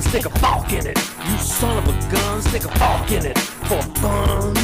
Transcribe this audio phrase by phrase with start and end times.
[0.00, 0.96] stick a fork in it.
[0.96, 3.38] You son of a gun, stick a fork in it.
[3.38, 4.58] Fork fork.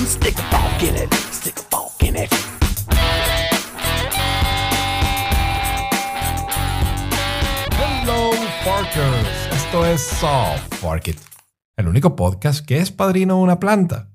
[7.76, 8.30] Hello,
[8.64, 9.26] Parkers.
[9.52, 11.18] Esto es Soft Park It,
[11.76, 14.10] el único podcast que es padrino de una planta.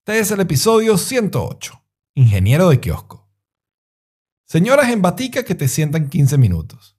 [0.00, 1.82] Este es el episodio 108,
[2.14, 3.28] Ingeniero de Kiosco.
[4.44, 6.96] Señoras en batica que te sientan 15 minutos.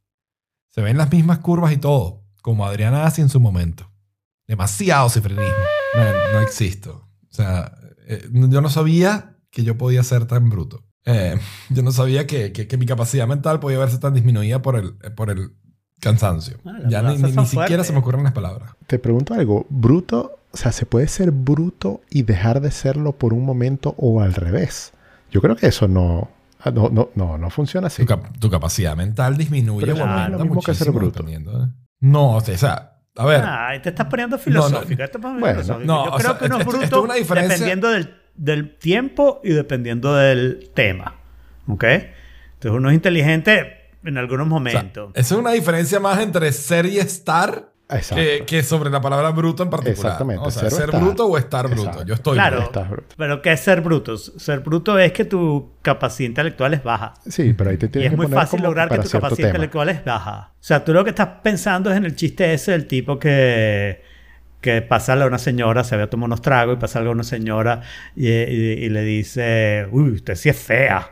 [0.69, 3.91] Se ven las mismas curvas y todo, como Adriana hace en su momento.
[4.47, 5.51] Demasiado cifrinismo.
[5.95, 7.05] No, no existo.
[7.29, 7.73] O sea,
[8.07, 10.85] eh, yo no sabía que yo podía ser tan bruto.
[11.03, 11.37] Eh,
[11.69, 14.95] yo no sabía que, que- que mi capacidad mental podía verse tan disminuida por el,
[15.03, 15.51] eh, por el
[15.99, 16.57] cansancio.
[16.65, 18.71] Ah, ya ni, ni- ni siquiera se me ocurren las palabras.
[18.87, 23.33] Te pregunto algo, bruto, o sea, ¿se puede ser bruto y dejar de serlo por
[23.33, 24.93] un momento o al revés?
[25.31, 26.29] Yo creo que eso no,
[26.61, 28.03] ah, no, no, no, no funciona así.
[28.03, 30.91] Tu, cap- tu capacidad mental disminuye Pero o eso no es lo mismo que ser
[30.91, 31.27] bruto.
[31.27, 31.67] ¿eh?
[31.99, 35.01] No, o sea, a ver, Ay, te estás poniendo filosófico.
[35.03, 35.85] Esto es más Bueno, filosófico.
[35.93, 38.15] no, Yo creo sea, que uno es esto- esto es bruto una diferencia- dependiendo del,
[38.35, 41.15] del tiempo y dependiendo del tema.
[41.67, 41.83] ¿Ok?
[41.83, 45.11] Entonces uno es inteligente en algunos o sea, momentos.
[45.15, 47.71] esa es una diferencia más entre ser y estar.
[48.13, 49.95] Que, que sobre la palabra bruto en particular.
[50.13, 50.43] Exactamente.
[50.45, 51.01] O sea, ser ser estar.
[51.01, 51.81] bruto o estar bruto.
[51.83, 52.05] Exacto.
[52.05, 52.57] Yo estoy Claro.
[52.57, 52.69] bruto.
[52.79, 53.15] Estás bruto.
[53.17, 54.17] Pero ¿qué es ser bruto?
[54.17, 57.13] Ser bruto es que tu capacidad intelectual es baja.
[57.27, 59.35] Sí, pero ahí te Y tienes es que muy fácil como lograr que tu capacidad
[59.37, 59.47] tema.
[59.49, 60.51] intelectual es baja.
[60.59, 64.01] O sea, tú lo que estás pensando es en el chiste ese del tipo que,
[64.59, 67.81] que pasa a una señora, se había tomado unos tragos y pasa a una señora
[68.15, 71.11] y, y- y le dice, uy, usted sí es fea.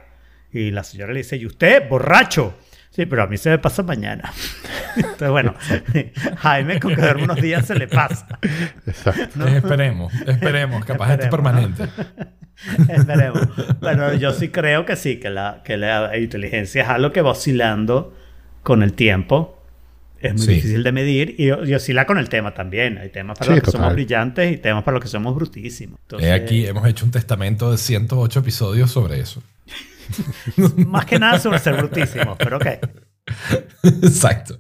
[0.52, 2.53] Y la señora le dice, ¿y usted, borracho?
[2.95, 4.31] Sí, pero a mí se me pasa mañana.
[4.95, 5.53] Entonces, bueno,
[6.38, 8.39] Jaime con que duerme unos días se le pasa.
[8.88, 9.45] Exacto.
[9.47, 10.85] Eh, Esperemos, esperemos.
[10.85, 11.83] Capaz esto es permanente.
[12.89, 13.41] Esperemos.
[13.81, 17.31] Bueno, yo sí creo que sí, que la, que la inteligencia es algo que va
[17.31, 18.16] oscilando
[18.63, 19.61] con el tiempo.
[20.22, 20.53] Es muy Sí.
[20.53, 22.97] difícil de medir y, y oscila con el tema también.
[22.97, 23.81] Hay temas para Sí, los que total.
[23.81, 26.00] somos brillantes y temas para los que somos brutísimos.
[26.03, 29.44] Entonces, He aquí, hemos hecho un testamento de 108 episodios sobre eso.
[30.88, 31.39] Más que nada
[31.77, 32.66] brutísimos, pero ok.
[33.83, 34.59] Exacto.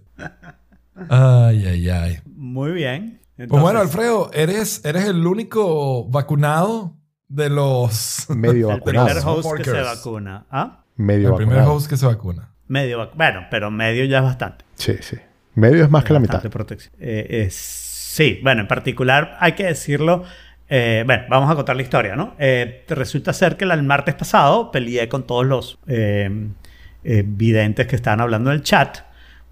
[1.09, 2.19] Ay, ay, ay.
[2.25, 3.21] Muy bien.
[3.35, 6.95] Pues bueno, Entonces, Alfredo, eres, eres el único vacunado
[7.27, 8.27] de los...
[8.29, 9.07] Medio el vacunado.
[9.07, 9.33] primer ¿no?
[9.33, 10.45] host que se vacuna.
[10.49, 10.85] ¿Ah?
[10.95, 11.77] Medio el primer vacunado.
[11.77, 12.51] host que se vacuna.
[12.67, 14.65] Medio Bueno, pero medio ya es bastante.
[14.75, 15.17] Sí, sí.
[15.53, 16.35] Medio es más que la mitad.
[16.35, 16.93] Bastante protección.
[16.99, 20.23] Eh, eh, sí, bueno, en particular hay que decirlo.
[20.67, 22.35] Eh, bueno, vamos a contar la historia, ¿no?
[22.39, 26.51] Eh, resulta ser que el martes pasado peleé con todos los eh,
[27.03, 28.99] videntes que estaban hablando en el chat,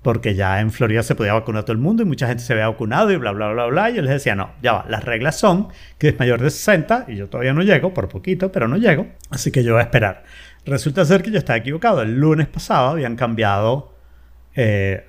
[0.01, 2.67] porque ya en Florida se podía vacunar todo el mundo y mucha gente se había
[2.67, 3.91] vacunado y bla, bla, bla, bla.
[3.91, 5.67] Y yo les decía, no, ya va, las reglas son
[5.99, 9.07] que es mayor de 60 y yo todavía no llego, por poquito, pero no llego,
[9.29, 10.23] así que yo voy a esperar.
[10.65, 12.01] Resulta ser que yo estaba equivocado.
[12.01, 13.93] El lunes pasado habían cambiado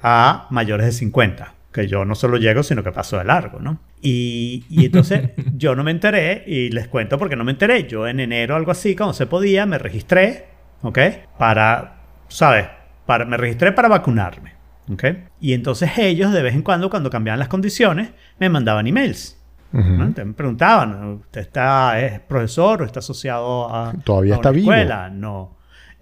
[0.03, 1.55] a mayores de 50.
[1.73, 3.81] Que yo no solo llego, sino que paso de largo, ¿no?
[4.07, 7.89] Y, y entonces yo no me enteré y les cuento porque no me enteré.
[7.89, 10.45] Yo en enero, algo así, cuando se podía, me registré,
[10.83, 10.99] ¿ok?
[11.39, 12.67] Para, ¿sabes?
[13.07, 14.53] Para, me registré para vacunarme,
[14.93, 15.05] ¿ok?
[15.41, 19.41] Y entonces ellos, de vez en cuando, cuando cambiaban las condiciones, me mandaban emails.
[19.73, 19.83] Ujú.
[19.89, 20.05] ¿no?
[20.05, 24.57] Entonces me preguntaban, ¿usted está, es profesor o está asociado a, Todavía a está una
[24.57, 24.73] vivo.
[24.73, 25.09] escuela?
[25.11, 25.57] No.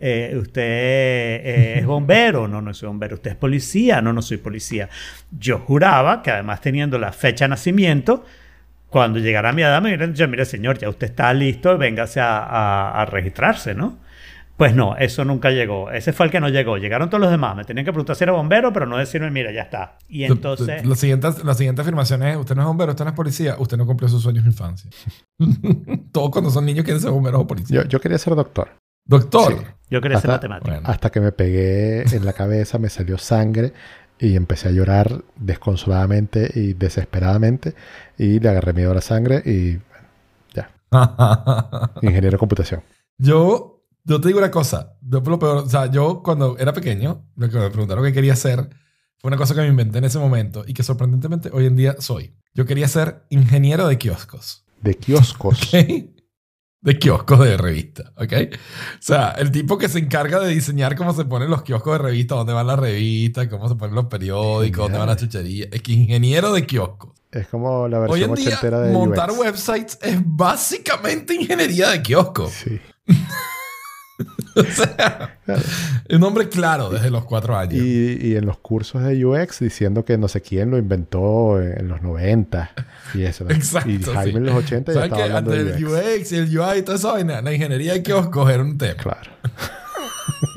[0.04, 2.48] Eh, ¿Usted eh, es bombero?
[2.48, 3.14] No, no soy bombero.
[3.14, 4.00] ¿Usted es policía?
[4.02, 4.88] No, no soy policía.
[5.30, 8.24] Yo juraba que además teniendo la fecha de nacimiento,
[8.88, 12.38] cuando llegara mi edad me hubieran dicho, mire señor, ya usted está listo, véngase a,
[12.38, 13.98] a- a registrarse, ¿no?
[14.56, 15.90] Pues no, eso nunca llegó.
[15.90, 16.76] Ese fue el que no llegó.
[16.78, 17.56] Llegaron todos los demás.
[17.56, 19.98] Me tenían que preguntar si era bombero, pero no decirme, mira, ya está.
[20.08, 20.84] Y entonces...
[20.86, 23.76] La siguiente, la siguiente afirmación es, usted no es bombero, usted no es policía, usted
[23.76, 24.90] no cumplió sus sueños de infancia.
[26.12, 27.84] Todos cuando son niños quieren ser bomberos o policías.
[27.84, 28.68] Yo, yo quería ser doctor.
[29.04, 29.52] Doctor.
[29.58, 29.64] Sí.
[29.90, 30.70] Yo quería ser Hasta- matemático.
[30.70, 30.88] Bueno.
[30.88, 33.72] Hasta que me pegué en la cabeza, me salió sangre
[34.18, 37.74] y empecé a llorar desconsoladamente y desesperadamente.
[38.18, 39.78] Y le agarré miedo a la sangre y
[42.02, 42.82] ingeniero de computación.
[43.18, 44.96] yo, yo te digo una cosa.
[45.00, 48.32] Yo, lo peor, o sea, yo cuando era pequeño, lo que me preguntaron qué quería
[48.34, 48.68] hacer
[49.18, 51.96] fue una cosa que me inventé en ese momento y que sorprendentemente hoy en día
[51.98, 52.34] soy.
[52.54, 54.64] Yo quería ser ingeniero de kioscos.
[54.80, 55.72] De kioscos.
[55.74, 56.21] ¿ok?
[56.82, 58.32] De kioscos de revista, ¿ok?
[58.52, 58.56] O
[58.98, 62.34] sea, el tipo que se encarga de diseñar cómo se ponen los kioscos de revista,
[62.34, 65.68] dónde van las revistas, cómo se ponen los periódicos, dónde van las chucherías.
[65.70, 67.12] Es que ingeniero de kioscos.
[67.30, 69.38] Es como la Hoy versión en día, de montar UX.
[69.38, 72.50] websites es básicamente ingeniería de kioscos.
[72.50, 72.80] Sí.
[74.56, 75.36] o sea,
[76.10, 77.74] un nombre claro desde los cuatro años.
[77.74, 81.88] Y, y en los cursos de UX diciendo que no sé quién lo inventó en
[81.88, 82.70] los 90
[83.14, 83.44] y eso.
[83.44, 83.50] ¿no?
[83.54, 84.36] Exacto, Y Jaime sí.
[84.36, 86.20] en los 80 ya ¿Sabes estaba que hablando antes de el UX.
[86.22, 88.94] UX y el UI y toda esa vaina, la ingeniería de kioscos era un tema.
[88.94, 89.30] Claro.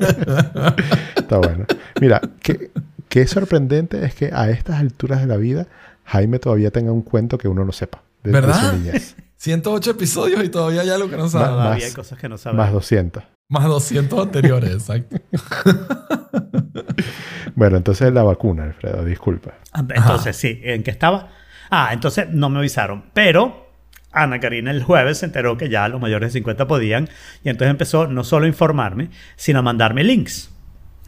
[1.16, 1.66] Está bueno.
[2.00, 2.70] Mira, qué,
[3.08, 5.66] qué sorprendente es que a estas alturas de la vida
[6.04, 8.02] Jaime todavía tenga un cuento que uno no sepa.
[8.22, 8.70] De, de ¿Verdad?
[8.70, 9.16] su niñez.
[9.38, 11.28] 108 episodios y todavía hay algo que no.
[11.28, 12.64] Todavía hay cosas que no sabemos.
[12.64, 13.22] Más 200.
[13.48, 15.16] Más 200 anteriores, exacto.
[17.56, 19.54] Bueno, entonces la vacuna, Alfredo, disculpa.
[19.74, 21.30] Entonces, sí, ¿en qué estaba?
[21.70, 23.04] Ah, entonces no me avisaron.
[23.14, 23.70] Pero
[24.12, 27.08] Ana Karina el jueves se enteró que ya los mayores de 50 podían.
[27.42, 30.50] Y entonces empezó no solo a informarme, sino a mandarme links.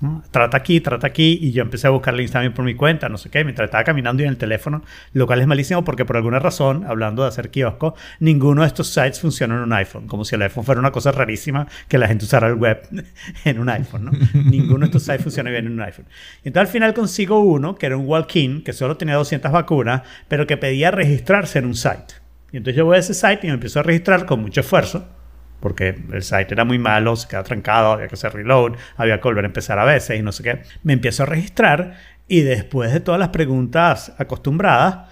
[0.00, 0.23] ¿No?
[0.31, 1.39] Trata aquí, trata aquí.
[1.41, 3.85] Y yo empecé a buscar links también por mi cuenta, no sé qué, mientras estaba
[3.85, 4.83] caminando y en el teléfono.
[5.12, 8.89] Lo cual es malísimo porque por alguna razón, hablando de hacer kiosco, ninguno de estos
[8.89, 10.06] sites funciona en un iPhone.
[10.06, 12.83] Como si el iPhone fuera una cosa rarísima que la gente usara el web
[13.45, 14.12] en un iPhone, ¿no?
[14.35, 16.06] ninguno de estos sites funciona bien en un iPhone.
[16.45, 20.03] Y entonces al final consigo uno que era un walk-in, que solo tenía 200 vacunas,
[20.29, 22.15] pero que pedía registrarse en un site.
[22.53, 25.18] Y entonces yo voy a ese site y me empiezo a registrar con mucho esfuerzo
[25.61, 29.29] porque el site era muy malo, se quedaba trancado, había que hacer reload, había que
[29.29, 30.63] volver a empezar a veces y no sé qué.
[30.83, 31.95] Me empiezo a registrar
[32.29, 35.09] y después de todas las preguntas acostumbradas,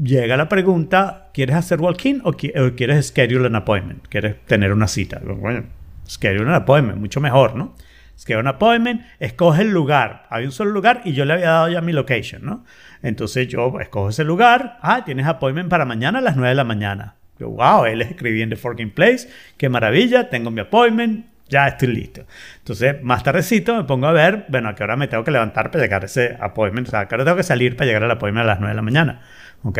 [0.00, 4.06] llega la pregunta, ¿quieres hacer walk-in o, qui- o quieres schedule an appointment?
[4.08, 5.20] ¿Quieres tener una cita?
[5.24, 5.64] Bueno,
[6.06, 7.74] schedule an appointment, mucho mejor, ¿no?
[8.18, 10.26] Schedule an appointment, escoge el lugar.
[10.30, 12.64] Había un solo lugar y yo le había dado ya mi location, ¿no?
[13.02, 14.78] Entonces yo escojo ese lugar.
[14.82, 17.14] Ah, tienes appointment para mañana a las 9 de la mañana.
[17.38, 19.28] Yo, wow, él escribí en The Forking Place.
[19.56, 21.26] Qué maravilla, tengo mi appointment.
[21.48, 22.24] Ya estoy listo.
[22.58, 25.70] Entonces, más tardecito me pongo a ver, bueno, a qué hora me tengo que levantar
[25.70, 26.88] para llegar a ese appointment.
[26.88, 28.70] O sea, a qué hora tengo que salir para llegar al appointment a las 9
[28.72, 29.22] de la mañana.
[29.62, 29.78] ¿Ok?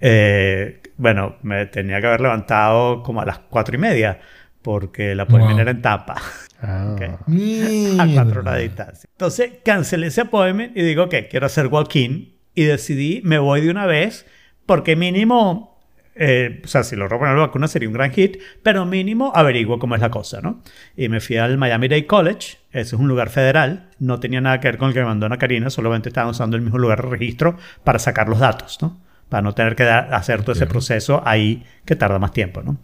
[0.00, 4.20] Eh, bueno, me tenía que haber levantado como a las 4 y media
[4.62, 5.60] porque el appointment Wow.
[5.62, 6.14] era en Tampa.
[6.62, 7.02] Ah, Ok.
[7.02, 9.08] a cuatro horas de distancia.
[9.12, 13.70] Entonces cancelé ese appointment y digo que quiero hacer walk-in y decidí me voy de
[13.70, 14.26] una vez
[14.64, 15.73] porque mínimo,
[16.16, 19.78] eh, o sea, si logro poner la vacuna sería un gran hit, pero mínimo averiguo
[19.78, 20.62] cómo es la cosa, ¿no?
[20.96, 24.68] Y me fui al Miami-Dade College, ese es un lugar federal, no tenía nada que
[24.68, 27.08] ver con el que me mandó Ana Karina, solamente estaban usando el mismo lugar de
[27.10, 29.00] registro para sacar los datos, ¿no?
[29.28, 32.78] Para no tener que dar- hacer todo ese proceso ahí que tarda más tiempo, ¿no?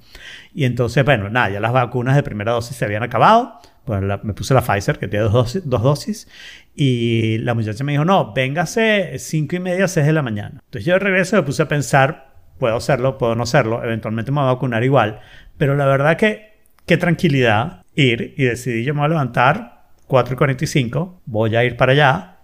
[0.54, 3.60] Y entonces, bueno, nada, ya las vacunas de primera dosis se habían acabado.
[3.86, 6.28] Bueno, la- me puse la Pfizer, que tiene dos dosis, dos dosis.
[6.74, 10.60] Y la muchacha me dijo, no, véngase cinco y media, seis de la mañana.
[10.64, 12.29] Entonces yo de regreso me puse a pensar,
[12.60, 15.18] puedo hacerlo, puedo no hacerlo, eventualmente me voy a vacunar igual.
[15.58, 20.34] Pero la verdad que, qué tranquilidad ir y decidí, yo me voy a levantar 4
[20.34, 22.36] y 45, voy a ir para allá,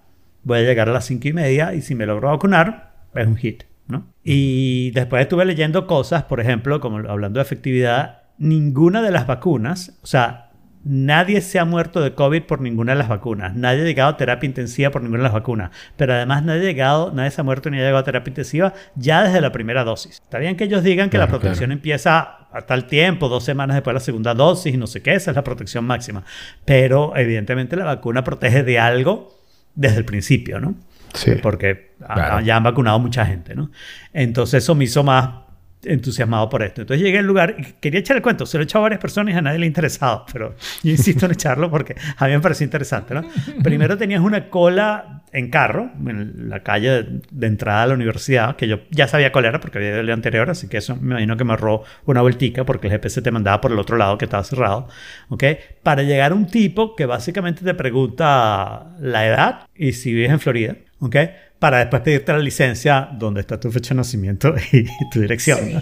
[0.43, 3.37] voy a llegar a las cinco y media y si me logro vacunar, es un
[3.37, 4.07] hit, ¿no?
[4.25, 9.99] Y después estuve leyendo cosas, por ejemplo, como hablando de efectividad, ninguna de las vacunas,
[10.03, 10.46] o sea,
[10.89, 14.17] nadie se ha muerto de COVID por ninguna de las vacunas, nadie ha llegado a
[14.17, 17.45] terapia intensiva por ninguna de las vacunas, pero además nadie ha llegado, nadie se ha
[17.45, 20.13] muerto ni ha llegado a terapia intensiva ya desde la primera dosis.
[20.23, 23.75] Está bien que ellos digan que la Claro, protección empieza a tal tiempo, dos semanas
[23.75, 26.23] después de la segunda dosis y no sé qué, esa es la protección máxima,
[26.65, 29.35] pero evidentemente la vacuna protege de algo
[29.75, 30.75] desde el principio, ¿no?
[31.15, 31.33] sí.
[31.43, 32.41] porque Claro.
[32.41, 33.71] ya han vacunado mucha gente, ¿no?
[34.13, 35.46] Entonces eso me hizo más
[35.87, 36.83] entusiasmado por esto.
[36.83, 38.47] Entonces llegué al lugar y quería echar el cuento.
[38.47, 40.91] Se lo he echado a varias personas y a nadie le ha interesado, pero yo
[40.91, 43.23] insisto en echarlo porque a mí me pareció interesante, ¿no?
[43.63, 48.69] Primero tenías una cola en carro, en la calle de, entrada a la universidad, que
[48.69, 51.13] yo ya sabía cuál era porque había ido el día anterior, así que eso me
[51.13, 54.17] imagino que me ahorró una vueltica porque el GPS te mandaba por el otro lado
[54.17, 54.89] que estaba cerrado,
[55.29, 55.45] ¿ok?
[55.83, 60.41] Para llegar a un tipo que básicamente te pregunta la edad y si vives en
[60.41, 61.17] Florida, ¿ok?
[61.59, 65.73] Para después pedirte la licencia donde está tu fecha de nacimiento y tu dirección.
[65.75, 65.81] ¿no?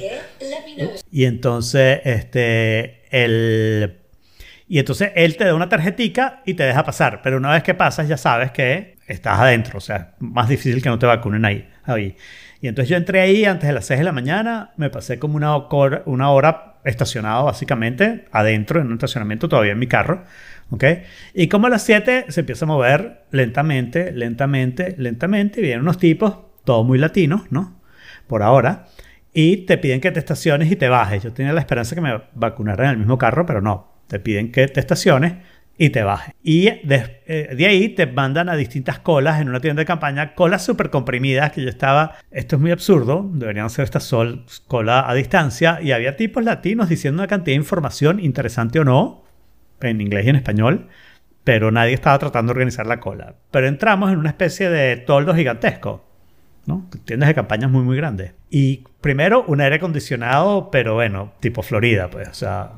[1.11, 4.01] Y entonces, este, el...
[4.67, 7.21] Y entonces él te da una tarjetica y te deja pasar.
[7.23, 9.79] Pero una vez que pasas ya sabes que estás adentro.
[9.79, 11.69] O sea, es más difícil que no te vacunen ahí.
[11.85, 12.17] ahí.
[12.63, 14.73] Y entonces yo entré ahí antes de las 6 de la mañana.
[14.79, 19.79] Me pasé como una, hora- una hora estacionado básicamente adentro en un estacionamiento todavía en
[19.79, 20.25] mi carro.
[20.71, 20.85] ¿Ok?
[21.35, 25.61] Y como a las 7 se empieza a mover lentamente, lentamente, lentamente.
[25.61, 27.81] Vienen unos tipos, todos muy latinos, ¿no?
[28.27, 28.87] Por ahora
[29.35, 31.25] y te piden que te estaciones y te bajes.
[31.25, 33.93] Yo tenía la esperanza que me vacunaran en el mismo carro, pero no.
[34.07, 35.35] Te piden que te estaciones
[35.77, 36.35] y te bajes.
[36.43, 40.35] Y de, eh, de ahí te mandan a distintas colas en una tienda de campaña,
[40.35, 45.09] colas súper comprimidas que yo estaba, esto es muy absurdo, deberían ser estas sol, cola
[45.09, 49.25] a distancia, y había tipos latinos diciendo una cantidad de información, interesante o no,
[49.81, 50.89] en inglés y en español,
[51.43, 53.35] pero nadie estaba tratando de organizar la cola.
[53.51, 56.05] Pero entramos en una especie de toldo gigantesco.
[56.67, 56.89] ¿no?
[57.05, 58.33] Tiendas de campañas muy, muy grandes.
[58.49, 62.71] Y primero, un aire acondicionado, pero bueno, tipo Florida, pues, o sea,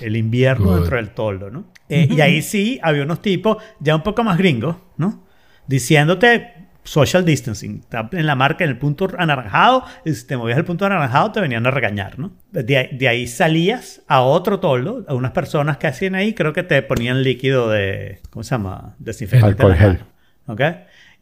[0.00, 0.76] el invierno Good.
[0.80, 1.66] dentro del toldo, ¿no?
[1.88, 5.24] Eh, y ahí sí había unos tipos ya un poco más gringos, ¿no?
[5.66, 6.52] Diciéndote
[6.84, 7.80] social distancing.
[7.80, 11.32] Está En la marca, en el punto anaranjado, y si te movías al punto anaranjado,
[11.32, 12.32] te venían a regañar, ¿no?
[12.52, 16.52] De, ahí- de ahí salías a otro toldo, a unas personas que hacían ahí, creo
[16.52, 18.94] que te ponían líquido de, ¿cómo se llama?
[18.98, 19.62] Desinfectante.
[19.62, 20.00] Alcohol gel.
[20.46, 20.60] ¿Ok?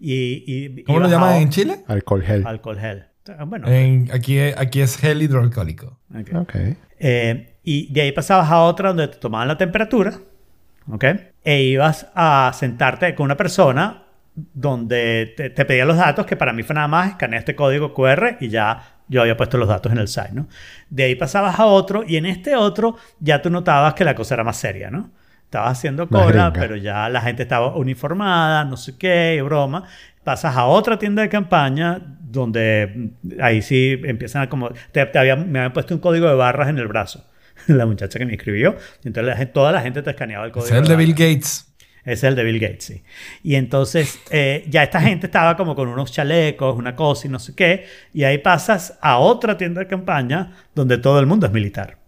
[0.00, 1.84] Y, y- ¿Cómo y lo llaman en Chile?
[1.86, 2.44] Alcohol gel.
[2.46, 3.04] Alcohol gel.
[3.38, 6.00] Ah, Bueno, En- aquí, aquí es gel hidroalcohólico.
[6.12, 6.34] ok.
[6.40, 6.54] Ok.
[6.98, 10.14] Eh, y de ahí pasabas a otra donde te tomaban la temperatura,
[10.90, 11.04] ¿ok?
[11.44, 14.02] E ibas a sentarte con una persona
[14.34, 17.92] donde te, te pedía los datos, que para mí fue nada más escanear este código
[17.94, 20.48] QR y ya yo había puesto los datos en el site, ¿no?
[20.88, 24.34] De ahí pasabas a otro y en este otro ya tú notabas que la cosa
[24.34, 25.10] era más seria, ¿no?
[25.44, 29.84] Estabas haciendo cola, pero ya la gente estaba uniformada, no sé qué, broma.
[30.24, 34.70] Pasas a otra tienda de campaña donde mm, ahí sí empiezan a como...
[34.92, 37.26] Te, te habían- me habían puesto un código de barras en el brazo.
[37.68, 38.76] La muchacha que me escribió.
[39.02, 40.74] Y entonces la toda la gente te escaneaba el código.
[40.74, 41.12] Es el de Bill.
[41.12, 41.68] Gates.
[42.04, 43.02] Es el de Bill Gates, sí.
[43.44, 47.38] Y entonces eh, ya esta gente estaba como con unos chalecos, una cosa y no
[47.38, 47.86] sé qué.
[48.12, 51.98] Y ahí pasas a otra tienda de campaña donde todo el mundo es militar.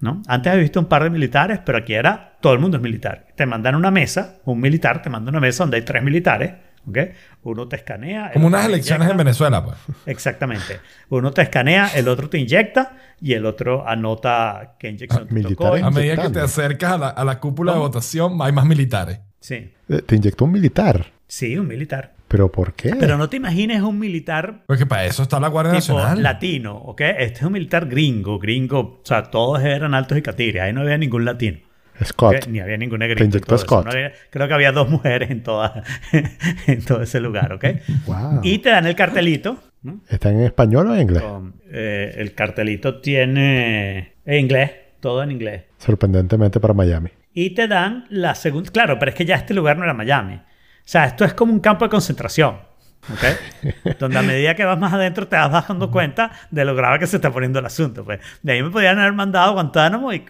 [0.00, 0.22] ¿no?
[0.26, 3.26] Antes había visto un par de militares, pero aquí era todo el mundo es militar.
[3.34, 6.52] Te mandan una mesa, un militar te manda una mesa donde hay tres militares.
[6.88, 6.98] ¿Ok?
[7.42, 8.30] Uno te escanea.
[8.32, 9.16] Como unas elecciones en.
[9.16, 9.76] Venezuela, pues.
[10.06, 10.80] Exactamente.
[11.08, 15.42] Uno te escanea, el otro te inyecta y el otro anota qué inyección Ah, te
[15.42, 15.74] tocó.
[15.74, 19.20] A medida que te acercas a la, a la cúpula de votación, hay más militares.
[19.40, 21.06] Sí, Eh, Te inyectó un militar.
[21.26, 22.14] sí, un militar.
[22.28, 22.96] ¿Pero por qué?
[22.98, 26.22] Pero no te imagines un militar Porque para eso está la Guardia tipo Nacional.
[26.24, 27.00] latino, ¿ok?
[27.02, 28.80] Este es un militar gringo, gringo.
[28.80, 30.60] O sea, todos eran altos y catires.
[30.62, 31.58] Ahí no había ningún latino.
[32.04, 32.46] Scott.
[32.48, 33.20] Ni había ningún negrito.
[33.20, 33.58] Te inyectó.
[33.58, 33.84] Scott.
[33.86, 35.82] No había- creo que había dos mujeres en, toda,
[36.66, 37.64] en todo ese lugar, ¿ok?
[38.06, 38.40] Wow.
[38.42, 39.58] Y te dan el cartelito.
[39.82, 40.00] ¿no?
[40.08, 41.22] ¿Está en español o en inglés?
[41.22, 45.62] Con, eh, el cartelito tiene en inglés, todo en inglés.
[45.78, 47.10] Sorprendentemente para Miami.
[47.32, 48.70] Y te dan la segunda.
[48.70, 50.34] Claro, pero es que ya este lugar no era Miami.
[50.34, 50.40] O
[50.84, 52.56] sea, esto es como un campo de concentración.
[53.12, 53.96] ¿Ok?
[54.00, 57.06] Donde a medida que vas más adentro te vas dando cuenta de lo grave que
[57.06, 58.04] se está poniendo el asunto.
[58.04, 58.20] Pues.
[58.42, 60.24] De ahí me podían haber mandado a Guantánamo y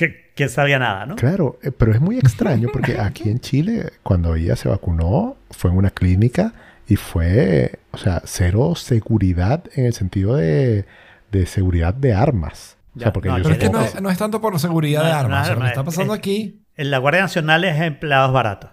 [0.00, 1.16] que, que sabía nada, ¿no?
[1.16, 5.70] Claro, eh, pero es muy extraño porque aquí en Chile, cuando ella se vacunó, fue
[5.70, 6.52] en una clínica
[6.88, 10.86] y fue, o sea, cero seguridad en el sentido de,
[11.30, 12.76] de seguridad de armas.
[12.96, 14.58] O sea, Ya, porque no, yo Pero es que no, es- no es tanto por
[14.58, 15.42] seguridad No, de armas.
[15.42, 16.62] o sea, no, lo que está es- pasando es- aquí.
[16.76, 18.70] En la Guardia Nacional es empleados baratos.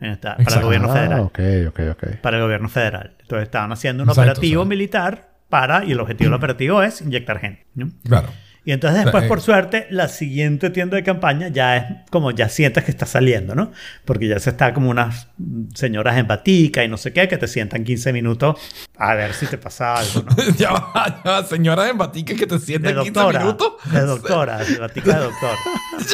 [0.00, 1.20] Esta- para el gobierno Ah, federal.
[1.20, 2.06] ok, ok, ok.
[2.20, 3.14] Para el gobierno federal.
[3.20, 7.38] Entonces estaban haciendo un Exacto, operativo militar para, y el objetivo del operativo es inyectar
[7.38, 7.64] gente.
[7.74, 7.88] ¿no?
[8.04, 8.28] Claro.
[8.66, 12.48] Y entonces después, eh, por suerte, la siguiente tienda de campaña ya es como ya
[12.48, 13.70] sientes que está saliendo, ¿no?
[14.04, 15.28] Porque ya se está como unas
[15.74, 18.56] señoras en batica y no sé qué, que te sientan 15 minutos
[18.98, 20.36] a ver si te pasa algo, ¿no?
[20.58, 23.72] ya va, ya va, señora en batica que te De sienten 15 doctora, minutos.
[23.92, 25.56] de doctora, de batica de doctor,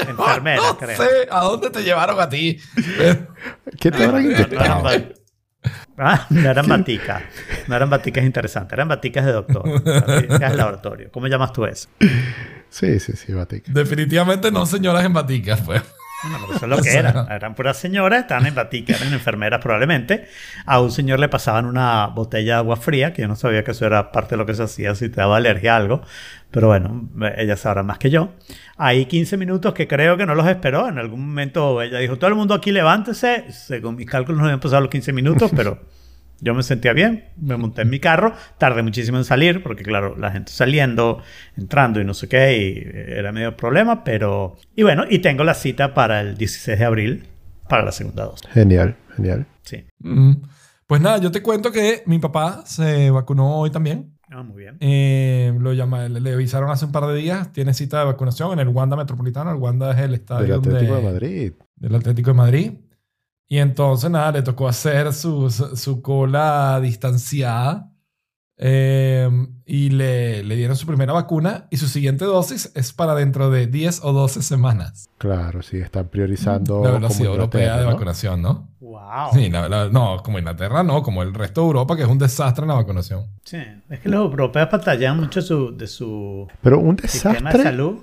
[0.11, 0.97] enfermera, no creo.
[1.03, 2.59] sé a dónde te llevaron a ti.
[3.81, 4.39] ¿Qué te habrán No,
[4.77, 4.93] no ba-
[5.97, 7.23] Ah, no eran baticas.
[7.69, 9.63] No eran baticas interesantes, eran baticas de doctor.
[9.85, 11.11] Baticas de laboratorio.
[11.13, 11.89] ¿Cómo llamas tú eso?
[12.69, 13.71] Sí, sí, sí, Vatica.
[13.73, 15.83] Definitivamente no señoras en baticas, pues.
[16.23, 17.31] Bueno, porque eso es lo que eran.
[17.31, 20.29] Eran puras señoras, estaban en batica, eran enfermeras probablemente.
[20.67, 23.73] A un señor le pasaban una botella de agua fría, que yo no sabía que
[23.73, 26.03] eso era parte de lo que se hacía si te daba alergia a algo.
[26.51, 28.35] Pero bueno, ella sabrá más que yo.
[28.77, 30.89] Hay 15 minutos que creo que no los esperó.
[30.89, 33.51] En algún momento ella dijo, todo el mundo aquí levántese.
[33.51, 35.79] Según mis cálculos no habían pasado los 15 minutos, pero
[36.43, 37.25] yo me sentía bien.
[37.41, 38.35] Me monté en mi carro.
[38.59, 41.23] Tardé muchísimo en salir, porque claro, la gente saliendo,
[41.57, 44.05] entrando y no sé qué, y era medio problema.
[44.05, 44.57] Pero...
[44.77, 47.27] Y bueno, y tengo la cita para el 16 de abril,
[47.69, 48.47] para la segunda dosis.
[48.51, 49.47] Genial, genial.
[49.63, 49.85] Sí.
[50.01, 50.33] Mm.
[50.87, 54.13] Pues nada, yo te cuento que mi papá se vacunó hoy también.
[54.35, 54.77] Ah, muy bien.
[54.81, 57.53] Eh, lo llama, le, le avisaron hace un par de días.
[57.53, 59.51] Tiene cita de vacunación en el Wanda Metropolitano.
[59.51, 61.53] El Wanda es el estadio Del Atlético de- de Madrid.
[61.77, 62.73] del Atlético de Madrid.
[63.53, 67.91] Y entonces, nada, le tocó hacer su, su, cola distanciada.
[68.57, 69.29] Eh,
[69.67, 71.67] y le, le dieron su primera vacuna.
[71.71, 75.11] Y su siguiente dosis es para dentro de 10 o 12 semanas.
[75.19, 77.93] Claro, sí, están priorizando La como velocidad europea de ¿no?
[77.93, 78.71] vacunación, ¿no?
[78.81, 79.33] Wow.
[79.35, 82.17] Sí, la- la- no, como Inglaterra no, como el resto de Europa, que es un
[82.19, 83.27] desastre en la vacunación.
[83.45, 83.59] Sí.
[83.91, 87.99] Es que los europeos batallan mucho su- de su Pero un sistema de desastre, salud.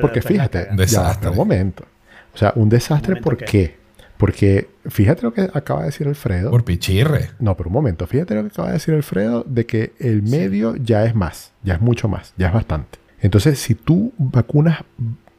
[0.00, 1.18] porque fíjate, ya, Desastre.
[1.20, 1.84] pero un momento.
[2.32, 3.78] O sea, un desastre, ¿Un ¿por qué?
[4.20, 6.50] Porque fíjate lo que acaba de decir Alfredo.
[6.50, 7.30] Por pichirre.
[7.38, 10.76] No, pero un momento, fíjate lo que acaba de decir Alfredo de que el medio
[10.76, 12.98] ya es más, ya es mucho más, ya es bastante.
[13.22, 14.84] Entonces, si tú vacunas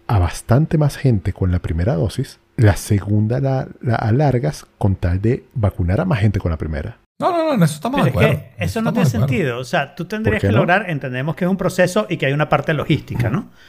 [0.07, 5.21] a bastante más gente con la primera dosis, la segunda la, la alargas con tal
[5.21, 6.97] de vacunar a más gente con la primera.
[7.19, 8.39] No, no, no, en eso estamos Pero de es acuerdo.
[8.39, 9.59] que En eso no tiene sentido.
[9.59, 10.57] O sea, tú tendrías que no?
[10.57, 13.49] lograr, entendemos que es un proceso y que hay una parte logística, ¿no?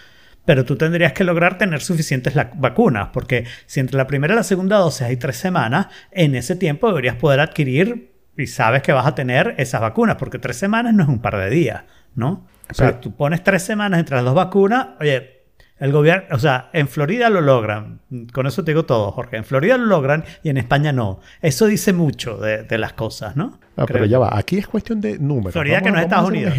[0.44, 4.42] Pero tú tendrías que lograr tener suficientes vacunas, porque si entre la primera y la
[4.42, 9.06] segunda dosis hay tres semanas, en ese tiempo deberías poder adquirir y sabes que vas
[9.06, 11.84] a tener esas vacunas, porque tres semanas no es un par de días,
[12.14, 12.46] ¿no?
[12.70, 15.42] O sea, tú pones tres semanas entre las dos vacunas, oye,
[15.78, 18.00] el gobierno, o sea, en Florida lo logran,
[18.32, 21.20] con eso te digo todo, Jorge, en Florida lo logran y en España no.
[21.40, 23.58] Eso dice mucho de, de las cosas, ¿no?
[23.76, 24.36] Ah, pero ya va.
[24.36, 25.52] Aquí es cuestión de números.
[25.52, 26.54] Florida, que no es Estados Unidos.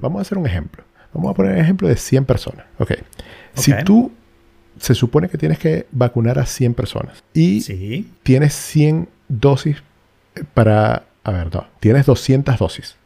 [0.00, 0.84] Vamos a hacer un ejemplo.
[1.18, 2.64] Vamos a poner el ejemplo de 100 personas.
[2.78, 2.92] Ok.
[3.54, 4.12] Si tú
[4.78, 8.10] se supone que tienes que vacunar a 100 personas y Sí.
[8.22, 9.82] tienes 100 dosis
[10.54, 11.04] para...
[11.24, 11.66] A ver, no.
[11.80, 12.96] Tienes 200 dosis.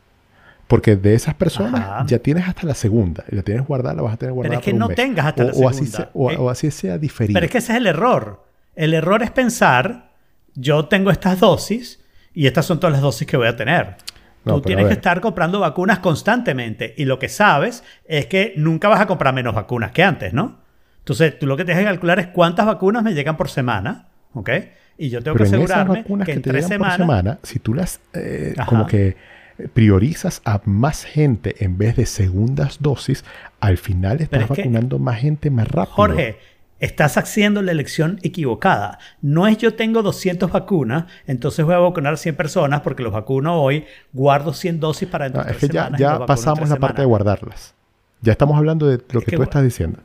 [0.68, 2.04] Porque de esas personas Ajá.
[2.06, 3.24] ya tienes hasta la segunda.
[3.30, 4.96] Y la tienes guardada, la vas a tener guardada es que por un no mes.
[4.96, 5.96] tengas hasta o, la o así segunda.
[5.96, 7.34] sea- o, Eh, o así sea diferido.
[7.34, 8.44] Pero es que ese es el error.
[8.76, 10.12] El error es pensar,
[10.54, 12.00] yo tengo estas dosis
[12.34, 13.96] y estas son todas las dosis que voy a tener.
[14.44, 18.88] No, Tú tienes que estar comprando vacunas constantemente y lo que sabes es que nunca
[18.88, 20.58] vas a comprar menos vacunas que antes, ¿no?
[20.98, 24.50] Entonces, tú lo que tienes que calcular es cuántas vacunas me llegan por semana, ¿ok?
[24.98, 26.96] Y yo tengo Pero que en esas asegurarme vacunas que que, en te tres semanas...
[26.98, 29.16] por semana, si tú las eh, como que
[29.74, 33.24] priorizas a más gente en vez de segundas dosis,
[33.60, 35.94] al final estás es que- vacunando más gente más rápido.
[35.94, 36.36] Jorge,
[36.82, 38.98] estás haciendo la elección equivocada.
[39.22, 43.62] No es yo tengo 200 vacunas, entonces voy a vacunar 100 personas porque los vacuno
[43.62, 47.00] hoy, guardo 100 dosis para dentro No, de es que ya, ya pasamos la parte
[47.02, 47.74] de guardarlas.
[48.20, 50.00] Ya estamos hablando de lo Es que, que tú estás diciendo.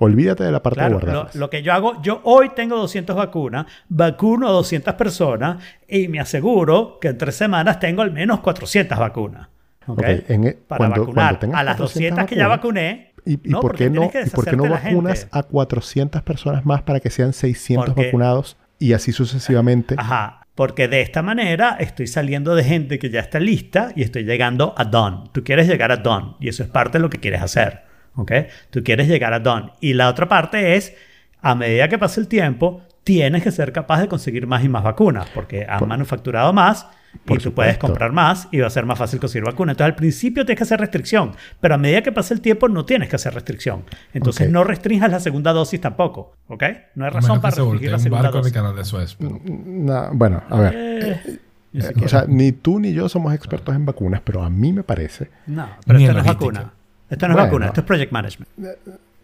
[0.00, 1.34] Olvídate de la parte Claro, de guardarlas.
[1.34, 6.20] lo que yo hago, yo hoy tengo 200 vacunas, vacuno a 200 personas y me
[6.20, 9.48] aseguro que en tres semanas tengo al menos 400 vacunas.
[9.86, 9.98] ¿ok?
[9.98, 13.07] Ok, en e- Para cuando- vacunar cuando a las 400 200 que ya vacuné.
[13.28, 15.38] ¿Y, y no, por qué no, ¿y por qué no vacunas gente.
[15.38, 19.94] a 400 personas más para que sean 600 Porque- vacunados y así sucesivamente?
[19.98, 24.24] Ajá, porque de esta manera estoy saliendo de gente que ya está lista y estoy
[24.24, 25.24] llegando a done.
[25.32, 27.82] Tú quieres llegar a done y eso es parte de lo que quieres hacer,
[28.16, 28.32] ¿ok?
[28.70, 29.72] Tú quieres llegar a done.
[29.80, 30.94] Y la otra parte es,
[31.42, 34.82] a medida que pasa el tiempo, tienes que ser capaz de conseguir más y más
[34.82, 37.86] vacunas porque han Por- manufacturado más y por tú puedes supuesto.
[37.86, 39.74] comprar más y va a ser más fácil conseguir vacunas.
[39.74, 42.84] Entonces al principio tienes que hacer restricción, pero a medida que pasa el tiempo no
[42.84, 43.84] tienes que hacer restricción.
[44.12, 44.52] Entonces Ok.
[44.52, 46.62] no restringas la segunda dosis tampoco, ¿ok?
[46.94, 48.52] No hay razón para restringir la un segunda barco en el dosis.
[48.54, 49.14] canal de Suez.
[49.18, 50.74] pero- No, bueno, a ver.
[50.76, 51.38] Eh,
[51.72, 54.72] ni Eh, o sea, ni tú ni yo somos expertos en vacunas, pero a mí
[54.72, 55.28] me parece.
[55.46, 56.72] No, pero esto no es vacuna.
[57.10, 57.46] Esto no es Bueno.
[57.46, 58.48] vacuna, esto es project management.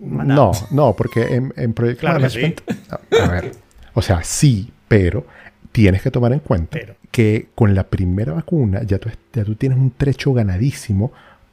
[0.00, 2.60] No, no, porque en, en Project Claro que Management.
[2.90, 3.52] A, a ver.
[3.94, 5.26] O sea, sí, pero
[5.74, 6.94] tienes que tomar en cuenta Pero.
[7.10, 11.12] que con la primera vacuna ya tú, ya tú tienes un trecho ganadísimo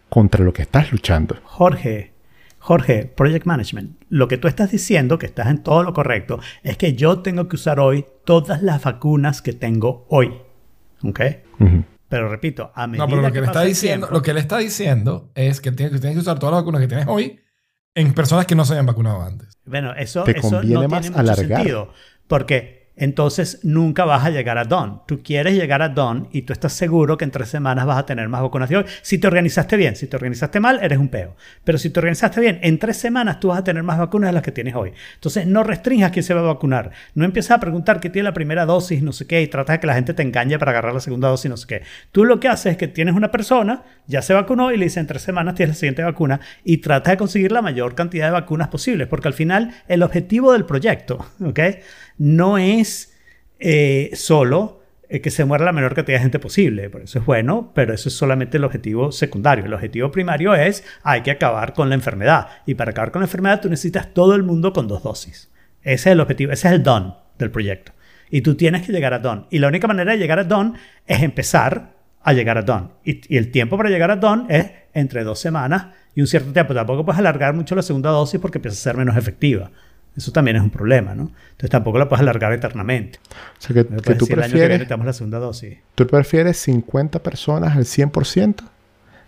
[0.10, 1.38] contra lo que estás luchando.
[1.44, 2.12] Jorge,
[2.60, 4.00] Jorge, project management.
[4.10, 7.48] Lo que tú estás diciendo, que estás en todo lo correcto, es que yo tengo
[7.48, 10.32] que usar hoy todas las vacunas que tengo hoy.
[11.04, 11.20] ¿Ok?
[12.08, 14.40] Pero repito, a medida No, pero lo que, le está diciendo, tiempo- lo que le
[14.42, 17.40] está diciendo es que tienes, que tienes que usar todas las vacunas que tienes hoy
[17.96, 19.58] en personas que no se hayan vacunado antes.
[19.66, 21.58] Bueno, eso, Te eso conviene no más tiene mucho alargar.
[21.62, 21.94] sentido.
[22.28, 25.00] Porque entonces nunca vas a llegar a Done.
[25.08, 28.06] Tú quieres llegar a Done y tú estás seguro que en tres semanas vas a
[28.06, 28.86] tener más vacunación.
[29.02, 31.36] Si te organizaste bien, si te organizaste mal, eres un peo.
[31.64, 34.34] Pero si te organizaste bien, en tres semanas tú vas a tener más vacunas de
[34.34, 34.94] las que tienes hoy.
[35.16, 36.92] Entonces no restringas quién se va a vacunar.
[37.16, 39.80] No empiezas a preguntar qué tiene la primera dosis, no sé qué, y tratas de
[39.80, 41.82] que la gente te engañe para agarrar la segunda dosis, no sé qué.
[42.12, 45.02] Tú lo que haces es que tienes una persona, ya se vacunó y le dicen
[45.02, 48.32] en tres semanas tienes la siguiente vacuna y tratas de conseguir la mayor cantidad de
[48.32, 51.60] vacunas posibles, porque al final el objetivo del proyecto, ¿ok?
[52.22, 53.18] No es
[53.58, 56.88] eh, solo eh, que se muera la menor cantidad de gente posible.
[56.92, 59.66] Por eso es bueno, pero eso es solamente el objetivo secundario.
[59.66, 62.50] El objetivo primario es hay que acabar con la enfermedad.
[62.68, 65.50] Y para acabar con la enfermedad tú necesitas todo el mundo con dos dosis.
[65.82, 67.92] Ese es el objetivo, ese es el done del proyecto.
[68.30, 69.48] Y tú tienes que llegar a done.
[69.50, 70.74] Y la única manera de llegar a done
[71.08, 72.90] es empezar a llegar a done.
[73.04, 76.54] Y, y el tiempo para llegar a done es entre dos semanas y un cierto
[76.54, 76.76] tiempo.
[76.76, 79.72] Tampoco puedes alargar mucho la segunda dosis porque empieza a ser menos efectiva.
[80.16, 81.32] Eso también es un problema, ¿no?
[81.52, 83.20] Entonces tampoco la puedes alargar eternamente.
[83.58, 85.78] O sea, que, que tú decir, el año que viene prefieres, damos la segunda dosis.
[85.96, 88.56] tú prefieres 50 personas al 100%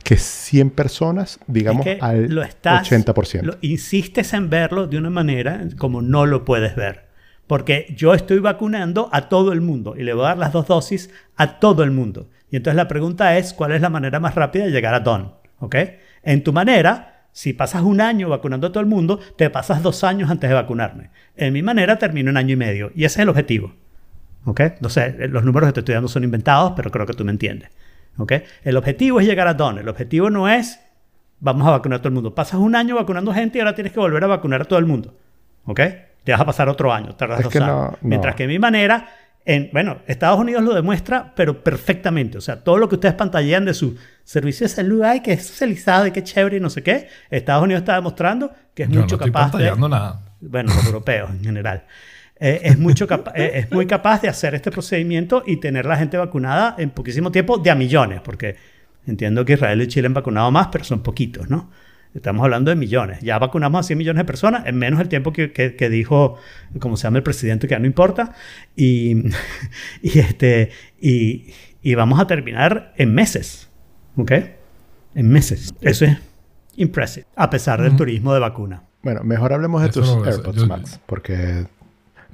[0.04, 3.42] que 100 personas, digamos, Es que al lo estás, 80%.
[3.44, 7.06] lo- insistes en verlo de una manera como no lo puedes ver.
[7.48, 10.68] Porque yo estoy vacunando a todo el mundo y le voy a dar las dos
[10.68, 12.30] dosis a todo el mundo.
[12.52, 15.34] Y entonces la pregunta es, ¿cuál es la manera más rápida de llegar a Don?
[15.60, 15.76] ¿Ok?
[16.24, 20.06] En tu manera, si pasas un año vacunando a todo el mundo, te pasas dos
[20.06, 21.10] años antes de vacunarme.
[21.36, 22.92] En mi manera, termino en año y medio.
[22.96, 23.74] Y ese es el objetivo.
[24.46, 24.62] ¿Ok?
[24.80, 27.32] No sé, los números que te estoy dando son inventados, pero creo que tú me
[27.32, 27.70] entiendes.
[28.18, 28.34] ¿Ok?
[28.64, 29.78] El objetivo es llegar a Don.
[29.80, 30.80] El objetivo no es
[31.40, 32.34] vamos a vacunar a todo el mundo.
[32.34, 34.86] Pasas un año vacunando gente y ahora tienes que volver a vacunar a todo el
[34.86, 35.18] mundo.
[35.66, 35.80] ¿Ok?
[36.24, 37.92] Te vas a pasar otro año, tardas Es dos no- años.
[37.94, 37.98] no.
[38.08, 39.08] Mientras que mi manera,
[39.46, 42.38] en, bueno, Estados Unidos lo demuestra, pero perfectamente.
[42.38, 45.48] O sea, todo lo que ustedes pantallean de su servicio de salud, ay, que es
[45.48, 48.96] socializado y qué chévere y no sé qué, Estados Unidos está demostrando que es Yo
[48.96, 50.22] no mucho estoy capaz de pantallando nada.
[50.40, 51.84] bueno, los europeos en general,
[52.40, 56.18] eh, es, mucho eh, es muy capaz de hacer este procedimiento y tener la gente
[56.18, 58.56] vacunada en poquísimo tiempo de a millones, porque
[59.06, 61.70] entiendo que Israel y Chile han vacunado más, pero son poquitos, ¿no?
[62.14, 63.20] Estamos hablando de millones.
[63.22, 66.36] Ya vacunamos a 100 millones de personas en menos el tiempo que, que- que dijo,
[66.80, 68.34] como se llama el presidente, que ya no importa.
[68.76, 69.24] Y,
[70.04, 70.70] y, este,
[71.02, 71.48] y,
[71.82, 73.70] y vamos a terminar en meses.
[74.16, 74.32] ¿Ok?
[75.16, 75.74] En meses.
[75.82, 76.18] Eso es
[76.76, 78.84] impressive, a pesar del turismo de vacuna.
[79.02, 81.66] Bueno, mejor hablemos de Eso tus no- AirPods yo- Max, porque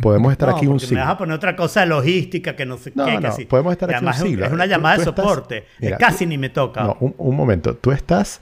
[0.02, 1.04] podemos estar No, aquí un porque me siglo.
[1.04, 3.20] vas a poner otra cosa de logística que no sé No, qué.
[3.20, 4.46] no, podemos estar aquí un siglo.
[4.46, 5.66] Es una llamada tú de estás- soporte.
[5.80, 6.84] Mira, Eh, Casi tú- ni me toca.
[6.84, 7.76] No, un, un momento.
[7.76, 8.42] Tú estás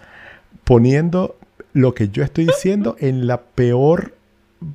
[0.68, 1.38] poniendo
[1.74, 4.14] lo que yo estoy diciendo en la peor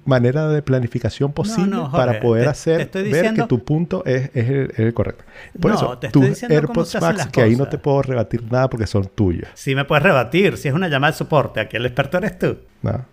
[0.04, 3.48] manera de planificación posible no, Jorge, para poder te- hacer te estoy ver diciendo- que
[3.48, 5.24] tu punto es, es el, es el correcto.
[5.60, 8.44] Por No, eso, te estoy tus diciendo AirPods Max, que ahí no te puedo rebatir
[8.50, 9.48] nada porque son tuyos.
[9.54, 12.58] Si me puedes rebatir, si es una llamada de soporte, aquí el experto eres tú.
[12.82, 13.04] No.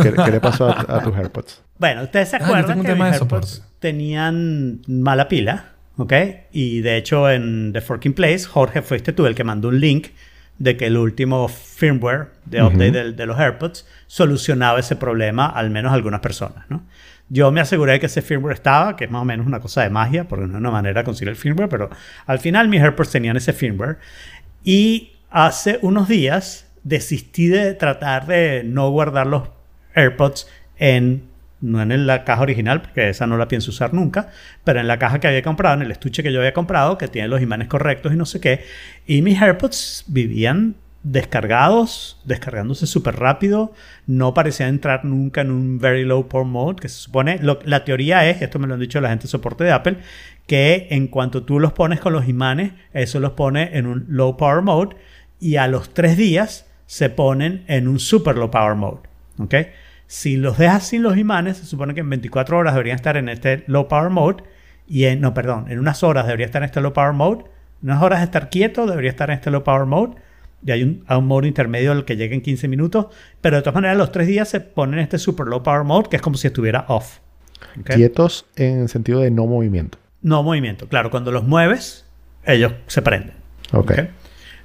[0.00, 1.62] ¿Qué, qué le pasó a, a tus AirPods?
[1.82, 3.46] Bueno, ustedes se Ah, acuerdan un que tema mis de soporte.
[3.48, 6.12] AirPods tenían mala pila, ¿ok?
[6.52, 10.06] Y de hecho en The Forking Place, Jorge, fuiste tú el que mandó un link
[10.62, 15.70] de que el último firmware de update del- de, los AirPods solucionaba ese problema, al
[15.70, 16.82] menos algunas personas, ¿no?
[17.28, 19.90] Yo me aseguré que ese firmware estaba, que es más o menos una cosa de
[19.90, 21.90] magia, porque no es una manera de conseguir el firmware, pero
[22.26, 23.96] al final mis AirPods tenían ese firmware.
[24.62, 29.48] Y hace unos días desistí de tratar de no guardar los
[29.94, 30.46] AirPods
[30.78, 31.22] en
[31.62, 34.28] no en la caja original, porque esa no la pienso usar nunca,
[34.64, 37.08] pero en la caja que había comprado, en el estuche que yo había comprado, que
[37.08, 38.64] tiene los imanes correctos y no sé qué.
[39.06, 43.72] Y mis AirPods vivían descargados, descargándose súper rápido,
[44.06, 47.84] no parecían entrar nunca en un very low power mode, que se supone, lo- la
[47.84, 49.96] teoría es, esto me lo han dicho la gente de soporte de Apple,
[50.46, 54.36] que en cuanto tú los pones con los imanes, eso los pone en un low
[54.36, 54.96] power mode
[55.40, 59.00] y a los tres días se ponen en un super low power mode.
[59.38, 59.54] ¿ok?
[60.12, 63.30] Si los dejas sin los imanes, se supone que en 24 horas deberían estar en
[63.30, 64.44] este low power mode
[64.86, 67.44] y en, no, perdón, en unas horas debería estar en este low power mode,
[67.82, 70.16] en unas horas de estar quieto debería estar en este low power mode
[70.66, 73.06] y hay un, a un modo intermedio al que llegue en 15 minutos,
[73.40, 76.10] pero de todas maneras los tres días se ponen en este super low power mode
[76.10, 77.20] que es como si estuviera off.
[77.82, 79.96] Quietos en sentido de no movimiento.
[80.20, 80.88] No movimiento.
[80.88, 82.04] Claro, cuando los mueves,
[82.44, 83.32] ellos se prenden.
[83.72, 83.92] Ok.
[83.92, 84.00] ¿ok?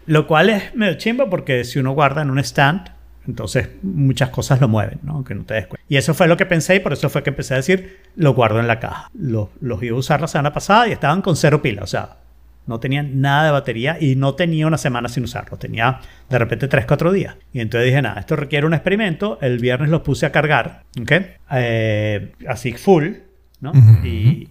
[0.07, 2.96] Lo cual es medio chimbo porque si uno guarda en un stand,
[3.27, 5.23] entonces muchas cosas lo mueven, ¿no?
[5.23, 5.85] Que no te des cuenta.
[5.89, 8.33] Y eso fue lo que pensé y por eso fue que empecé a decir, lo
[8.33, 9.09] guardo en la caja.
[9.13, 12.17] Los, los iba a usar la semana pasada y estaban con cero pila, o sea,
[12.67, 15.57] no tenían nada de batería y no tenía una semana sin usarlo.
[15.57, 17.35] Tenía de repente 3, 4 días.
[17.53, 19.39] Y entonces dije, nada, esto requiere un experimento.
[19.41, 21.11] El viernes los puse a cargar, ¿ok?
[21.51, 23.13] Eh, así full,
[23.61, 23.71] ¿no?
[24.03, 24.49] Y,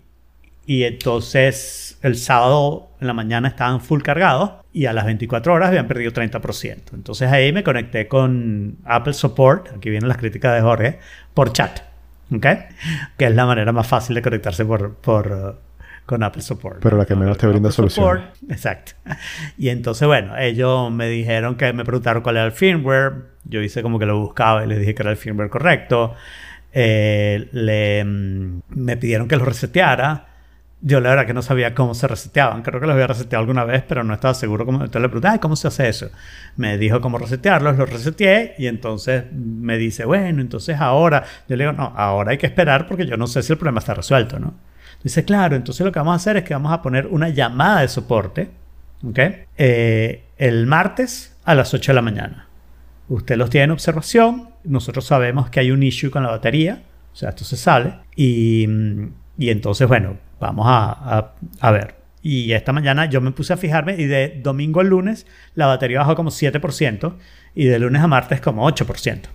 [0.67, 5.69] y entonces el sábado en la mañana estaban full cargados y a las 24 horas
[5.69, 6.93] habían perdido 30%.
[6.93, 10.99] Entonces ahí me conecté con Apple Support, aquí vienen las críticas de Jorge,
[11.33, 11.81] por chat.
[12.35, 12.47] ¿Ok?
[13.17, 15.61] Que es la manera más fácil de conectarse por, por,
[16.07, 16.81] con Apple Support.
[16.83, 17.71] Pero la que menos te brinda.
[17.71, 18.93] Support, Exacto.
[19.57, 23.13] Y entonces, bueno, ellos me dijeron que me preguntaron cuál era el firmware.
[23.45, 26.15] Yo hice como que lo buscaba y les dije que era el firmware correcto.
[26.73, 30.26] Eh, le, mm, me pidieron que lo reseteara.
[30.83, 32.63] Yo la verdad que no sabía cómo se reseteaban.
[32.63, 34.79] Creo que los había reseteado alguna vez, pero no estaba seguro cómo.
[34.79, 36.11] Entonces le pregunté, "Ay, ¿cómo se hace eso?
[36.57, 41.25] Me dijo cómo resetearlos, los reseteé y entonces me dice, bueno, entonces ahora.
[41.49, 43.79] Yo le digo, no, ahora hay que esperar porque yo no sé si el problema
[43.81, 44.55] está resuelto, ¿no?
[45.03, 47.81] Dice, claro, entonces lo que vamos a hacer es que vamos a poner una llamada
[47.81, 48.51] de soporte,
[49.09, 49.19] ¿ok?
[49.57, 52.49] Eh, el martes a las 8 de la mañana.
[53.09, 57.17] Usted los tiene en observación, nosotros sabemos que hay un issue con la batería, o
[57.17, 58.67] sea, esto se sale, y,
[59.39, 61.95] y entonces, bueno, vamos a, a- a ver.
[62.23, 66.01] Y esta mañana yo me puse a fijarme y de domingo al lunes la batería
[66.01, 67.15] bajó como 7%
[67.55, 69.29] y de lunes a martes como 8%.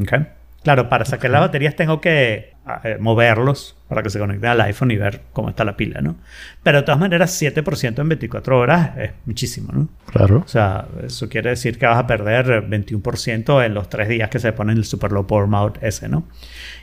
[0.00, 0.12] ¿ok?
[0.62, 2.52] Claro, para sacar las baterías tengo que
[2.84, 6.16] eh, moverlos para que se conecten al iPhone y ver cómo está la pila, ¿no?
[6.62, 9.88] Pero de todas maneras, 7% en 24 horas es muchísimo, ¿no?
[10.12, 10.42] Claro.
[10.44, 14.28] O sea, eso quiere decir que vas a perder eh, 21% en los tres días
[14.28, 16.28] que se pone el Super Low Power Mode ese, ¿no?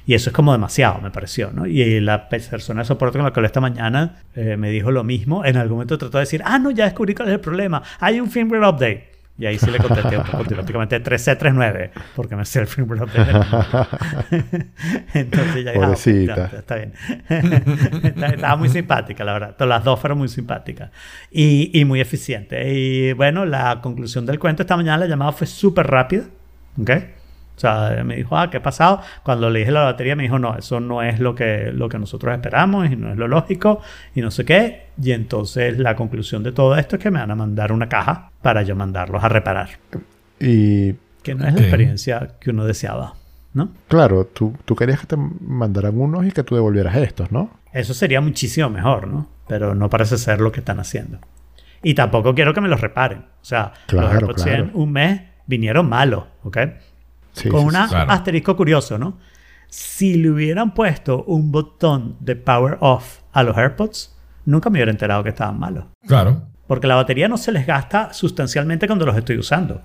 [0.08, 1.68] Y eso es como demasiado, me pareció, ¿no?
[1.68, 4.90] Y la pe- persona de soporte con la que hablé esta mañana eh, me dijo
[4.92, 5.46] lo mismo.
[5.46, 7.84] En algún momento trató de decir, ah, no, ya descubrí cuál es el problema.
[8.00, 9.17] Hay un firmware update.
[9.40, 13.32] Y ahí sí le contesté automáticamente 3C39, porque me sé el update.
[15.14, 16.94] Entonces ya dije, ah, está bien.
[18.34, 19.56] Estaba muy simpática, la verdad.
[19.60, 20.90] Las dos fueron muy simpáticas
[21.30, 22.66] y, y muy eficientes.
[22.68, 26.24] Y bueno, la conclusión del cuento esta mañana, la llamada fue súper rápida.
[26.82, 26.92] ¿Ok?
[27.58, 29.02] O sea, me dijo, ah, ¿qué ha pasado?
[29.24, 31.98] Cuando le dije la batería, me dijo, no, eso no es lo que, lo que
[31.98, 33.82] nosotros esperamos y no es lo lógico
[34.14, 34.86] y no sé qué.
[35.02, 38.30] Y entonces la conclusión de todo esto es que me van a mandar una caja
[38.44, 39.70] para yo mandarlos a reparar.
[40.40, 40.94] Y
[41.24, 41.58] Que no es Ok.
[41.60, 43.16] la experiencia que uno deseaba,
[43.54, 43.70] ¿no?
[43.88, 47.50] claro, tú, tú querías que te mandaran unos y que tú devolvieras estos, ¿no?
[47.74, 49.28] Eso sería muchísimo mejor, ¿no?
[49.48, 51.18] Pero no parece ser lo que están haciendo.
[51.84, 53.20] Y tampoco quiero que me los reparen.
[53.20, 54.70] O sea, Claro, los claro.
[54.74, 56.58] un mes vinieron malos, ¿ok?
[57.38, 57.90] Sí, Con sí, un sí.
[57.90, 58.12] claro.
[58.12, 59.18] asterisco curioso, ¿no?
[59.70, 64.92] Si le hubieran puesto un botón de power off a los AirPods, nunca me hubiera
[64.92, 65.86] enterado que estaban malos.
[66.08, 66.44] Claro.
[66.68, 69.82] Porque la batería no se les gasta sustancialmente cuando los estoy usando.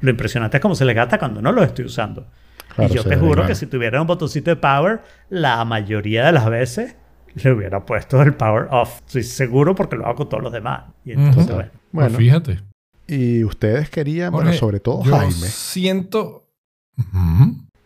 [0.00, 2.26] Lo impresionante es cómo se les gasta cuando no los estoy usando.
[2.74, 6.32] Claro, y yo te juro que si tuviera un botoncito de power, la mayoría de
[6.32, 6.96] las veces
[7.34, 8.98] le hubiera puesto el power off.
[9.06, 10.84] Estoy seguro porque lo hago con todos los demás.
[11.04, 11.70] Y entonces, bueno.
[11.92, 12.60] Bueno, Pues fíjate.
[13.06, 15.32] y ustedes querían, bueno, sobre todo yo Jaime.
[15.34, 16.43] siento...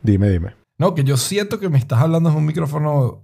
[0.02, 0.54] Dime, dime.
[0.78, 3.22] No, que yo siento que me estás hablando de un micrófono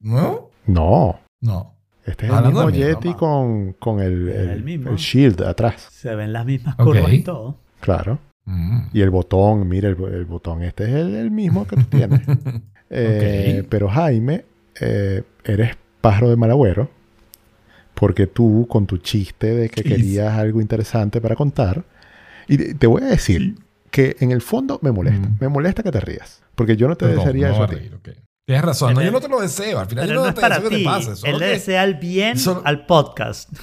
[0.00, 0.50] nuevo.
[0.66, 1.74] No, No.
[2.04, 3.18] este es el mismo Yeti mamá.
[3.18, 4.90] con, con el, el- el mismo.
[4.90, 5.88] el shield atrás.
[5.92, 7.56] Se ven las mismas curvas y todo.
[7.80, 8.18] Claro.
[8.44, 8.80] Mm.
[8.92, 12.22] Y el botón, mira, el, el botón este es el, el mismo que tú tienes.
[12.90, 13.64] Eh.
[13.68, 14.44] Pero Jaime,
[14.80, 16.90] eh, eres pájaro de mal agüero.
[17.94, 21.84] Porque tú, con tu chiste de que querías algo interesante para contar.
[22.46, 23.56] Y te- te voy a decir
[23.90, 25.28] que en el fondo me molesta.
[25.28, 25.36] Mm.
[25.40, 26.42] Me molesta que te rías.
[26.54, 27.74] Porque yo no te Perdón, desearía no eso a a ti.
[27.76, 27.98] reír.
[28.46, 28.94] Tienes razón.
[28.94, 29.78] No, yo no te lo deseo.
[29.78, 30.82] Al final Pero yo no, no es te para deseo que ti.
[30.82, 31.16] te pase.
[31.16, 33.50] solo Él le que- desea el bien solo- al podcast.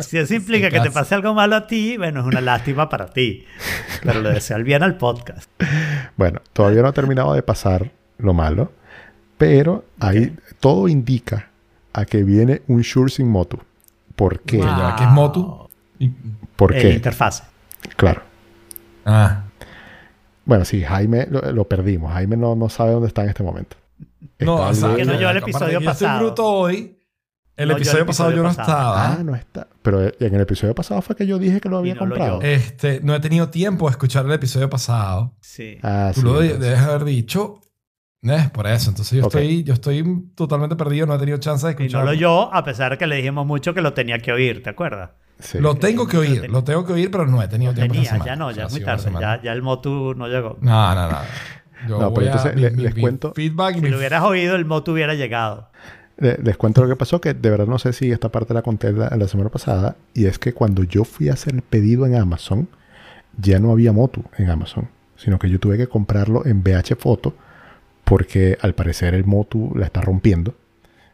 [0.00, 3.06] Si eso implica que te pase algo malo a ti, bueno, es una lástima para
[3.10, 3.44] ti.
[4.02, 5.48] Pero le desea el bien al podcast.
[6.16, 8.72] Bueno, todavía no ha terminado de pasar lo malo.
[9.38, 11.50] Pero ahí todo indica
[11.92, 13.58] a que viene un Shure sin Motu.
[14.16, 14.58] ¿Por qué?
[14.58, 15.68] Va, ¿qué es Motu?
[16.56, 16.90] ¿Por qué?
[16.92, 17.44] interfase.
[17.96, 18.22] Claro.
[19.04, 19.44] Ah.
[20.44, 22.12] Bueno, sí, Jaime lo, lo perdimos.
[22.12, 23.76] Jaime no, no sabe dónde está en este momento.
[24.38, 24.94] No, o sea.
[24.96, 26.18] Que no yo el aparte episodio yo estoy pasado.
[26.26, 26.96] bruto hoy.
[27.56, 28.68] El No, yo el episodio pasado yo no pasado.
[28.68, 29.06] estaba.
[29.12, 29.68] Ah, no está.
[29.82, 32.40] Pero en el episodio pasado fue que yo dije que lo había no comprado.
[32.42, 35.34] Este, no he tenido tiempo de escuchar el episodio pasado.
[35.40, 35.78] Sí.
[35.82, 36.60] Ah, Tú sí, lo entonces.
[36.60, 37.60] debes haber dicho.
[38.22, 38.90] Es por eso.
[38.90, 41.06] Entonces yo estoy, yo estoy totalmente perdido.
[41.06, 42.06] No he tenido chance de Y no escucharlo.
[42.06, 44.70] lo oyó, a pesar de que le dijimos mucho que lo tenía que oír, ¿te
[44.70, 45.10] acuerdas?
[45.40, 45.58] Sí.
[45.58, 47.92] Lo tengo que oír, lo tengo que oír, pero no he tenido tiempo.
[47.94, 48.24] Tenía, semana.
[48.26, 49.12] ya no, O sea, ya es muy tarde.
[49.20, 50.58] Ya, ya el Motu no llegó.
[50.60, 51.18] No, no, no.
[51.88, 54.22] Yo No, a- entonces mi- le- mi- les mi cuento- Feedback Si mi lo hubieras
[54.22, 55.70] oído, el Motu hubiera llegado.
[56.18, 58.60] Le- Les cuento lo que pasó, que de verdad no sé si esta parte la
[58.62, 59.96] conté la, la semana pasada.
[60.12, 62.68] Y es que cuando yo fui a hacer el pedido en Amazon,
[63.38, 64.88] ya no había Motu en Amazon.
[65.16, 67.34] Sino que yo tuve que comprarlo en VH Foto.
[68.04, 70.54] Porque al parecer el Motu la está rompiendo.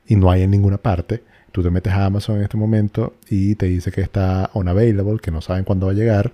[0.07, 1.23] Y no hay en ninguna parte.
[1.57, 5.31] Tú te metes a Amazon en este momento y te dice que está unavailable, que
[5.31, 6.31] no saben cuándo va a llegar.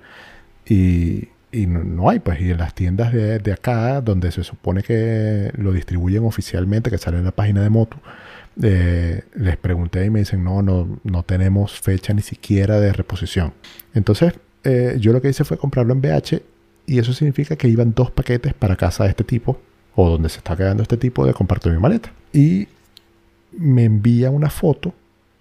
[0.66, 2.40] Y, y no, no hay, pues.
[2.40, 6.98] Y en las tiendas de, de acá, donde se supone que lo distribuyen oficialmente, que
[6.98, 7.98] sale en la página de Motu,
[8.60, 13.52] eh, les pregunté y me dicen, no, no, no tenemos fecha ni siquiera de reposición.
[13.94, 16.42] Entonces, eh, yo lo que hice fue comprarlo en BH
[16.88, 19.60] y eso significa que iban dos paquetes para casa de este tipo,
[19.94, 22.12] o donde se está quedando este tipo de comparto mi maleta.
[22.32, 22.66] Y
[23.52, 24.92] me envía una foto,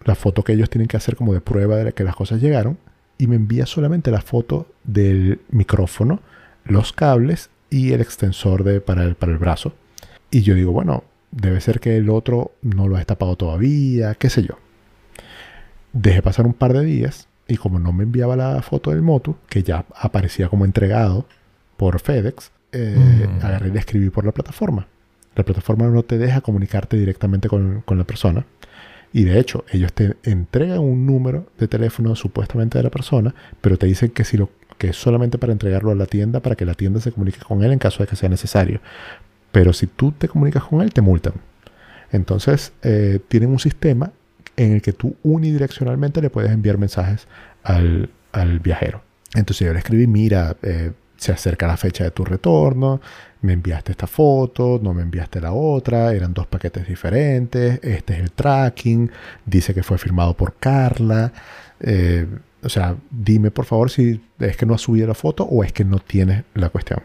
[0.06, 2.78] la foto que ellos tienen que hacer como de prueba de que las cosas llegaron,
[3.18, 6.22] y me envía solamente la foto del micrófono,
[6.66, 9.74] los cables y el extensor de, para, el, para el brazo.
[10.32, 14.30] Y yo digo, bueno, debe ser que el otro no lo ha destapado todavía, qué
[14.30, 14.58] sé yo.
[15.94, 19.36] Dejé pasar un par de días y como no me enviaba la foto del Motu,
[19.50, 21.26] que ya aparecía como entregado
[21.78, 23.46] por FedEx, eh, Mm.
[23.46, 24.88] agarré y le escribí por la plataforma.
[25.36, 28.46] La plataforma no te deja comunicarte directamente con, con la persona.
[29.14, 33.78] Y de hecho, ellos te entregan un número de teléfono supuestamente de la persona, pero
[33.78, 36.66] te dicen que, si lo, que es solamente para entregarlo a la tienda, para que
[36.66, 38.80] la tienda se comunique con él en caso de que sea necesario.
[39.52, 41.34] Pero si tú te comunicas con él, te multan.
[42.12, 44.12] Entonces, eh, tienen un sistema
[44.56, 47.28] en el que tú unidireccionalmente le puedes enviar mensajes
[47.64, 49.02] al, al viajero.
[49.34, 53.02] Entonces yo le escribí, mira, eh, se acerca la fecha de tu retorno,
[53.42, 58.20] me enviaste esta foto, no me enviaste la otra, eran dos paquetes diferentes, este es
[58.20, 59.12] el tracking,
[59.46, 61.32] dice que fue firmado por Carla.
[61.80, 62.28] eh,
[62.64, 65.74] o sea, dime por favor si es que no has subido la foto o es
[65.74, 67.02] que no tienes la cuestión.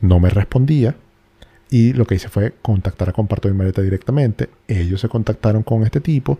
[0.00, 0.94] No me respondía.
[1.70, 4.50] Y lo que hice fue contactar a Comparto mi maleta directamente.
[4.68, 6.38] Ellos se contactaron con este tipo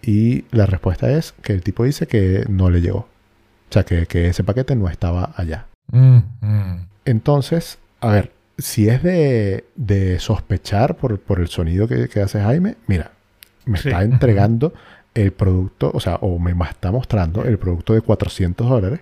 [0.00, 2.98] y la respuesta es que el tipo dice que no le llegó.
[2.98, 5.66] O sea, que, que ese paquete no estaba allá.
[5.90, 6.86] Mm, mm.
[7.04, 12.40] Entonces, a ver, si es de, de sospechar por, por el sonido que, que hace
[12.40, 13.12] Jaime, mira,
[13.64, 13.88] me Sí.
[13.88, 14.72] está entregando
[15.14, 19.00] el producto, o sea, o me está mostrando el producto de 400 dólares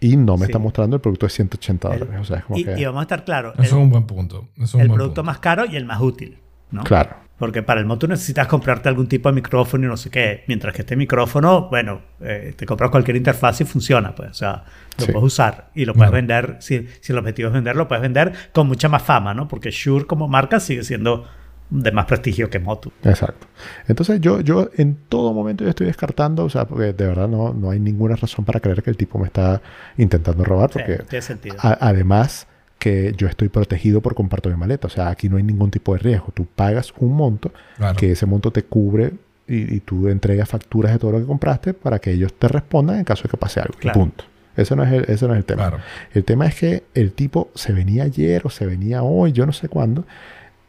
[0.00, 0.52] y no me Sí.
[0.52, 2.20] está mostrando el producto de 180 El- dólares.
[2.20, 2.78] O sea, es como Y, que...
[2.78, 3.54] y vamos a estar claros.
[3.54, 4.48] Eso es un buen punto.
[4.56, 5.26] Eso es un el buen producto punto.
[5.26, 6.38] más caro y el más útil.
[6.70, 6.84] ¿no?
[6.84, 7.16] Claro.
[7.38, 10.42] Porque para el moto necesitas comprarte algún tipo de micrófono y no sé qué.
[10.48, 14.30] Mientras que este micrófono, bueno, eh, te compras cualquier interfaz y funciona, pues.
[14.30, 14.64] O sea,
[14.98, 15.12] lo Sí.
[15.12, 16.56] puedes usar y lo puedes vender.
[16.58, 19.46] Si, si el objetivo es vender, lo puedes vender con mucha más fama, ¿no?
[19.46, 21.26] Porque Shure como marca sigue siendo
[21.70, 22.90] de más prestigio que Motu.
[23.04, 23.46] Exacto.
[23.86, 27.52] Entonces yo, yo en todo momento yo estoy descartando, o sea, porque de verdad no,
[27.52, 29.60] no hay ninguna razón para creer que el tipo me está
[29.98, 31.56] intentando robar, Sí, porque tiene sentido.
[31.60, 32.48] a- además
[32.78, 35.92] que yo estoy protegido por comparto de maleta, o sea, aquí no hay ningún tipo
[35.94, 36.28] de riesgo.
[36.34, 37.96] Tú pagas un monto, Claro.
[37.96, 39.12] que ese monto te cubre
[39.48, 42.98] y, y tú entregas facturas de todo lo que compraste para que ellos te respondan
[42.98, 43.74] en caso de que pase algo.
[43.82, 44.24] Y punto.
[44.56, 45.68] Eso no, es el, eso no es el tema.
[45.68, 45.82] Claro.
[46.12, 49.52] El tema es que el tipo se venía ayer o se venía hoy, yo no
[49.52, 50.04] sé cuándo,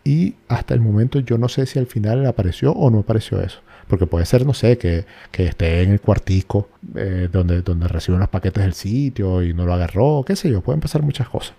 [0.03, 3.61] y hasta el momento yo no sé si al final apareció o no apareció eso.
[3.87, 8.19] Porque puede ser, no sé, que, que esté en el cuartico eh, donde, donde reciben
[8.19, 11.53] los paquetes del sitio y no lo agarró, qué sé yo, pueden pasar muchas cosas.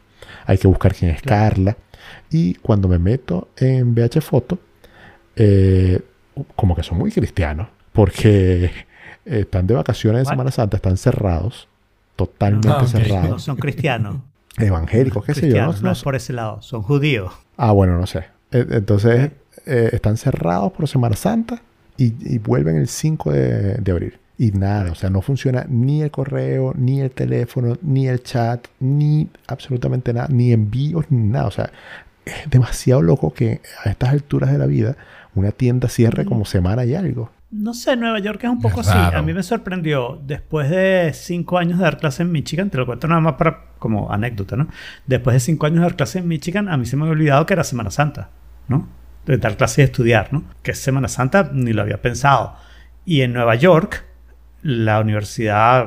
[0.46, 1.50] Hay que buscar quién es Claro.
[1.54, 1.76] Carla.
[2.30, 4.58] Y cuando me meto en VH Foto,
[5.36, 6.00] eh,
[6.56, 8.70] como que son muy cristianos, porque
[9.24, 10.32] están de vacaciones en What?
[10.32, 11.68] Semana Santa, están cerrados,
[12.16, 14.16] totalmente Ah, cerrados No son cristianos.
[14.58, 15.46] evangélicos, qué sé yo.
[15.46, 16.60] cristianos, No, no por ese lado.
[16.62, 17.32] Son judíos.
[17.56, 18.24] Ah, bueno, no sé.
[18.50, 19.30] E- Entonces,
[19.66, 21.62] eh, están cerrados por Semana Santa
[21.96, 24.18] y, y vuelven el 5 de, de abril.
[24.40, 28.68] Y nada, o sea, no funciona ni el correo, ni el teléfono, ni el chat,
[28.78, 31.46] ni absolutamente nada, ni envíos, ni nada.
[31.46, 31.70] O sea,
[32.24, 34.96] es demasiado loco que a estas alturas de la vida
[35.34, 37.30] una tienda cierre como semana y algo.
[37.50, 39.14] No sé, Nueva York es un poco Es así.
[39.14, 42.86] A mí me sorprendió, después de cinco años de dar clase en Michigan, te lo
[42.86, 44.68] cuento nada más para como anécdota, ¿no?
[45.06, 47.44] Después de cinco años de dar clase en Michigan, a mí se me había olvidado
[47.44, 48.30] que era Semana Santa,
[48.68, 48.88] ¿no?
[49.26, 50.44] De dar clase y estudiar, ¿no?
[50.62, 52.56] Que es Semana Santa ni lo había pensado.
[53.04, 54.06] Y en Nueva York,
[54.62, 55.86] la universidad,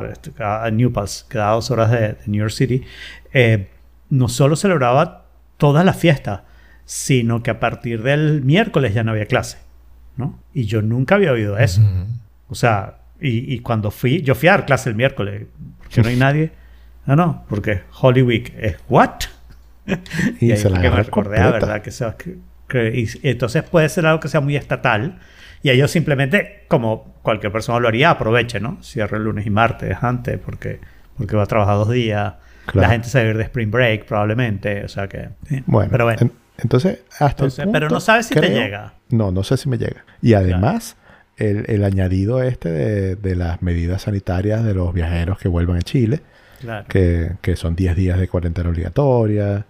[0.93, 2.83] Paltz, que da dos horas de, de New York City,
[3.33, 3.69] eh,
[4.09, 5.25] no solo celebraba
[5.57, 6.41] todas las fiestas,
[6.86, 9.57] sino que a partir del miércoles ya no había clase,
[10.17, 10.39] ¿no?
[10.53, 11.81] Y yo nunca había oído eso.
[11.81, 12.05] Ujú.
[12.49, 15.45] O sea, y, y cuando fui, yo fui a dar clase el miércoles,
[15.79, 16.51] porque no hay nadie.
[17.05, 19.12] No, no, porque Holy Week es what?
[20.39, 21.38] Y, ahí se la que me recordé.
[21.39, 21.81] ¿verdad?
[21.81, 25.19] Que, sea- que- que- y, y entonces puede ser algo que sea muy estatal.
[25.63, 28.78] Y ellos simplemente, como cualquier persona lo haría, aproveche, ¿no?
[28.84, 30.80] Cierre el lunes y martes antes, porque,
[31.17, 32.36] porque va a trabajar dos días.
[32.67, 32.82] Claro.
[32.88, 34.84] La gente se va a ir de Spring Break, probablemente.
[34.84, 35.30] O sea que.
[35.49, 35.63] sí.
[35.65, 36.19] Bueno, pero bueno.
[36.21, 38.93] en- entonces, hasta Entonces, el pero no sabes si te llega.
[39.10, 40.06] No, no sé si me llega.
[40.21, 40.97] Y además,
[41.38, 45.82] el, el añadido este de, de las medidas sanitarias de los viajeros que vuelvan a
[45.82, 46.21] Chile,
[46.62, 46.86] Claro.
[46.88, 49.65] que, que son 10 días de cuarentena obligatoria,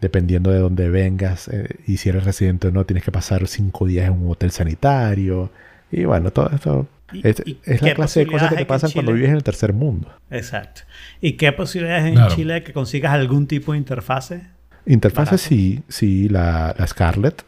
[0.00, 3.86] dependiendo de dónde vengas, eh, y si eres residente o no, tienes que pasar 5
[3.86, 5.50] días en un hotel sanitario.
[5.90, 9.12] Y bueno, todo esto ¿Y- es, es la clase de cosas que te pasan cuando
[9.12, 10.08] vives en el tercer mundo.
[10.30, 10.82] Exacto.
[11.20, 12.34] ¿Y qué posibilidades hay en Claro.
[12.34, 14.42] Chile de que consigas algún tipo de interfase?
[14.86, 15.38] Interfase Barato.
[15.48, 17.42] sí, sí, la, la Scarlett,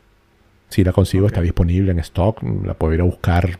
[0.68, 3.58] sí la consigo, está disponible en stock, la puedo ir a buscar.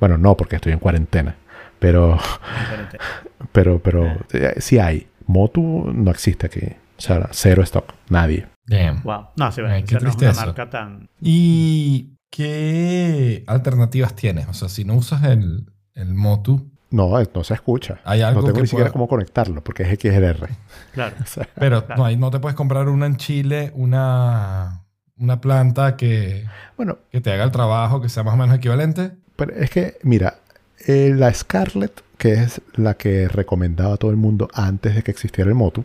[0.00, 1.34] Bueno, no, porque estoy en cuarentena,
[1.78, 2.18] pero,
[3.52, 4.16] pero, pero Ah.
[4.32, 5.06] eh, sí hay.
[5.26, 6.60] Motu no existe aquí,
[6.98, 8.46] o sea, cero stock, nadie.
[8.66, 9.02] Damn.
[9.02, 9.28] Wow.
[9.36, 11.08] No, sí, Ay, bueno, qué esa no es una marca tan.
[11.20, 14.46] ¿Y qué alternativas tienes?
[14.48, 18.00] O sea, si no usas el, el Motu, No, no se escucha.
[18.04, 20.48] hay algo No tengo que ni siquiera pueda- cómo conectarlo, porque es XLR.
[20.92, 21.16] Claro.
[21.22, 22.00] O sea, Pero Claro.
[22.02, 24.84] no, hay- no te puedes comprar una en Chile, una,
[25.18, 26.44] una planta que,
[26.76, 29.12] bueno, que te haga el trabajo, que sea más o menos equivalente.
[29.36, 30.38] pero es que, mira,
[30.86, 35.10] eh, la Scarlett, que es la que recomendaba a todo el mundo antes de que
[35.10, 35.84] existiera el Motu,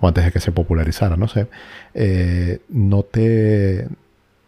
[0.00, 1.48] o antes de que se popularizara, no sé,
[1.94, 3.88] eh, no te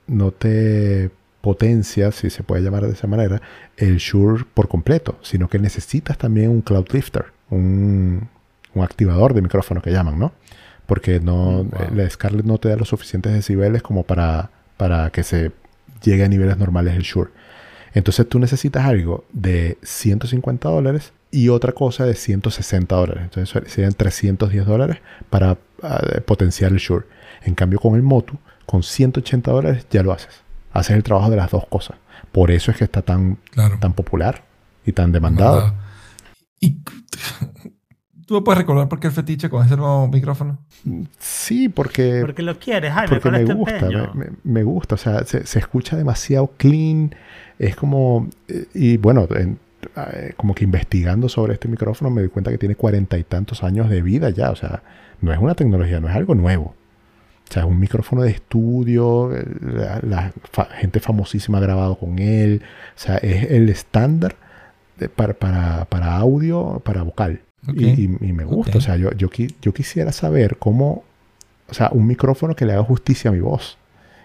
[0.07, 1.11] no te
[1.41, 3.41] potencia, si se puede llamar de esa manera,
[3.77, 8.29] el Shure por completo, sino que necesitas también un Cloud Lifter, un,
[8.75, 10.33] un activador de micrófono que llaman, ¿no?
[10.87, 11.95] Porque no, wow.
[11.95, 15.53] la Scarlett no te da los suficientes decibeles como para, para que se
[16.03, 17.31] llegue a niveles normales el Shure.
[17.95, 23.23] Entonces tú necesitas algo de 150 dólares y otra cosa de 160 dólares.
[23.25, 24.99] Entonces serían 310 dólares
[25.31, 27.07] para ah, potenciar el Shure.
[27.43, 30.43] En cambio con el Motu, con 180 dólares ya lo haces.
[30.73, 31.97] Haces el trabajo de las dos cosas.
[32.33, 33.79] Por eso es que está tan, Claro.
[33.81, 34.45] tan popular
[34.85, 35.75] y tan demandado.
[36.61, 36.79] ¿Y
[38.27, 40.59] tú me puedes recordar por qué el fetiche con ese nuevo micrófono?
[41.19, 43.09] Sí, porque, Porque lo quieres, Jaime.
[43.09, 44.15] porque ¿cuál me gusta, empeño?
[44.15, 44.95] me, me- me gusta.
[44.95, 47.15] O sea, se, se escucha demasiado clean.
[47.59, 48.29] Es como...
[48.49, 49.59] eh, Y bueno, en-
[49.97, 53.63] eh, como que investigando sobre este micrófono me di cuenta que tiene cuarenta y tantos
[53.63, 54.51] años de vida ya.
[54.51, 54.83] O sea,
[55.21, 56.75] no es una tecnología, no es algo nuevo.
[57.49, 61.99] O sea, es un micrófono de estudio, eh, la, la fa- gente famosísima ha grabado
[61.99, 62.63] con él.
[62.97, 64.37] O sea, es el estándar
[64.99, 67.41] de- para, para, para audio, para vocal.
[67.75, 68.79] Y, y- y me gusta.
[68.79, 69.29] O sea, yo, yo,
[69.61, 71.03] yo quisiera saber cómo,
[71.69, 73.77] o sea, un micrófono que le haga justicia a mi voz.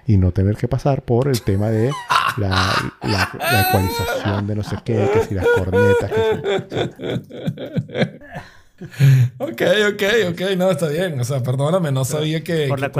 [0.07, 1.89] Y no tener que pasar por el tema de
[2.37, 2.49] la,
[3.01, 6.75] la- la ecualización de no sé qué, que si las cornetas, que si-
[9.37, 9.61] Ok,
[9.93, 11.17] ok, ok, no, está bien.
[11.19, 12.67] O sea, perdóname, no sabía que.
[12.67, 12.91] Por que la se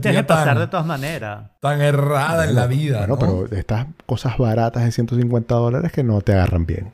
[0.00, 1.50] tienes que pasar tan- de todas maneras.
[1.60, 3.06] Tan errada en la vida.
[3.06, 3.18] Bueno, ¿no?
[3.46, 6.92] pero estas cosas baratas de 150 dólares que no te agarran bien.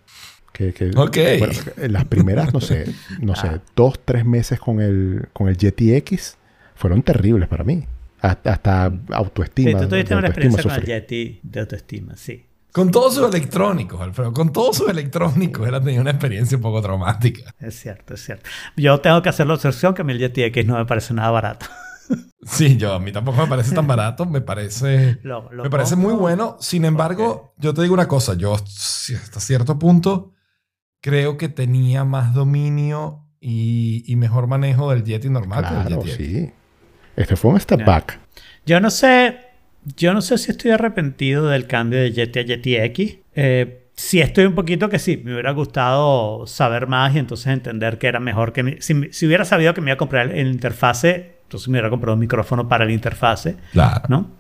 [0.52, 0.90] Que, que-
[1.38, 1.54] bueno,
[1.88, 3.60] las primeras, no sé, no sé, Ah.
[3.74, 6.36] dos, tres meses con el, con el Yeti X
[6.74, 7.86] fueron terribles para mí.
[8.30, 9.70] Hasta, autoestima.
[9.78, 10.84] Sí, tú tuviste una experiencia con el.
[10.84, 12.44] Yeti de autoestima, sí.
[12.72, 14.32] Con todos sus electrónicos, Alfredo.
[14.34, 15.66] Con todos sus electrónicos.
[15.66, 17.54] Él ha tenido una experiencia un poco traumática.
[17.58, 18.48] Es cierto, es cierto.
[18.76, 21.14] Yo tengo que hacer la observación que a mí el Yeti X no me parece
[21.14, 21.66] nada barato.
[22.48, 24.24] Sí, yo a mí tampoco me parece tan barato.
[24.24, 26.56] Me parece, Lo- lo me parece muy bueno.
[26.60, 28.34] Sin embargo, yo te digo una cosa.
[28.34, 30.32] Yo hasta cierto punto
[31.00, 36.04] creo que tenía más dominio y, y mejor manejo del Yeti normal que Claro, del
[36.04, 36.52] Yeti sí.
[37.16, 37.84] Este fue un step Ya.
[37.84, 38.18] back.
[38.66, 39.38] Yo no sé,
[39.96, 43.18] yo no sé si estoy arrepentido del cambio de Yeti a Yeti X.
[43.34, 47.98] Eh, sí estoy un poquito que sí, me hubiera gustado saber más y entonces entender
[47.98, 48.62] que era mejor que...
[48.62, 51.74] mi- si, si hubiera sabido que me iba a comprar el, el interfase, entonces me
[51.74, 54.02] hubiera comprado un micrófono para el interfase, Claro.
[54.08, 54.30] ¿no?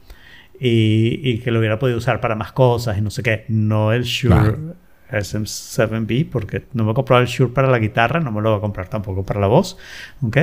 [0.58, 3.44] Y, y que lo hubiera podido usar para más cosas y no sé qué.
[3.48, 4.74] No el Shure Claro.
[5.10, 8.58] SM7B, porque no me he comprado el Shure para la guitarra, no me lo voy
[8.58, 9.76] a comprar tampoco para la voz,
[10.22, 10.36] ¿ok?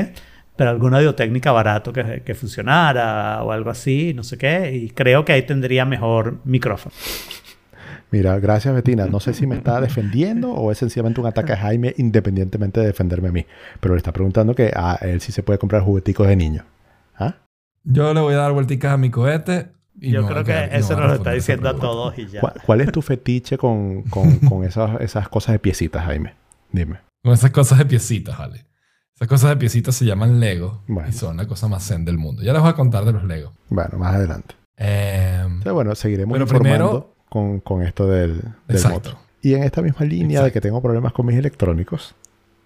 [0.56, 4.89] Pero algún audio técnica barato que, que funcionara o algo así, no sé qué, y
[4.91, 6.93] creo que ahí tendría mejor micrófono.
[8.12, 9.08] Mira, gracias Betina.
[9.08, 12.86] No sé si me está defendiendo o es sencillamente un ataque a Jaime independientemente de
[12.88, 13.45] defenderme a mí.
[13.80, 16.64] Pero le está preguntando que a él sí se puede comprar jugueticos de niño.
[17.18, 17.38] ¿Ah?
[17.84, 19.70] Yo le voy a dar vuelticas a mi cohete.
[19.99, 22.28] y Yo creo que quedar- y no eso nos lo está diciendo a todos y
[22.28, 22.41] ya.
[22.41, 26.36] ¿Cuál, cuál es tu fetiche con, con- con esas, esas cosas de piecitas, Jaime?
[26.72, 26.97] Dime.
[27.24, 28.66] Con esas cosas de piecitas, vale.
[29.24, 31.08] Esas cosas de piecitas se llaman Lego Bueno.
[31.08, 32.44] y son la cosa más zen del mundo.
[32.44, 33.54] Ya les voy a contar de los Lego.
[33.70, 34.54] Bueno, más adelante.
[34.76, 39.12] Eh, bueno, seguiremos Pero informando primero- con, con esto del, del exacto.
[39.12, 39.20] moto.
[39.42, 42.16] Y en esta misma línea de que tengo problemas con mis electrónicos,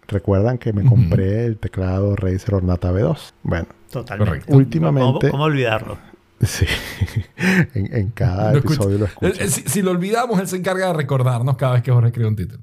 [0.08, 3.34] recuerdan que me compré el teclado Razer Ornata V2.
[3.44, 4.30] Bueno, Totalmente.
[4.32, 4.56] Correcto.
[4.58, 6.00] Últimamente- ¿Cómo, cómo olvidarlo?
[6.42, 6.66] sí.
[7.76, 8.74] en, en cada Lo escucho.
[8.90, 9.44] episodio lo Eh, escucho.
[9.44, 12.28] eh, si, si lo olvidamos, él se encarga de recordarnos cada vez que Jorge escribe
[12.30, 12.62] un título.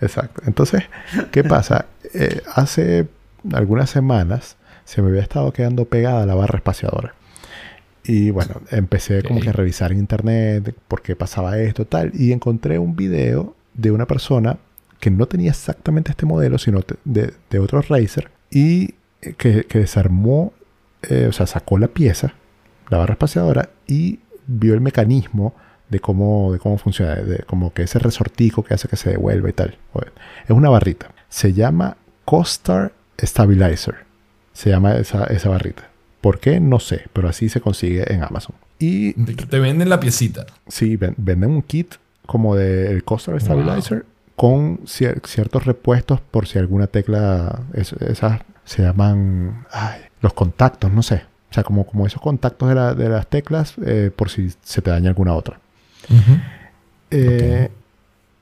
[0.00, 0.42] Exacto.
[0.44, 0.82] Entonces,
[1.30, 1.86] ¿qué pasa?
[2.14, 3.06] Eh, hace
[3.52, 7.14] algunas semanas se me había estado quedando pegada la barra espaciadora.
[8.04, 12.12] Y bueno, empecé como que a revisar en internet por qué pasaba esto, tal.
[12.14, 14.56] Y encontré un video de una persona
[14.98, 18.30] que no tenía exactamente este modelo, sino de, de otro Razer.
[18.50, 20.54] Y eh, que, que desarmó,
[21.02, 22.32] eh, o sea, sacó la pieza,
[22.88, 25.54] la barra espaciadora, y vio el mecanismo
[25.88, 29.48] de cómo, de cómo funciona, de como que ese resortico que hace que se devuelva
[29.48, 29.76] y tal.
[30.44, 31.10] Es una barrita.
[31.28, 33.96] Se llama Costar Stabilizer.
[34.52, 35.88] Se llama esa, esa barrita.
[36.20, 36.58] ¿Por qué?
[36.60, 38.54] No sé, pero así se consigue en Amazon.
[38.78, 40.46] Y Te, venden la piecita.
[40.66, 41.94] sí, ven- venden un kit
[42.26, 44.04] como del Costar Stabilizer
[44.36, 50.92] con cier- ciertos repuestos por si alguna tecla, es- esas se llaman ay, los contactos,
[50.92, 51.22] no sé.
[51.50, 54.82] O sea, como, como esos contactos de, la- de las teclas eh, por si se
[54.82, 55.58] te daña alguna otra.
[57.10, 57.70] Eh,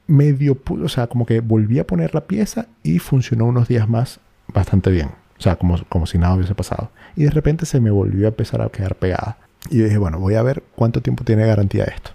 [0.09, 3.89] Medio, pu- o sea, como que volví a poner la pieza y funcionó unos días
[3.89, 4.21] más
[4.53, 5.09] bastante bien.
[5.39, 6.91] O sea, como, como si nada hubiese pasado.
[7.15, 9.37] Y de repente se me volvió a empezar a quedar pegada.
[9.71, 12.11] Y yo dije, bueno, voy a ver cuánto tiempo tiene garantía esto.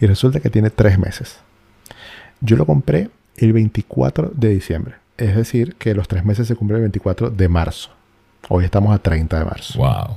[0.00, 1.38] Y resulta que tiene tres meses.
[2.40, 4.94] Yo lo compré el 24 de diciembre.
[5.16, 7.90] Es decir, que los tres meses se cumplen el 24 de marzo.
[8.48, 9.78] Hoy estamos a 30 de marzo.
[9.78, 10.16] Wow.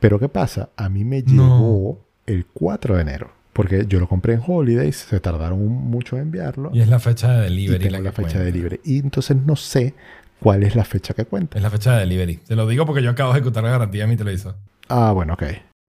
[0.00, 0.68] Pero ¿qué pasa?
[0.76, 1.26] A mí me No.
[1.58, 3.30] llegó el 4 de enero.
[3.52, 6.70] Porque yo lo compré en Holidays, se tardaron mucho en enviarlo.
[6.72, 7.84] Y es la fecha de Y delivery.
[7.84, 8.80] tengo la la fecha de libre.
[8.84, 9.94] Y entonces no sé
[10.40, 11.56] cuál es la fecha que cuenta.
[11.58, 12.36] Es la fecha de delivery.
[12.36, 14.54] Te lo digo porque yo acabo de ejecutar la garantía de mi televisor.
[14.88, 15.42] Ah, bueno, ok.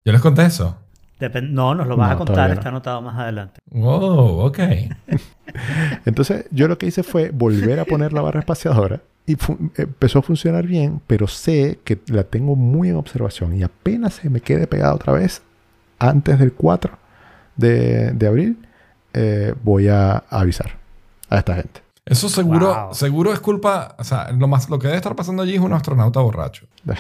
[0.06, 0.78] Yo les conté eso.
[1.20, 2.54] Depen- no, nos lo vas No, a contar, no.
[2.56, 3.60] está anotado más adelante.
[3.72, 4.60] Wow, ok.
[6.06, 9.38] Entonces yo lo que hice fue volver a poner la barra espaciadora y
[9.78, 14.30] empezó a funcionar bien, pero sé que la tengo muy en observación y apenas se
[14.30, 15.42] me quede pegada otra vez
[16.00, 16.98] antes del 4
[17.56, 18.68] de, de abril,
[19.14, 20.72] eh, voy a avisar
[21.30, 21.82] a esta gente.
[22.06, 22.94] Eso seguro, Wow.
[22.94, 23.96] seguro es culpa.
[23.98, 26.68] O sea, lo, más, lo que debe estar pasando allí es un astronauta borracho.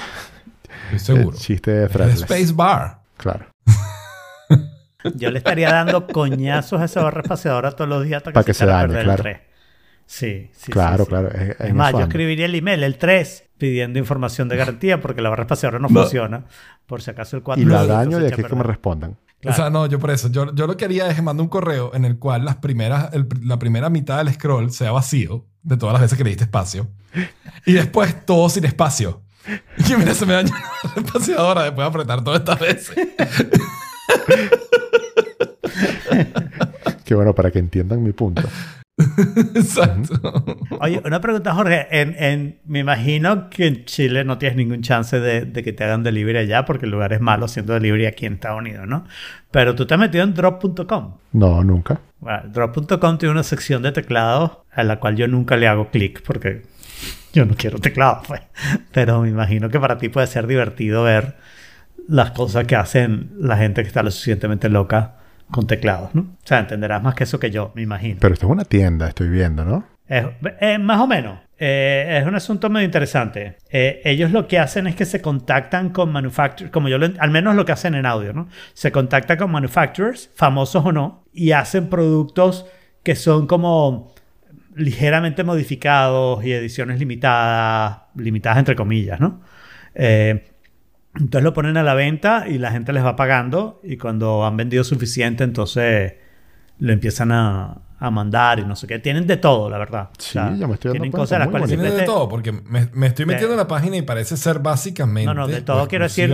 [0.91, 1.35] Estoy seguro.
[1.37, 2.21] El chiste de El Fretless.
[2.21, 2.99] Space Bar.
[3.17, 3.45] Claro.
[5.15, 8.43] Yo le estaría dando coñazos a esa barra espaciadora todos los días hasta que, Para
[8.43, 9.29] que se echara a dañe, perder claro.
[9.29, 9.41] el 3.
[10.07, 10.71] Sí, sí.
[10.71, 11.09] claro, sí, sí.
[11.09, 11.29] claro.
[11.59, 15.43] Es, más, yo escribiría el email, el 3, pidiendo información de garantía porque la barra
[15.43, 16.01] espaciadora no, No.
[16.01, 16.45] funciona.
[16.87, 18.65] Por si acaso el 4 Y la daño de aquí que me perder.
[19.47, 20.29] O sea, no, yo por eso.
[20.29, 23.27] Yo, yo lo que haría es mandar un correo en el cual las primeras, el-
[23.43, 26.87] la primera mitad del scroll sea vacío de todas las veces que le diste espacio.
[27.65, 29.21] Y después todo sin espacio.
[29.77, 30.53] Y mira, se me dañó
[30.95, 32.95] la espaciadora después de apretar todas estas veces.
[37.03, 38.41] Que bueno, para que entiendan mi punto.
[39.55, 40.43] Exacto.
[40.79, 41.87] Oye, una pregunta, Jorge.
[41.91, 45.83] En, en- me imagino que en Chile no tienes ningún chance de, de que te
[45.83, 49.05] hagan delivery allá porque el lugar es malo haciendo delivery aquí en Estados Unidos, ¿no?
[49.51, 51.17] Pero tú te has metido en drop.com.
[51.33, 51.99] No, nunca.
[52.19, 56.21] Bueno, drop.com tiene una sección de teclados a la cual yo nunca le hago clic
[56.25, 56.63] porque
[57.33, 58.41] yo no quiero teclado, pues.
[58.93, 61.35] Pero me imagino que para ti puede ser divertido ver
[62.07, 65.15] las cosas que hacen la gente que está lo suficientemente loca
[65.51, 66.21] con teclados, ¿no?
[66.21, 68.17] O sea, entenderás más que eso que yo, me imagino.
[68.21, 69.85] Pero esto es una tienda, estoy viendo, ¿no?
[70.07, 70.25] Es-
[70.61, 71.39] eh, más o menos.
[71.57, 73.55] Eh, es un asunto muy interesante.
[73.71, 77.31] Eh, ellos lo que hacen es que se contactan con manufacturers, como yo lo, al
[77.31, 78.49] menos lo que hacen en audio, ¿no?
[78.73, 82.65] Se contactan con manufacturers, famosos o no, y hacen productos
[83.03, 84.13] que son como
[84.75, 89.41] ligeramente modificados y ediciones limitadas, limitadas entre comillas, ¿no?
[89.93, 90.51] Eh,
[91.15, 94.57] entonces lo ponen a la venta y la gente les va pagando y cuando han
[94.57, 96.13] vendido suficiente entonces
[96.79, 98.99] lo empiezan a, a mandar y no sé qué.
[98.99, 100.09] Tienen de todo, la verdad.
[100.17, 102.51] Sí, ya me estoy dando Tienen cuenta, cosas de las cuales Tiene de todo, porque
[102.51, 105.25] me, me estoy metiendo en la página y parece ser básicamente.
[105.27, 106.29] No, no, de todo o quiero decir-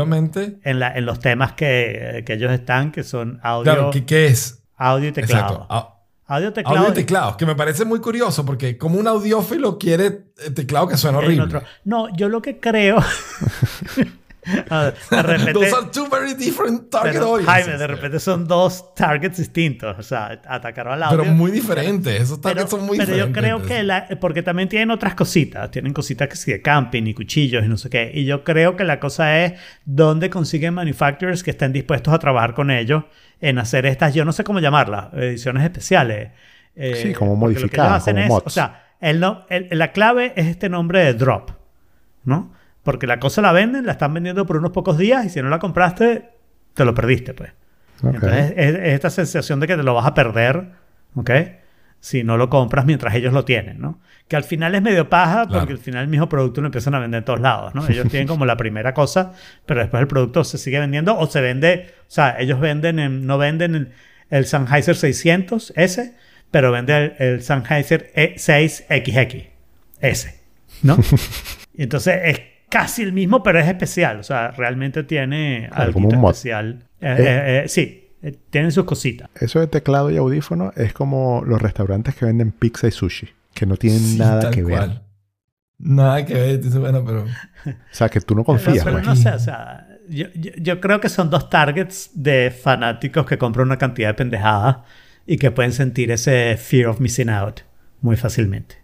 [0.64, 4.26] en, la- en los temas que, que ellos están, que son audio, Claro, ¿qué, qué
[4.28, 4.64] es?
[4.78, 5.44] audio y teclado.
[5.54, 5.68] Exacto.
[5.74, 5.92] au-
[6.26, 6.78] Audio, teclado.
[6.78, 10.06] Audio y teclados, que me parece muy curioso porque como un audiófilo quiere
[10.38, 11.62] eh, teclado que suena en horrible.
[11.84, 12.98] No, yo lo que creo...
[14.70, 15.54] A ver, de repente...
[15.54, 17.48] Those are two very different target pero, audiences.
[17.66, 19.98] Jaime, de repente son dos targets distintos.
[20.00, 21.20] O sea, atacar al audio.
[21.22, 22.14] Pero muy diferentes.
[22.22, 23.44] Esos Pero, targets son muy pero yo diferentes.
[23.44, 27.14] creo que la, porque también tienen otras cositas, tienen cositas que sí de camping y
[27.14, 28.12] cuchillos y no sé qué.
[28.14, 29.54] Y yo creo que la cosa es
[29.86, 33.04] dónde consiguen manufacturers que estén dispuestos a trabajar con ellos
[33.40, 36.32] en hacer estas, yo no sé cómo llamarlas, ediciones especiales.
[36.76, 38.48] Eh, Sí, como porque lo que ellos modificadas, hacen como es- mods.
[38.48, 41.52] O sea, el no- el- la clave es este nombre de drop,
[42.24, 42.54] ¿no?
[42.84, 45.50] Porque la cosa la venden, la están vendiendo por unos pocos días y si no
[45.50, 46.30] la compraste,
[46.74, 47.52] te lo perdiste, pues.
[48.04, 50.70] Entonces es, es esta sensación de que te lo vas a perder,
[51.16, 51.30] ¿ok?
[52.00, 54.00] Si no lo compras mientras ellos lo tienen, ¿no?
[54.28, 55.60] Que al final es medio paja Claro.
[55.60, 57.88] porque al final el mismo producto lo empiezan a vender en todos lados, ¿no?
[57.88, 59.34] Ellos tienen como la primera cosa,
[59.68, 63.28] pero después el producto se sigue vendiendo o se vende, o sea, ellos venden, en-
[63.28, 63.92] no venden el,
[64.32, 66.16] el Sennheiser 600 S,
[66.50, 69.50] pero venden el, el Sennheiser E 6XX
[70.00, 70.40] S,
[70.82, 70.98] ¿no?
[71.76, 72.42] y entonces es
[72.72, 76.32] casi el mismo, pero es especial, o sea, realmente tiene Claro, algo como un mod.
[76.32, 76.84] especial.
[77.00, 79.30] Eh, eh, eh, sí, eh, tienen sus cositas.
[79.40, 83.66] Eso de teclado y audífono es como los restaurantes que venden pizza y sushi, que
[83.68, 84.78] no tienen Sí, nada que ver.
[84.78, 85.04] cual.
[85.78, 86.60] Nada que ver.
[86.80, 87.24] Bueno, pero...
[87.26, 88.84] O sea, que tú no confías.
[88.84, 89.06] Pero pues.
[89.08, 93.38] no sé, o sea, yo, yo- yo creo que son dos targets de fanáticos que
[93.38, 94.78] compran una cantidad de pendejadas
[95.26, 97.62] y que pueden sentir ese fear of missing out
[98.02, 98.81] muy fácilmente.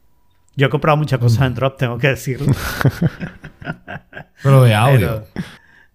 [0.58, 2.52] Yo he comprado muchas cosas en Drop, tengo que decirlo.
[4.44, 5.24] Pero de audio.
[5.26, 5.46] pero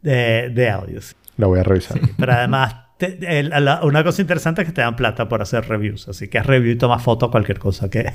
[0.02, 1.16] de, de audios.
[1.36, 1.98] La voy a revisar.
[2.16, 5.68] Pero además, te- el- la- una cosa interesante es que te dan plata por hacer
[5.68, 6.08] reviews.
[6.08, 8.12] Así que review y toma foto cualquier cosa que...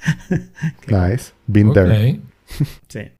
[0.86, 1.32] Nice.
[1.46, 1.74] Been Ok.
[1.74, 2.20] there.
[2.88, 3.12] Sí.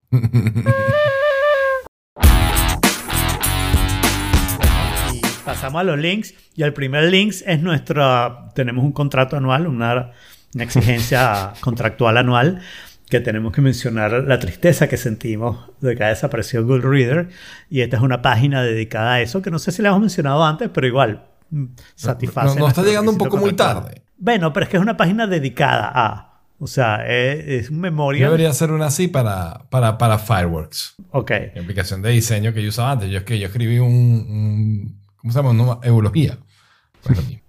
[5.12, 6.34] Y pasamos a los links.
[6.54, 8.48] Y el primer link es nuestro.
[8.54, 10.10] Tenemos un contrato anual, una,
[10.54, 12.60] una exigencia contractual anual,
[13.08, 17.28] que tenemos que mencionar la tristeza que sentimos de que ha desaparecido Google Reader.
[17.68, 20.44] Y esta es una página dedicada a eso, que no sé si la hemos mencionado
[20.44, 21.64] antes, pero igual mm,
[21.96, 22.54] satisface.
[22.54, 24.02] No, no está llegando un poco muy tarde.
[24.16, 26.26] Bueno, pero es que es una página dedicada a.
[26.62, 28.28] O sea, es, es un memorial.
[28.30, 30.94] Debería ser una así para, para, para Fireworks.
[31.10, 31.30] Ok.
[31.54, 33.08] La aplicación de diseño que yo usaba antes.
[33.10, 33.88] Yo es que yo escribí un...
[33.88, 35.50] un- ¿Cómo se llama?
[35.50, 36.36] Una eulogía.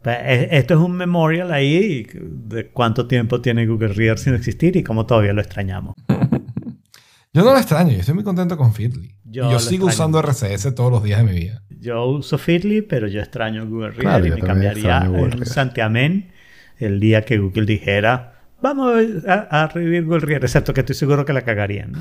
[0.05, 4.83] Eh, Esto es un memorial ahí de cuánto tiempo tiene Google Reader sin existir y
[4.83, 5.95] cómo todavía lo extrañamos.
[7.33, 7.93] Yo no lo extraño.
[7.93, 9.15] Yo estoy muy contento con Feedly.
[9.23, 11.63] Yo sigo extraño usando RCS todos los días de mi vida.
[11.69, 16.31] Yo uso Feedly, pero yo extraño Google Reader Claro, y me cambiaría un santiamén
[16.77, 18.31] el día que Google dijera
[18.61, 18.93] vamos
[19.27, 21.93] a, a revivir Google Reader, excepto que estoy seguro que la cagarían.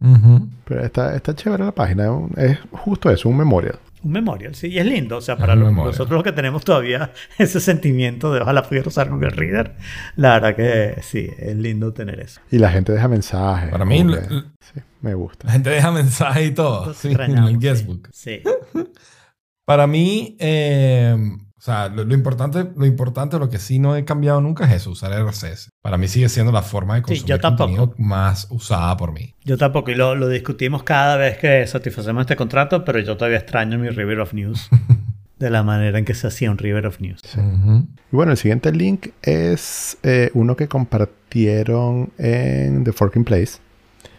[0.00, 0.48] ¿no?
[0.64, 2.08] Pero está, está chévere la página.
[2.36, 3.78] Es justo eso, un memorial.
[4.02, 5.16] Un memorial, sí, y es lindo.
[5.16, 9.10] O sea, para los- nosotros los que tenemos todavía ese sentimiento de ojalá pudiera usar
[9.10, 9.74] Google Reader,
[10.16, 12.40] la verdad que sí, es lindo tener eso.
[12.50, 13.70] Y la gente deja mensajes.
[13.70, 14.20] Para mí, que-
[14.60, 15.46] sí, me gusta.
[15.48, 16.94] la gente deja mensajes y todo.
[16.94, 17.56] Sí, en el sí.
[17.58, 18.08] guestbook.
[18.12, 18.42] Sí.
[19.66, 21.14] Para mí, eh,
[21.58, 24.72] o sea, lo, lo importante, lo importante, lo que sí no he cambiado nunca es
[24.82, 25.70] eso, usar RSS.
[25.82, 27.70] Para mí sigue siendo la forma de Sí, consumir yo tampoco.
[27.76, 29.34] contenido más usada por mí.
[29.44, 33.38] Yo tampoco, y lo, lo discutimos cada vez que satisfacemos este contrato, pero yo todavía
[33.38, 34.68] extraño mi River of News
[35.38, 37.20] de la manera en que se hacía un River of News.
[37.36, 37.86] Ujú.
[38.12, 43.58] Y bueno, el siguiente link es eh, uno que compartieron en The Forking Place.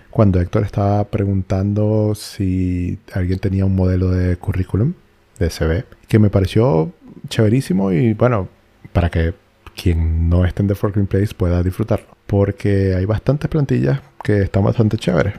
[0.09, 4.93] Cuando Héctor estaba preguntando si alguien tenía un modelo de currículum
[5.37, 6.91] de CV, que me pareció
[7.27, 8.47] chéverísimo y bueno,
[8.93, 9.33] para que
[9.75, 12.07] quien no esté en The Forking Place pueda disfrutarlo.
[12.27, 15.33] Porque hay bastantes plantillas que están bastante chéveres.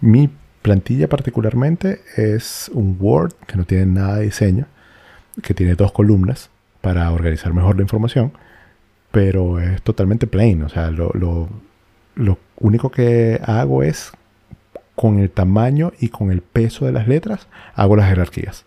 [0.00, 0.28] Mi
[0.62, 4.66] plantilla particularmente es un Word que no tiene nada de diseño,
[5.42, 8.32] que tiene dos columnas para organizar mejor la información,
[9.10, 10.62] pero es totalmente plain.
[10.62, 11.48] O sea, lo, lo-
[12.14, 14.12] lo único que hago es
[14.94, 18.64] con el tamaño y con el peso de las letras, hago las jerarquías.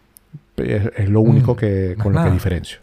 [0.57, 2.33] Es, es lo único Mm, que, con lo que nada.
[2.33, 2.79] diferencio.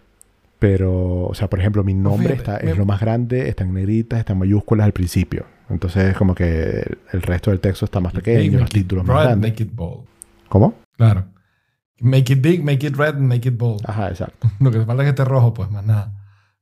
[0.58, 3.64] Pero, o sea, por ejemplo, mi nombre fíjate, está, me- es lo más grande, está
[3.64, 5.44] en negritas, está en mayúsculas al principio.
[5.70, 8.82] Entonces es como que el, el resto del texto está más pequeño, los make it
[8.84, 9.50] títulos más grandes.
[9.50, 10.04] make it bold.
[10.48, 10.74] ¿Cómo?
[10.96, 11.24] Claro.
[12.00, 13.80] Make it big, make it red, make it bold.
[13.86, 14.50] Ajá, exacto.
[14.60, 16.12] Lo que falta es que esté rojo, pues más nada.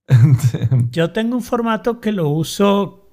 [0.90, 3.08] Yo tengo un formato que lo uso,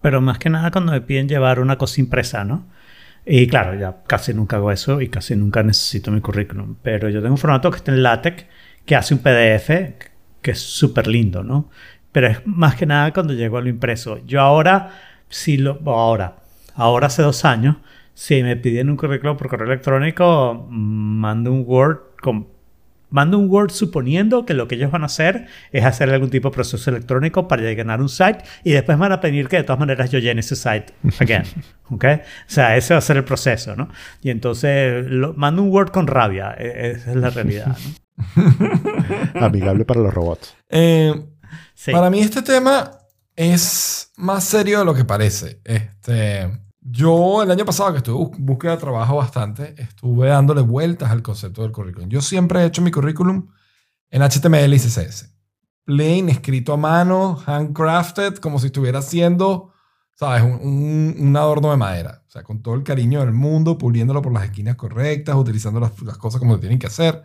[0.00, 2.66] pero más que nada cuando me piden llevar una cosa impresa, ¿no?
[3.26, 6.76] Y claro, ya casi nunca hago eso y casi nunca necesito mi currículum.
[6.82, 8.44] Pero yo tengo un formato que está en LaTeX
[8.84, 9.70] que hace un PDF
[10.42, 11.70] que es súper lindo, ¿no?
[12.12, 14.18] Pero es más que nada cuando llego a lo impreso.
[14.26, 14.90] Yo ahora,
[15.28, 15.80] si lo.
[15.86, 16.36] ahora,
[16.74, 17.76] ahora hace dos años,
[18.14, 22.48] si me piden un currículum por correo electrónico, mando un Word con
[23.10, 26.48] Mando un Word suponiendo que lo que ellos van a hacer es hacer algún tipo
[26.50, 29.78] de proceso electrónico para llenar un site y después van a pedir que de todas
[29.80, 30.86] maneras yo llene ese site
[31.18, 31.42] again.
[31.90, 32.04] ¿Ok?
[32.04, 33.88] O sea, ese va a ser el proceso, ¿no?
[34.22, 36.54] Y entonces lo- mando un Word con rabia.
[36.56, 39.40] e- Esa es la realidad, ¿no?
[39.46, 40.54] Amigable para los robots.
[40.68, 41.12] Eh,
[41.74, 41.92] Sí.
[41.92, 42.90] Para mí este tema
[43.34, 45.60] es más serio de lo que parece.
[45.64, 46.46] Este,
[46.90, 51.22] yo el año pasado que estuve en búsqueda de trabajo bastante, estuve dándole vueltas al
[51.22, 52.08] concepto del currículum.
[52.08, 53.48] Yo siempre he hecho mi currículum
[54.10, 55.30] en HTML y CSS.
[55.84, 59.72] Plain, escrito a mano, handcrafted, como si estuviera haciendo,
[60.16, 60.42] ¿sabes?
[60.42, 62.22] Un, un- un adorno de madera.
[62.26, 66.00] O sea, con todo el cariño del mundo, puliéndolo por las esquinas correctas, utilizando las,
[66.02, 67.24] las cosas como se tienen que hacer.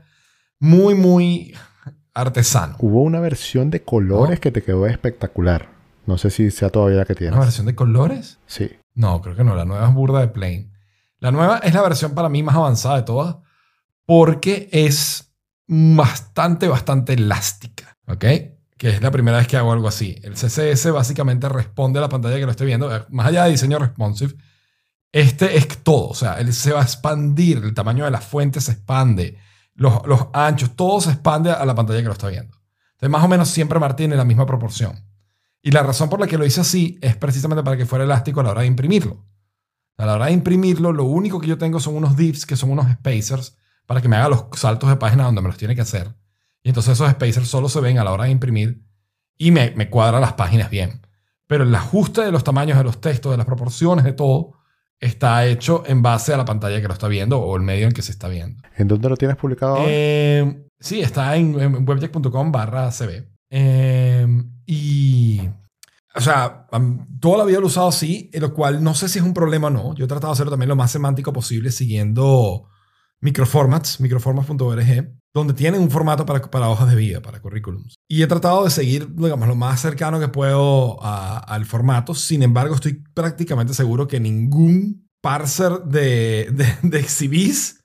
[0.59, 1.53] Muy, muy
[2.13, 2.75] artesano.
[2.79, 4.41] Hubo una versión de colores No.
[4.41, 5.69] que te quedó espectacular.
[6.05, 7.35] No sé si sea todavía la que tienes.
[7.35, 8.39] ¿Una versión de colores?
[8.45, 8.69] Sí.
[8.95, 9.55] No, creo que no.
[9.55, 10.71] La nueva es burda de plain.
[11.19, 13.37] La nueva es la versión para mí más avanzada de todas
[14.05, 15.33] porque es
[15.67, 17.97] bastante, bastante elástica.
[18.07, 18.25] ¿Ok?
[18.77, 20.19] Que es la primera vez que hago algo así.
[20.23, 22.89] El CSS básicamente responde a la pantalla que lo estoy viendo.
[23.09, 24.35] Más allá de diseño responsive,
[25.11, 26.09] este es todo.
[26.09, 27.57] O sea, él se va a expandir.
[27.57, 29.37] El tamaño de la fuente se expande.
[29.73, 32.55] Los, los anchos, todo se expande a la pantalla que lo está viendo.
[32.93, 34.95] Entonces, más o menos siempre mantiene la misma proporción.
[35.65, 38.39] Y la razón por la que lo hice así es precisamente para que fuera elástico
[38.39, 39.25] a la hora de imprimirlo.
[39.97, 42.69] A la hora de imprimirlo, lo único que yo tengo son unos divs, que son
[42.69, 43.57] unos spacers,
[43.87, 46.13] para que me haga los saltos de página donde me los tiene que hacer.
[46.61, 48.83] Y entonces esos spacers solo se ven a la hora de imprimir
[49.39, 51.01] y me, me cuadra las páginas bien.
[51.47, 54.53] Pero el ajuste de los tamaños de los textos, de las proporciones, de todo,
[54.99, 57.93] está hecho en base a la pantalla que lo está viendo o el medio en
[57.93, 58.61] que se está viendo.
[58.77, 59.87] ¿En dónde lo tienes publicado ahora?
[59.89, 63.27] Eh, sí, está en, en webjack.com barra cb.
[63.49, 64.27] Eh,
[64.65, 65.41] y,
[66.15, 66.67] o sea,
[67.19, 69.67] toda la vida lo he usado así, lo cual no sé si es un problema
[69.67, 69.95] o no.
[69.95, 72.67] Yo he tratado de hacerlo también lo más semántico posible siguiendo
[73.21, 77.95] microformats, microformats.org, donde tienen un formato para, para hojas de vida, para currículums.
[78.07, 82.13] Y he tratado de seguir, digamos, lo más cercano que puedo a- al formato.
[82.13, 87.84] Sin embargo, estoy prácticamente seguro que ningún parser de, de, de u-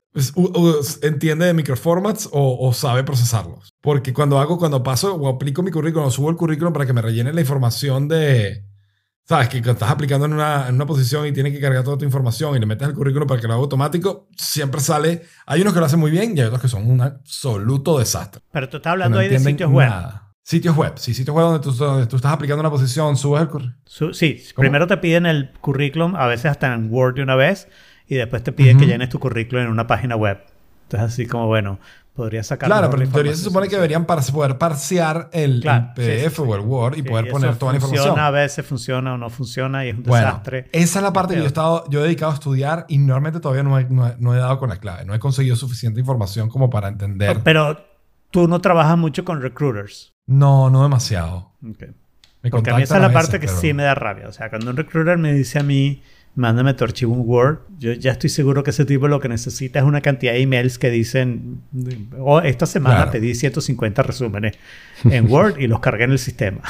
[1.03, 3.73] entiende de microformats o, o sabe procesarlos.
[3.81, 6.93] Porque cuando hago, cuando paso o aplico mi currículum, o subo el currículum para que
[6.93, 8.65] me rellene la información de...
[9.25, 9.49] ¿Sabes?
[9.49, 12.57] Que estás aplicando en una, en una posición y tienes que cargar toda tu información
[12.57, 15.23] y le metes el currículum para que lo haga automático, siempre sale...
[15.47, 18.43] Hay unos que lo hacen muy bien y hay otros que son un absoluto desastre.
[18.51, 19.89] Pero tú estás hablando no ahí de sitios web.
[19.89, 20.33] nada.
[20.43, 20.95] Sitios web.
[20.97, 23.77] Sí, sitios web donde tú, donde tú estás aplicando una posición, subes el currículum.
[23.85, 24.63] Su- sí, ¿Cómo?
[24.65, 27.69] primero te piden el currículum, a veces hasta en Word de una vez,
[28.11, 30.39] y después te piden que llenes tu currículum en una página web.
[30.83, 31.79] Entonces, así como, bueno,
[32.15, 32.67] podría sacar.
[32.69, 36.11] Claro, pero en teoría se supone que deberían para poder parsear el, Claro, el sí,
[36.11, 36.43] sí, PDF sí.
[36.45, 38.07] o el Word y Sí, poder poner toda la información.
[38.09, 40.69] Funciona, a veces funciona o no funciona y es un Bueno, desastre.
[40.73, 43.39] esa es la parte que yo he, estado, yo he dedicado a estudiar y normalmente
[43.39, 45.05] todavía no he, no he- no he dado con la clave.
[45.05, 47.39] No he conseguido suficiente información como para entender.
[47.45, 47.79] Pero
[48.33, 50.13] tú no trabajas mucho con recruiters.
[50.27, 51.53] No, no demasiado.
[51.65, 51.85] Ok.
[52.43, 54.27] Me Porque a mí esa es la parte que pero- sí me da rabia.
[54.27, 56.03] O sea, cuando un recruiter me dice a mí,
[56.35, 59.79] mándame tu archivo en Word, yo ya estoy seguro que ese tipo lo que necesita
[59.81, 61.61] es una cantidad de emails que dicen,
[62.19, 63.11] oh, esta semana Claro.
[63.13, 64.57] pedí 150 resúmenes
[65.05, 66.61] en Word y los cargué en el sistema.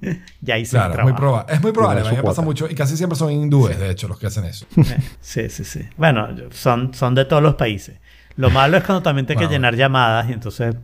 [0.40, 1.46] ya hice Claro, muy, trabajo.
[1.46, 2.02] proba- es muy probable.
[2.10, 4.66] Me pasa mucho y casi siempre son hindúes, de hecho, los que hacen eso.
[4.76, 5.80] Eh, Sí, sí, sí.
[5.96, 7.96] Bueno, son, son de todos los países.
[8.36, 9.52] Lo malo es cuando también te hay que Bueno.
[9.58, 10.74] llenar llamadas y entonces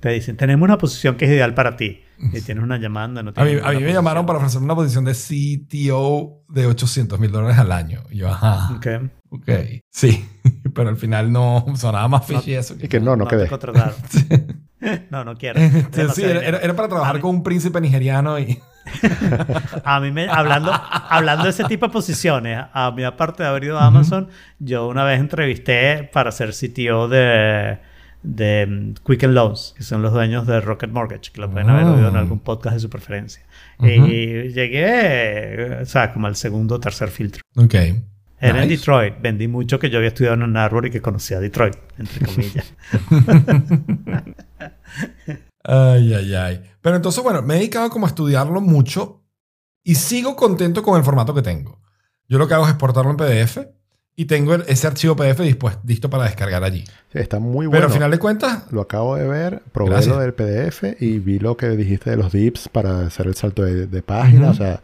[0.00, 2.02] te dicen, tenemos una posición que es ideal para ti.
[2.18, 4.74] Y tienes una llamada, no A mí, a ninguna mí me llamaron para ofrecerme una
[4.74, 8.02] posición de CTO de 800 mil dólares al año.
[8.10, 8.86] Y yo, ajá, Ok.
[9.30, 9.48] ok.
[9.90, 10.26] Sí,
[10.74, 12.74] pero al final no sonaba más fishy eso.
[12.80, 13.50] Y que no, no, te quedé.
[15.10, 15.60] no, no quiero.
[16.14, 18.58] Sí, era, era- para trabajar A mí- con un príncipe nigeriano y...
[19.84, 23.64] A mí me, hablando, hablando de ese tipo de posiciones, a mí aparte de haber
[23.64, 27.78] ido a Amazon, yo una vez entrevisté para ser CTO de,
[28.24, 31.84] de mm, Quicken Loans, que son los dueños de Rocket Mortgage, que lo pueden haber
[31.84, 33.44] oído en algún podcast de su preferencia.
[33.78, 33.88] Ujú.
[33.88, 37.42] Y llegué, o sea, como al segundo o tercer filtro.
[37.56, 37.74] Ok.
[38.40, 38.80] Era en Nice.
[38.80, 39.14] Detroit.
[39.22, 42.74] Vendí mucho que yo había estudiado en un árbol y que conocía Detroit, entre comillas.
[45.66, 46.62] Ay, Ay, ay, ay.
[46.82, 49.22] Pero entonces, bueno, me he dedicado como a estudiarlo mucho
[49.82, 51.80] y sigo contento con el formato que tengo.
[52.28, 53.58] Yo lo que hago es exportarlo en PDF
[54.16, 56.84] y tengo ese archivo PDF dispuesto, listo para descargar allí.
[57.12, 57.86] Sí, está muy Pero bueno.
[57.86, 60.14] al final de cuentas, Lo acabo de ver, probé Gracias.
[60.14, 63.62] lo del PDF y vi lo que dijiste de los dips para hacer el salto
[63.64, 64.50] de, de página.
[64.50, 64.80] O sea,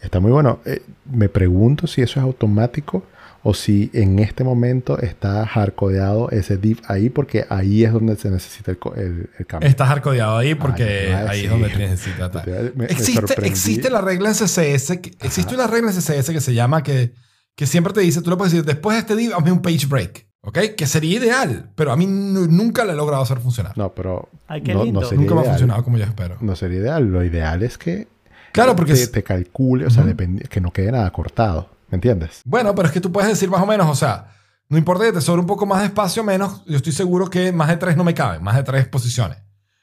[0.00, 0.60] está muy bueno.
[0.64, 3.04] Eh, me pregunto si eso es automático
[3.46, 8.30] o si en este momento está hardcodeado ese div ahí, porque ahí es donde se
[8.30, 9.68] necesita el, el- el cambio.
[9.68, 12.30] estás hardcodeado ahí porque Ah, ahí es donde te necesitas.
[12.42, 15.96] Te iba a- me- me Existe, la regla en CSS, que- existe una regla en
[16.00, 17.12] CSS que se llama que,
[17.54, 19.86] que siempre te dice, tú le puedes decir, después de este div, hazme un page
[19.86, 20.58] break, ¿ok?
[20.76, 23.76] Que sería ideal, pero a mí nu- nunca lo he logrado hacer funcionar.
[23.78, 25.00] No, pero Ay, qué no, lindo.
[25.00, 25.54] no sería nunca me ha ideal.
[25.54, 26.36] funcionado como yo espero.
[26.40, 27.04] No sería ideal.
[27.04, 28.08] Lo ideal es que
[28.52, 28.94] Claro, porque...
[28.94, 31.68] te, es- te calcule, o sea, dependi- que no quede nada cortado.
[31.90, 32.40] ¿Me entiendes?
[32.44, 34.32] Bueno, pero es que tú puedes decir más o menos, o sea,
[34.68, 37.28] no importa que te sobre un poco más de espacio o menos, yo estoy seguro
[37.30, 39.38] que más de tres no me caben, más de tres posiciones.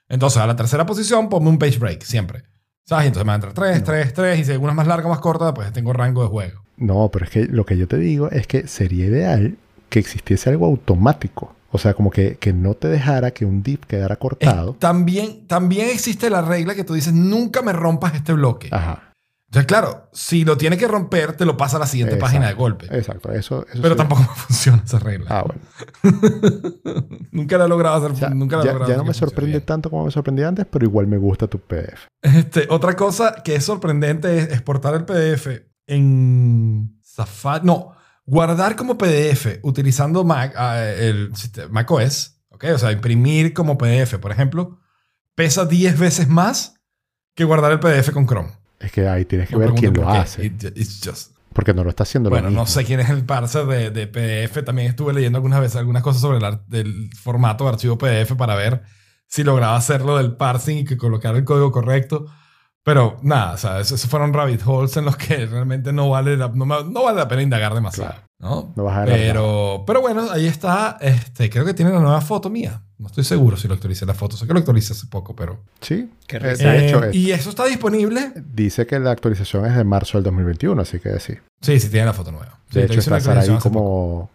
[0.09, 2.43] Entonces, a la tercera posición, ponme un page break, siempre.
[2.83, 3.05] ¿Sabes?
[3.05, 5.53] Y entonces me entra tres, tres, tres, y si es más larga o más corta,
[5.53, 6.61] pues tengo rango de juego.
[6.81, 9.55] No, pero es que lo que yo te digo es que sería ideal
[9.89, 11.55] que existiese algo automático.
[11.71, 14.73] O sea, como que, que no te dejara que un div quedara Es- cortado.
[14.79, 18.67] también, también existe la regla que tú dices, nunca me rompas este bloque.
[18.71, 19.07] Ajá.
[19.47, 22.31] Entonces, claro, si lo tiene que romper, te lo pasa a la siguiente Exacto.
[22.31, 22.85] página de golpe.
[22.89, 23.97] Exacto, eso, eso Pero sí.
[23.97, 25.27] tampoco me funciona esa regla.
[25.29, 25.61] Ah, bueno.
[27.31, 28.11] nunca la he logrado hacer.
[28.11, 29.65] O sea, nunca la he ya, logrado ya no me sorprende bien.
[29.65, 32.07] tanto como me sorprendía antes, pero igual me gusta tu PDF.
[32.21, 35.47] Este, otra cosa que es sorprendente es exportar el PDF
[35.87, 37.65] en Safari.
[37.65, 37.93] No,
[38.25, 41.31] guardar como PDF utilizando Mac, ah, el
[41.69, 42.37] Mac OS.
[42.49, 42.65] ¿ok?
[42.73, 44.79] O sea, imprimir como PDF, por ejemplo,
[45.35, 46.75] pesa 10 veces más
[47.35, 48.51] que guardar el PDF con Chrome.
[48.79, 50.45] Es que ahí tienes que No ver quién lo hace.
[50.45, 52.67] It- it's just- Porque no lo está haciendo lo Bueno, no mismo.
[52.67, 54.63] sé quién es el parser de, de PDF.
[54.63, 58.55] También estuve leyendo algunas veces algunas cosas sobre el, del formato de archivo PDF para
[58.55, 58.83] ver
[59.27, 62.25] si lograba hacerlo del parsing y que colocar el código correcto.
[62.83, 66.47] Pero nada, o sea, esos fueron rabbit holes en los que realmente no vale la,
[66.47, 68.09] no, no vale la pena indagar demasiado.
[68.11, 68.25] Claro.
[68.39, 68.73] ¿no?
[68.75, 70.97] No vas a pero, pero bueno, ahí está.
[70.99, 72.81] Este, creo que tiene la nueva foto mía.
[72.97, 74.35] No estoy seguro si lo actualicé la foto.
[74.35, 75.59] Sé que lo actualicé hace poco, pero...
[75.79, 78.31] Sí, Qué eh, hecho, es- y eso está disponible.
[78.53, 81.35] dice que la actualización es de marzo del 2021, así que sí.
[81.61, 82.59] Sí, sí, tiene la foto nueva.
[82.71, 84.29] Sí, De hecho, está Saraí como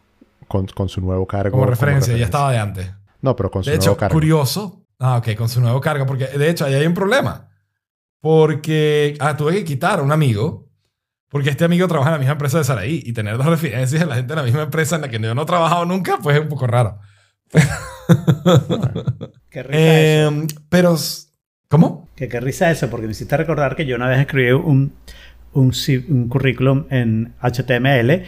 [0.47, 1.51] con, con su nuevo cargo.
[1.53, 2.91] como referencia, ya estaba de antes.
[3.23, 4.13] No, pero con su De nuevo hecho, cargo.
[4.15, 4.83] curioso.
[5.01, 6.07] Ah, ok, con su nuevo cargo.
[6.07, 7.46] Porque de hecho, ahí hay un problema.
[8.21, 10.69] Porque ah, tuve que quitar a un amigo.
[11.29, 13.03] Porque este amigo trabaja en la misma empresa de Saraí.
[13.05, 15.35] Y tener dos referencias de la gente de la misma empresa en la que yo
[15.35, 16.99] no he trabajado nunca, pues es un poco raro.
[19.51, 19.71] Qué risa eso.
[19.73, 20.97] Eh, pero.
[21.69, 22.09] ¿Cómo?
[22.15, 24.93] Que qué risa eso, porque me hiciste recordar que yo una vez escribí un,
[25.53, 25.73] un,
[26.09, 28.23] un currículum en HTML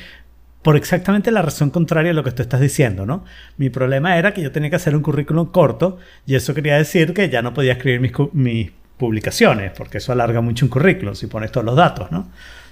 [0.62, 3.24] por exactamente la razón contraria a lo que tú estás diciendo, ¿no?
[3.56, 7.14] Mi problema era que yo tenía que hacer un currículum corto y eso quería decir
[7.14, 11.26] que ya no podía escribir mis, mis publicaciones, porque eso alarga mucho un currículum si
[11.26, 12.30] pones todos los datos, ¿no?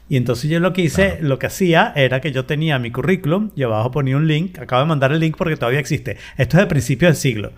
[0.09, 1.29] Y entonces yo lo que hice, Claro.
[1.29, 4.83] lo que hacía era que yo tenía mi currículum y abajo ponía un link, acabo
[4.83, 6.17] de mandar el link porque todavía existe.
[6.37, 7.53] Esto es de principio del siglo.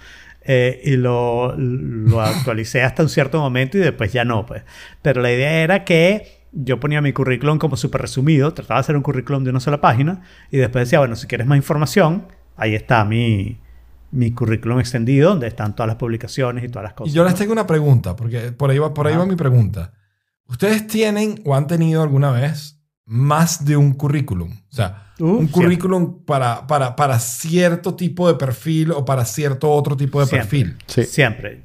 [0.44, 4.62] Eh, y lo, lo actualicé hasta un cierto momento y después ya no, pues.
[5.02, 8.96] Pero la idea era que yo ponía mi currículum como súper resumido, trataba de hacer
[8.96, 12.74] un currículum de una sola página y después decía, bueno, si quieres más información, ahí
[12.74, 13.58] está mi,
[14.10, 17.12] mi currículum extendido, donde están todas las publicaciones y todas las cosas.
[17.12, 19.92] Y yo les tengo una pregunta, porque por ahí va, por ahí va mi pregunta.
[20.46, 22.77] ¿Ustedes tienen o han tenido alguna vez
[23.08, 24.52] más de un currículum?
[24.52, 25.52] O sea, Uh, un siempre.
[25.62, 30.48] currículum para, para, para cierto tipo de perfil o para cierto otro tipo de Siempre.
[30.48, 30.76] perfil.
[30.86, 31.02] Sí.
[31.02, 31.62] Siempre.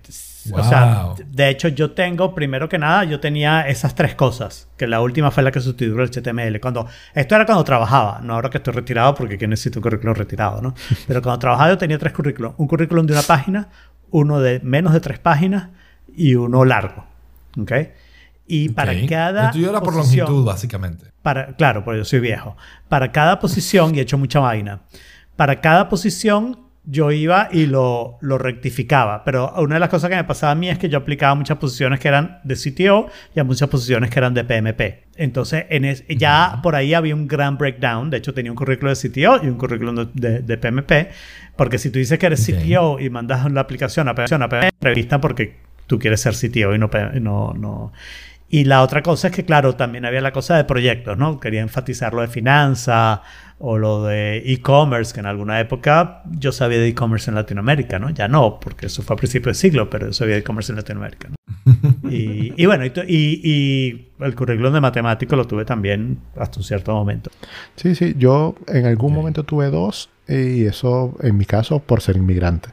[0.51, 4.87] O sea, de hecho yo tengo, primero que nada, yo tenía esas tres cosas, que
[4.87, 6.59] la última fue la que sustituyó el HTML.
[6.59, 10.15] Cuando, esto era cuando trabajaba, no ahora que estoy retirado, porque aquí necesito un currículum
[10.15, 10.73] retirado, ¿no?
[11.07, 12.55] Pero cuando trabajaba yo tenía tres currículums.
[12.57, 13.69] Un currículum de una página,
[14.09, 15.69] uno de menos de tres páginas
[16.15, 17.05] y uno largo.
[17.61, 17.71] ¿Ok?
[18.47, 18.97] Y para Ok.
[19.09, 21.05] cada El tuyo era por posición- longitud, básicamente.
[21.21, 22.57] para, claro, porque yo soy viejo.
[22.89, 24.81] Para cada posición, y he hecho mucha vaina,
[25.35, 29.23] para cada posición yo iba y lo, lo rectificaba.
[29.23, 31.57] Pero una de las cosas que me pasaba a mí es que yo aplicaba muchas
[31.57, 35.05] posiciones que eran de CTO y a muchas posiciones que eran de PMP.
[35.15, 38.09] Entonces, en es- ya por ahí había un gran breakdown.
[38.09, 41.09] De hecho, tenía un currículo de CTO y un currículum de, de- PMP.
[41.55, 42.55] Porque si tú dices que eres Ok.
[42.57, 45.55] CTO y mandas la aplicación a PMP, a PMP porque
[45.87, 46.89] tú quieres ser CTO y no,
[47.21, 47.93] no, no,
[48.53, 51.39] y la otra cosa es que, claro, también había la cosa de proyectos, ¿no?
[51.39, 53.21] Quería enfatizar lo de finanzas
[53.57, 58.11] o lo de e-commerce, que en alguna época yo sabía de e-commerce en Latinoamérica, ¿no?
[58.11, 60.75] Ya no, porque eso fue a principios del siglo, pero yo sabía de e-commerce en
[60.75, 61.35] Latinoamérica, ¿no?
[62.11, 66.93] y, y bueno, y, y- el currículum de matemático lo tuve también hasta un cierto
[66.93, 67.31] momento.
[67.75, 72.17] Sí, sí, yo en algún momento tuve dos y eso en mi caso por ser
[72.17, 72.69] inmigrante.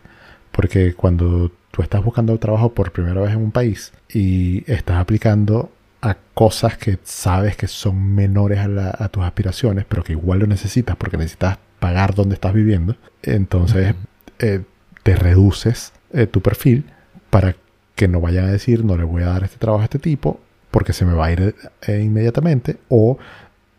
[0.52, 5.70] Porque cuando tú estás buscando trabajo por primera vez en un país y estás aplicando
[6.02, 10.38] a cosas que sabes que son menores a, la- a tus aspiraciones, pero que igual
[10.40, 13.94] lo necesitas porque necesitas pagar donde estás viviendo, entonces
[14.38, 14.62] eh,
[15.02, 16.84] te reduces eh, tu perfil
[17.30, 17.54] para
[17.94, 20.40] que no vayan a decir no le voy a dar este trabajo a este tipo
[20.70, 21.54] porque se me va a ir
[21.86, 23.18] eh, inmediatamente o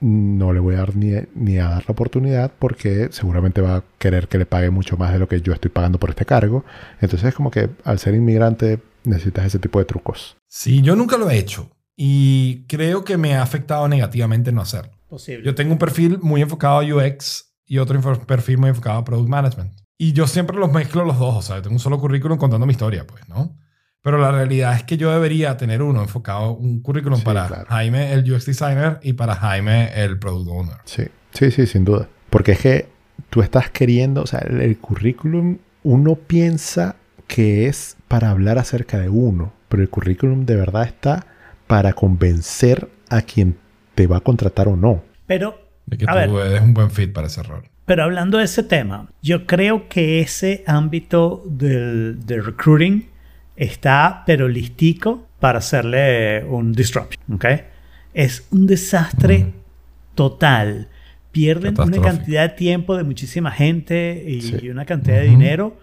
[0.01, 3.83] no le voy a dar ni, ni a dar la oportunidad porque seguramente va a
[3.99, 6.65] querer que le pague mucho más de lo que yo estoy pagando por este cargo.
[6.99, 10.35] Entonces es como que al ser inmigrante necesitas ese tipo de trucos.
[10.47, 14.91] Sí, yo nunca lo he hecho y creo que me ha afectado negativamente no hacerlo.
[15.07, 15.45] Posible.
[15.45, 19.29] Yo tengo un perfil muy enfocado a UX y otro perfil muy enfocado a Product
[19.29, 19.73] Management.
[19.97, 22.71] Y yo siempre los mezclo los dos, o sea, tengo un solo currículum contando mi
[22.71, 23.55] historia, pues, ¿no?
[24.01, 27.65] Pero la realidad es que yo debería tener uno enfocado, un currículum Sí, para claro.
[27.69, 30.77] Jaime, el UX Designer, y para Jaime, el Product Owner.
[30.85, 32.07] Sí, sí, sí, sin duda.
[32.31, 32.89] Porque es que
[33.29, 36.95] tú estás queriendo, o sea, el, el currículum, uno piensa
[37.27, 41.27] que es para hablar acerca de uno, pero el currículum de verdad está
[41.67, 43.57] para convencer a quien
[43.95, 45.03] te va a contratar o no.
[45.27, 47.63] Pero, De que a ver, tú eres un buen fit para ese rol.
[47.85, 53.10] Pero hablando de ese tema, yo creo que ese ámbito del, del recruiting
[53.61, 57.45] está pero listico para hacerle un disruption, ¿ok?
[58.13, 59.53] Es un desastre
[60.15, 60.89] total.
[61.31, 64.57] Pierden una cantidad de tiempo de muchísima gente y, Sí.
[64.63, 65.77] y una cantidad de dinero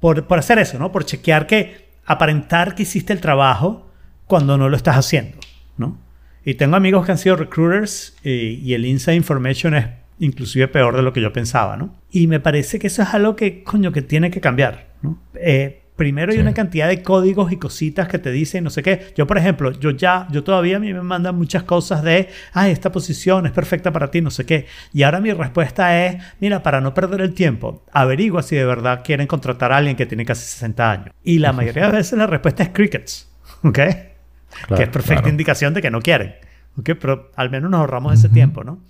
[0.00, 0.90] por, por hacer eso, ¿no?
[0.90, 3.88] Por chequear que, aparentar que hiciste el trabajo
[4.26, 5.38] cuando no lo estás haciendo,
[5.78, 5.98] ¿no?
[6.44, 8.30] Y tengo amigos que han sido recruiters y,
[8.64, 9.86] y el inside information es
[10.18, 11.94] inclusive peor de lo que yo pensaba, ¿no?
[12.10, 15.18] Y me parece que eso es algo que, coño, que tiene que cambiar, ¿no?
[15.34, 16.42] Eh, primero hay Sí.
[16.42, 19.12] una cantidad de códigos y cositas que te dicen no sé qué.
[19.16, 22.72] Yo, por ejemplo, yo ya, yo todavía a mí me mandan muchas cosas de, ay,
[22.72, 24.66] esta posición es perfecta para ti, no sé qué.
[24.92, 29.02] Y ahora mi respuesta es, mira, para no perder el tiempo, averigua si de verdad
[29.04, 31.14] quieren contratar a alguien que tiene casi 60 años.
[31.22, 33.30] Y la mayoría de veces la respuesta es crickets,
[33.62, 33.78] ¿ok?
[33.78, 35.28] que es perfecta claro.
[35.28, 36.34] indicación de que no quieren.
[36.78, 36.90] ¿ok?
[37.00, 38.80] Pero al menos nos ahorramos ese tiempo, ¿no?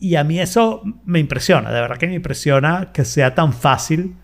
[0.00, 4.16] Y a mí eso me impresiona, de verdad que me impresiona que sea tan fácil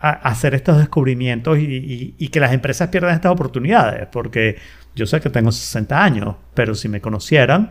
[0.00, 4.56] a- hacer estos descubrimientos y, y- y que las empresas pierdan estas oportunidades, porque
[4.94, 7.70] yo sé que tengo 60 años, pero si me conocieran,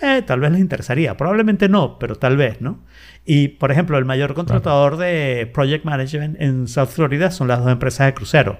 [0.00, 2.80] eh, tal vez les interesaría, probablemente no, pero tal vez, ¿no?
[3.24, 7.70] Y, por ejemplo, el mayor contratador de Project Management en South Florida son las dos
[7.70, 8.58] empresas de crucero,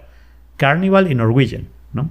[0.56, 2.10] Carnival y Norwegian, ¿no?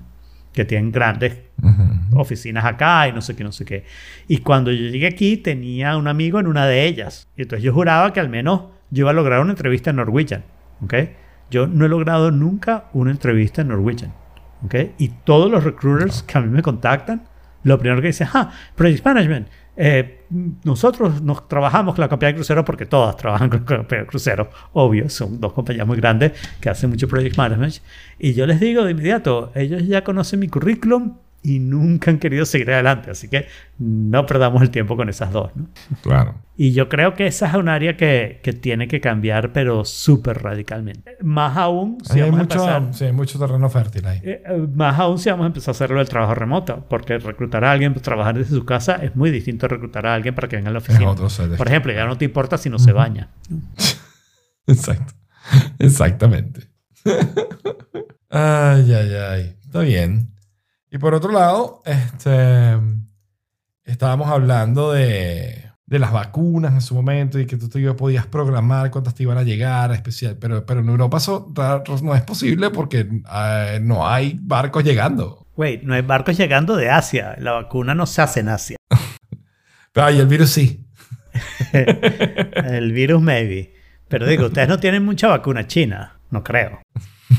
[0.53, 2.19] Que tienen grandes Ujú.
[2.19, 3.85] oficinas acá y no sé qué, no sé qué.
[4.27, 7.27] Y cuando yo llegué aquí tenía un amigo en una de ellas.
[7.37, 10.43] Y entonces yo juraba que al menos yo iba a lograr una entrevista en Norwegian.
[10.81, 10.93] ¿Ok?
[11.51, 14.13] Yo no he logrado nunca una entrevista en Norwegian.
[14.65, 14.75] ¿ok?
[14.97, 17.23] Y todos los recruiters que a mí me contactan,
[17.63, 19.47] lo primero que dicen, ah, Project Management.
[19.75, 20.19] eh,
[20.63, 24.07] nosotros nos trabajamos con la compañía de cruceros porque todas trabajan con la compañía de
[24.07, 27.75] cruceros, obvio, son dos compañías muy grandes que hacen mucho project management.
[28.19, 32.45] Y yo les digo de inmediato, ellos ya conocen mi currículum y nunca han querido
[32.45, 35.51] seguir adelante, así que no perdamos el tiempo con esas dos.
[35.55, 35.67] ¿no?
[36.01, 36.35] Claro.
[36.55, 40.41] Y yo creo que esa es un área que, que tiene que cambiar, pero súper
[40.41, 41.17] radicalmente.
[41.21, 44.19] Más aún si hay, vamos a mucho, empezar- sí, hay mucho terreno fértil ahí.
[44.23, 47.65] eh, eh, más aún si vamos a empezar a hacerlo del trabajo remoto, porque reclutar
[47.65, 50.47] a alguien para trabajar desde su casa es muy distinto a reclutar a alguien para
[50.47, 51.09] que venga a la oficina.
[51.09, 51.27] otro
[51.57, 53.29] Por ejemplo, ya no te importa si no se baña.
[54.67, 55.13] Exacto.
[55.79, 56.69] Exactamente.
[58.29, 59.55] ay, ay, ay.
[59.65, 60.32] Está bien.
[60.93, 62.77] Y por otro lado, este,
[63.83, 68.91] estábamos hablando de, de las vacunas en su momento y que tú te podías programar
[68.91, 70.37] cuántas te iban a llegar, especial.
[70.39, 71.51] Pero, pero en Europa eso
[72.03, 75.47] no es posible porque eh, no hay barcos llegando.
[75.55, 77.37] Wait, no hay barcos llegando de Asia.
[77.39, 78.77] La vacuna no se hace en Asia.
[79.95, 80.85] Ay, el virus sí.
[81.73, 83.73] El virus, maybe.
[84.09, 86.19] Pero digo, ustedes no tienen mucha vacuna china.
[86.29, 86.83] No creo.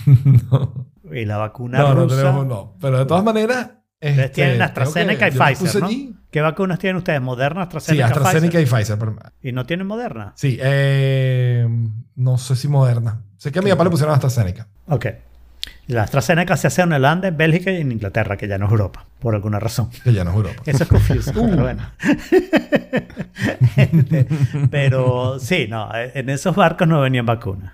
[0.51, 2.17] no, Y la vacuna no, no rusa.
[2.17, 2.75] tenemos, no.
[2.81, 3.71] Pero de todas maneras.
[4.01, 5.87] Ustedes este, tienen creo AstraZeneca que y Pfizer, ¿no?
[5.87, 6.15] allí.
[6.31, 7.21] ¿Qué vacunas tienen ustedes?
[7.23, 8.63] ¿Moderna, Sí, AstraZeneca, AstraZeneca Pfizer?
[8.63, 8.99] y Pfizer.
[8.99, 10.33] pero- ¿Y no tienen Moderna?
[10.37, 11.67] Sí, eh,
[12.17, 13.23] no sé si moderna.
[13.39, 14.67] Sé que a mi papá le pusieron AstraZeneca.
[14.89, 15.07] Ok.
[15.87, 18.73] La AstraZeneca se hace en Holanda, en Bélgica y en Inglaterra, que ya no es
[18.73, 19.89] Europa, por alguna razón.
[20.03, 20.63] Que ya no es Europa.
[20.67, 21.83] Eso es confuso, pero bueno.
[24.71, 27.73] pero sí, no, en esos barcos no venían vacunas.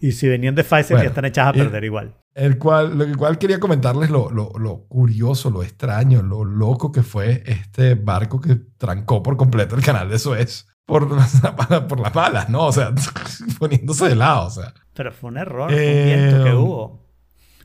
[0.00, 2.14] Y si venían de Pfizer, Bueno, ya están echadas a y- perder igual.
[2.34, 7.02] El cual, lo cual quería comentarles lo, lo, lo curioso, lo extraño, lo loco que
[7.04, 11.40] fue este barco que trancó por completo el canal de Suez por, las-
[11.88, 12.66] por las balas, ¿no?
[12.66, 12.92] O sea,
[13.58, 14.74] poniéndose de lado, o sea.
[14.94, 17.04] Pero fue un error, Eh, un viento que hubo.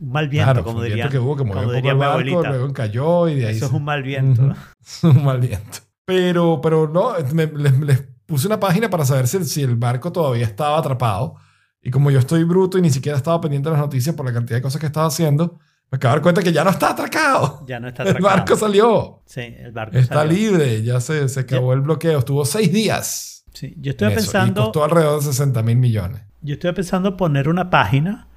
[0.01, 2.11] Un mal viento, claro, como diría, viento que hubo que movió como diría mi barco,
[2.13, 2.49] abuelita.
[2.49, 4.43] luego encalló y de ahí Eso es un mal viento.
[4.43, 4.53] Ujú.
[4.85, 5.79] Es un mal viento.
[6.05, 10.11] Pero, pero no, me- les, les puse una página para saber si, si el barco
[10.11, 11.35] todavía estaba atrapado
[11.81, 14.33] Y como yo estoy bruto y ni siquiera estaba pendiente de las noticias por la
[14.33, 15.59] cantidad de cosas que estaba haciendo,
[15.91, 17.65] me acabo de dar cuenta que ya no está atracado.
[17.67, 18.35] Ya no está El atracado.
[18.37, 19.21] barco salió.
[19.25, 20.37] Sí, el barco Está salió.
[20.37, 20.83] libre.
[20.83, 22.19] Ya se, se acabó el bloqueo.
[22.19, 23.45] Estuvo seis días.
[23.53, 26.21] Sí, yo estoy en eso, y pensando, costó alrededor de 60 mil millones.
[26.41, 28.27] yo estoy pensando poner una página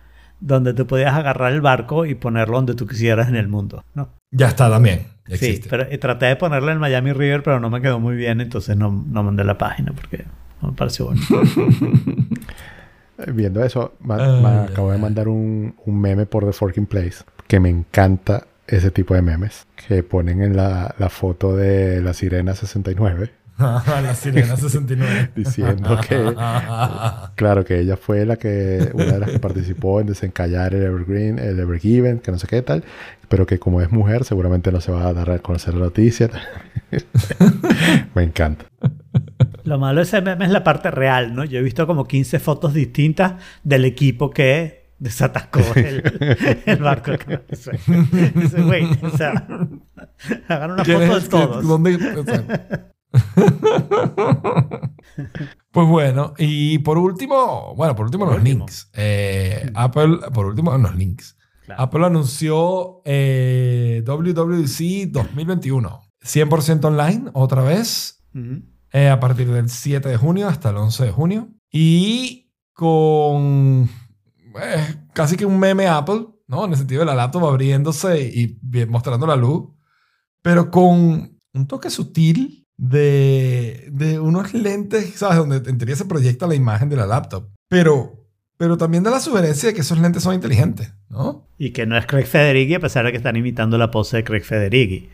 [0.41, 3.85] donde tú podías agarrar el barco y ponerlo donde tú quisieras en el mundo.
[3.95, 4.09] No.
[4.31, 5.07] Ya está también.
[5.29, 5.69] Ya Sí, existe.
[5.69, 8.77] pero y traté de ponerla en Miami River, pero no me quedó muy bien, entonces
[8.77, 10.25] no, no mandé la página porque
[10.63, 11.21] no me pareció bueno.
[13.29, 17.69] Viendo eso, me acabo de mandar un, un meme por The Forking Place que me
[17.69, 23.31] encanta ese tipo de memes que ponen en la, la foto de la sirena 69
[23.59, 25.31] la sirena 69.
[25.37, 26.35] diciendo que
[27.35, 31.39] claro que ella fue la que una de las que participó en desencallar el Evergreen
[31.39, 32.85] el Evergiven que no sé qué tal
[33.29, 36.31] pero que como es mujer seguramente no se va a dar a conocer la noticia.
[38.15, 38.67] Me encanta
[39.65, 41.45] Lo malo de ese meme es la parte real, ¿no?
[41.45, 47.13] Yo he visto como 15 fotos distintas del equipo que desatascó el, el barco.
[47.49, 49.47] Dice, güey, o sea,
[50.49, 51.67] hagan una ¿Quién foto de todos.
[51.67, 52.89] dónde- o sea?
[55.71, 58.59] pues bueno, y por último, bueno, por último Por los último.
[58.61, 58.91] links.
[58.95, 61.37] Eh, Apple, por último los links.
[61.65, 61.83] Claro.
[61.83, 66.01] Apple anunció eh, WWDC 2021.
[66.25, 68.63] 100% online, otra vez, Ujú.
[68.93, 71.49] A partir del 7 de junio hasta el 11 de junio.
[71.71, 73.89] Y con
[74.63, 76.65] eh, casi que un meme Apple, ¿no?
[76.65, 79.69] En el sentido de la laptop abriéndose y bien- mostrando la luz,
[80.43, 85.39] pero con un toque sutil de, de unos lentes, ¿sabes?
[85.39, 87.49] Donde en teoría se proyecta la imagen de la laptop.
[87.69, 88.27] Pero,
[88.57, 91.47] pero también da la sugerencia de que esos lentes son inteligentes, ¿no?
[91.59, 94.25] Y que no es Craig Federighi, a pesar de que están imitando la pose de
[94.25, 95.09] Craig Federighi.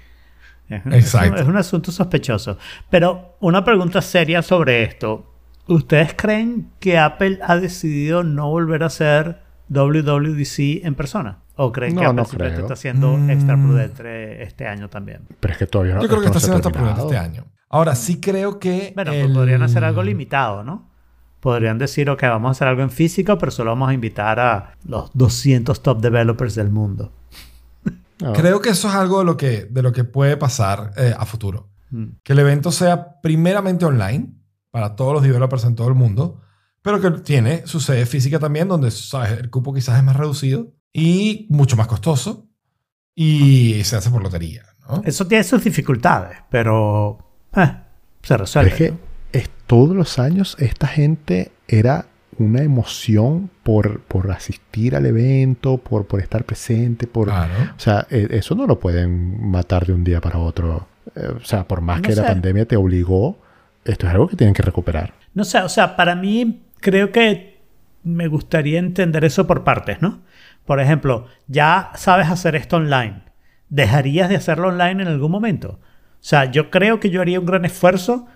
[0.68, 1.32] Es Exacto.
[1.32, 2.58] un, es un asunto sospechoso.
[2.90, 5.34] Pero una pregunta seria sobre esto.
[5.66, 11.38] ¿Ustedes creen que Apple ha decidido no volver a hacer WWDC en persona?
[11.56, 12.66] ¿O creen que Apple no simplemente creo.
[12.66, 13.30] está siendo Mm.
[13.30, 15.22] extra prudente este año también?
[15.40, 17.44] pero es que todavía no Yo creo que está ha esta prudente este año.
[17.70, 18.92] Ahora, sí creo que...
[18.94, 20.88] Bueno, pues podrían hacer algo limitado, ¿no?
[21.40, 24.72] Podrían decir, ok, vamos a hacer algo en físico, pero solo vamos a invitar a
[24.86, 27.12] los 200 top developers del mundo.
[28.20, 28.32] No.
[28.32, 31.24] Creo que eso es algo de lo que, de lo que puede pasar eh, a
[31.24, 31.70] futuro.
[31.90, 32.06] Mm.
[32.22, 34.34] Que el evento sea primeramente online
[34.70, 36.40] para todos los developers en todo el mundo,
[36.82, 39.32] pero que tiene su sede física también, donde ¿sabes?
[39.38, 42.48] el cupo quizás es más reducido y mucho más costoso
[43.14, 44.64] y se hace por lotería.
[44.88, 45.02] ¿no?
[45.04, 47.18] Eso tiene sus dificultades, pero
[47.56, 47.76] eh,
[48.22, 48.70] se resuelve.
[48.70, 48.98] es que ¿no?
[49.32, 52.06] es, todos los años esta gente era
[52.38, 57.28] una emoción por, por asistir al evento, por, por estar presente, por...
[57.28, 57.52] Claro.
[57.76, 60.86] O sea, e- eso no lo pueden matar de un día para otro.
[61.16, 62.28] Eh, o sea, por más No que la sé.
[62.28, 63.38] pandemia te obligó,
[63.84, 65.14] esto es algo que tienen que recuperar.
[65.34, 67.58] No sé, o sea, para mí creo que
[68.04, 70.20] me gustaría entender eso por partes, ¿no?
[70.64, 73.22] Por ejemplo, ya sabes hacer esto online.
[73.68, 75.78] ¿Dejarías de hacerlo online en algún momento?
[75.80, 78.26] O sea, yo creo que yo haría un gran esfuerzo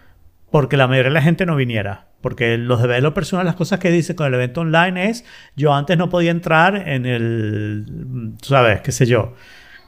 [0.51, 2.09] porque la mayoría de la gente no viniera.
[2.23, 5.25] Porque los developers, una de las cosas que dicen con el evento online es,
[5.57, 9.35] yo antes no podía entrar en el, sabes, qué sé yo,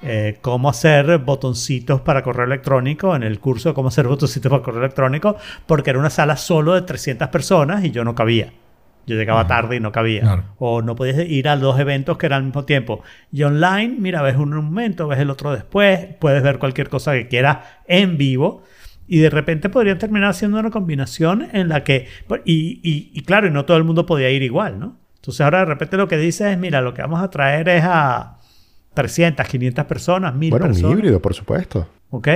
[0.02, 4.62] eh, cómo hacer botoncitos para correo electrónico, en el curso de cómo hacer botoncitos para
[4.62, 8.52] correo electrónico, porque era una sala solo de 300 personas y yo no cabía.
[9.06, 10.22] Yo llegaba tarde y no cabía.
[10.22, 10.44] Claro.
[10.58, 13.02] O no podías ir a dos eventos que eran al mismo tiempo.
[13.32, 16.88] Y online, mira, ves uno en un momento, ves el otro después, puedes ver cualquier
[16.88, 18.62] cosa que quieras en vivo.
[19.06, 22.08] Y de repente podrían terminar haciendo una combinación en la que...
[22.44, 24.96] Y, y- y claro, y no todo el mundo podía ir igual, ¿no?
[25.16, 27.82] Entonces ahora de repente lo que dice es, mira, lo que vamos a traer es
[27.84, 28.38] a
[28.94, 30.98] 300, 500 personas, 1000 Bueno, un personas.
[30.98, 31.88] híbrido, por supuesto.
[32.10, 32.28] ¿Ok?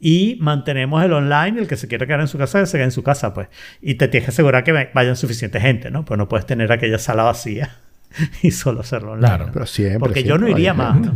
[0.00, 2.84] Y mantenemos el online, el que se quiera quedar en su casa, que se quede
[2.84, 3.48] en su casa, pues.
[3.82, 6.04] Y te tienes que asegurar que vayan suficiente gente, ¿no?
[6.04, 7.76] Pues no puedes tener aquella sala vacía
[8.42, 9.26] y solo hacerlo online.
[9.28, 9.46] Claro.
[9.46, 9.52] ¿no?
[9.52, 9.98] Pero siempre.
[9.98, 10.94] Porque yo no iría más.
[10.94, 11.10] gente.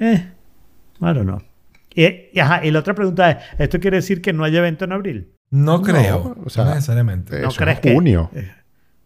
[0.00, 0.28] Eh,
[1.00, 1.42] don't know.
[1.96, 4.84] Y, y, ajá, y la otra pregunta es, ¿esto quiere decir que no haya evento
[4.84, 5.32] en abril?
[5.50, 6.36] No creo.
[6.44, 7.38] o sea, no necesariamente.
[7.38, 7.94] eh, ¿No Eso crees es que...?
[7.94, 8.30] junio.
[8.34, 8.52] eh,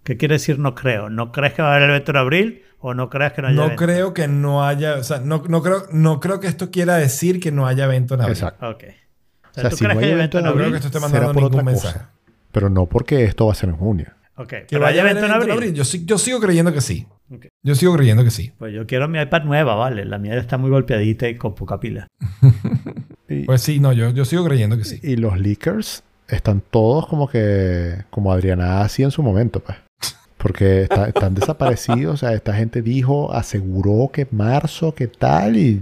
[0.03, 1.09] ¿Qué quiere decir no creo?
[1.11, 3.57] ¿No crees que va a haber evento en abril o no crees que no haya
[3.57, 3.85] No evento?
[3.85, 7.39] creo que no haya, o sea, no, no, creo, no creo que esto quiera decir
[7.39, 8.33] que no haya evento en abril.
[8.37, 8.69] Exacto.
[8.69, 8.85] Ok.
[8.85, 10.73] O O sea, ¿tú si crees no que hay haya evento en No creo abril,
[10.81, 11.99] que esto esté será mandando por ningún otra mensaje.
[11.99, 12.11] cosa.
[12.51, 14.07] Pero no porque esto va a ser en junio.
[14.37, 14.49] Ok.
[14.49, 15.75] Que ¿Pero vaya haya haber evento en abril?
[15.75, 17.07] Yo, sí- yo sigo creyendo que sí.
[17.31, 17.47] Ok.
[17.63, 18.53] Yo sigo creyendo que sí.
[18.59, 20.05] Pues yo quiero mi iPad nueva, vale.
[20.05, 22.07] La mía está muy golpeadita y con poca pila.
[23.29, 24.99] Y, Pues sí, no, yo, yo sigo creyendo que sí.
[25.05, 29.79] y los leakers están todos como que, como Adriana hacía en su momento, pues.
[30.37, 32.15] Porque está- están desaparecidos.
[32.15, 35.81] O sea, esta gente dijo, aseguró que marzo, que tal, y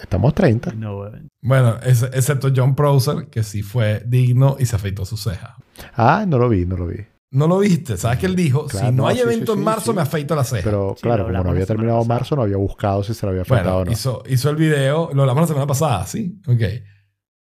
[0.00, 0.72] estamos 30.
[0.72, 1.08] No.
[1.40, 5.56] Bueno, ex- excepto John Prosser, que sí fue digno y se afeitó su ceja.
[5.94, 6.96] Ah, no lo vi, no lo vi.
[7.32, 7.96] ¿No lo viste?
[7.96, 8.66] ¿Sabes que él dijo?
[8.66, 9.96] Claro, si no, no, hay sí, evento sí, en marzo, sí.
[9.96, 10.62] me afeito la ceja.
[10.64, 12.14] Pero Sí, claro, como no había terminado pasada.
[12.18, 13.92] marzo, no había buscado si se lo había afeitado bueno, o no.
[13.92, 16.40] hizo, hizo el video, lo hablamos la semana pasada, ¿sí?
[16.46, 16.62] Ok.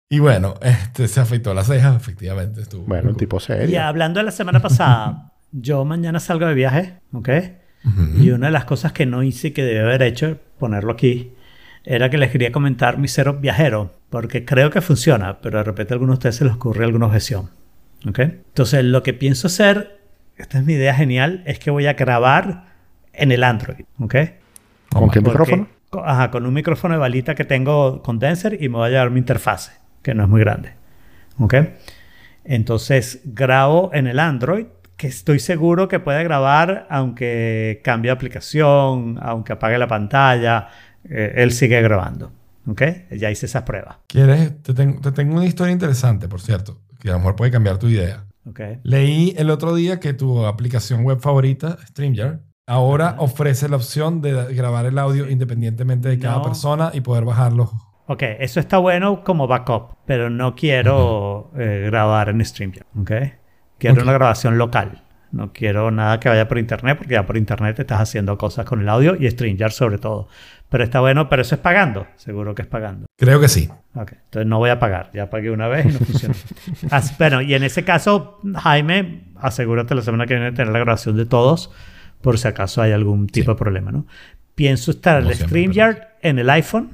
[0.10, 2.62] Y bueno, este, se afeitó la ceja, efectivamente.
[2.62, 3.70] Estuvo Bueno, un tipo serio.
[3.70, 7.30] Y hablando de la semana pasada, yo mañana salgo de viaje, ¿ok?
[8.20, 11.34] Y una de las cosas que no hice y que debía haber hecho, ponerlo aquí,
[11.84, 15.94] era que les quería comentar mi cero viajero, porque creo que funciona, pero de repente
[15.94, 17.50] a algunos de ustedes se les ocurre alguna objeción.
[18.08, 18.20] ¿Ok?
[18.20, 20.00] Entonces, lo que pienso hacer,
[20.38, 22.66] esta es mi idea genial, es que voy a grabar
[23.14, 23.86] en el Android.
[24.00, 24.16] ¿Ok?
[24.90, 25.68] ¿Con qué micrófono?
[26.04, 29.20] Ajá, con un micrófono de balita que tengo condenser y me voy a llevar mi
[29.20, 30.74] interfase, que no es muy grande.
[31.38, 31.56] ¿Ok?
[32.44, 39.20] Entonces grabo en el Android, que estoy seguro que puede grabar aunque cambie de aplicación,
[39.22, 40.70] aunque apague la pantalla,
[41.10, 42.32] eh, él sigue grabando.
[42.68, 42.84] ¿Ok?
[43.12, 43.98] Ya hice esas pruebas.
[44.08, 44.62] ¿Quieres?
[44.62, 48.26] Te tengo una historia interesante, por cierto, que a lo mejor puede cambiar tu idea.
[48.48, 48.60] ¿Ok?
[48.84, 54.54] Leí el otro día que tu aplicación web favorita, StreamYard, ahora ofrece la opción de
[54.54, 56.44] grabar el audio independientemente de cada No.
[56.44, 57.72] persona y poder bajarlo.
[58.08, 63.12] Ok, eso está bueno como backup, pero no quiero eh, grabar en StreamYard, ¿ok?
[63.78, 65.04] Quiero una grabación local.
[65.32, 68.82] No quiero nada que vaya por internet, porque ya por internet estás haciendo cosas con
[68.82, 70.28] el audio y StreamYard sobre todo.
[70.70, 72.08] Pero está bueno, pero eso es pagando.
[72.16, 73.06] Seguro que es pagando.
[73.18, 73.70] Creo que sí.
[73.96, 75.10] Ok, entonces no voy a pagar.
[75.14, 76.34] Ya pagué una vez y no funcionó.
[76.92, 80.80] As- bueno, y en ese caso, Jaime, asegúrate la semana que viene de tener la
[80.80, 81.72] grabación de todos,
[82.22, 84.06] por si acaso hay algún tipo de problema, ¿no?
[84.56, 86.92] Pienso estar el StreamYard en el iPhone,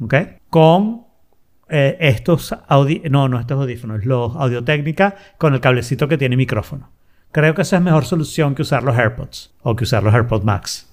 [0.00, 0.14] ¿ok?
[0.48, 1.02] Con
[1.68, 6.36] eh, estos audi no, no estos audífonos, los Audio Técnica con el cablecito que tiene
[6.36, 6.90] micrófono.
[7.32, 10.44] Creo que esa es mejor solución que usar los AirPods o que usar los AirPods
[10.44, 10.88] Max,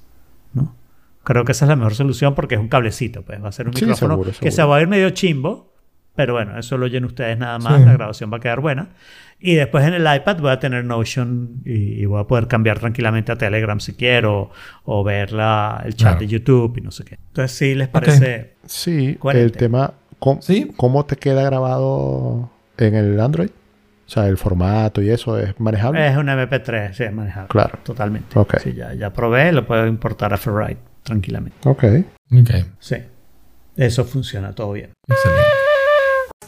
[0.54, 0.76] ¿no?
[1.24, 3.68] Creo que esa es la mejor solución porque es un cablecito, pues va a ser
[3.68, 4.70] un Sí, micrófono seguro, que se seguro.
[4.70, 5.74] va a ir medio chimbo,
[6.16, 7.86] pero bueno, eso lo oyen ustedes nada más, Sí.
[7.86, 8.90] la grabación va a quedar buena.
[9.40, 12.80] Y después en el iPad voy a tener Notion y, y voy a poder cambiar
[12.80, 14.50] tranquilamente a Telegram si quiero,
[14.84, 16.20] o ver la- el chat Claro.
[16.20, 17.16] de YouTube y no sé qué.
[17.28, 18.54] Entonces sí les parece...
[18.66, 19.46] Sí, Coherente.
[19.46, 20.72] el tema, ¿cómo, Sí.
[20.78, 23.50] ¿cómo te queda grabado en el Android?
[24.08, 26.08] O sea, el formato y eso es manejable.
[26.08, 27.50] Es un MP3, sí, es manejable.
[27.50, 27.80] Claro.
[27.84, 28.40] Totalmente.
[28.40, 28.60] Ok.
[28.64, 31.58] Sí, ya, ya probé, lo puedo importar a Ferrite tranquilamente.
[31.68, 31.84] Ok.
[32.32, 32.50] Ok.
[32.80, 32.96] Sí.
[33.76, 34.92] Eso funciona todo bien.
[35.08, 35.52] Excelente.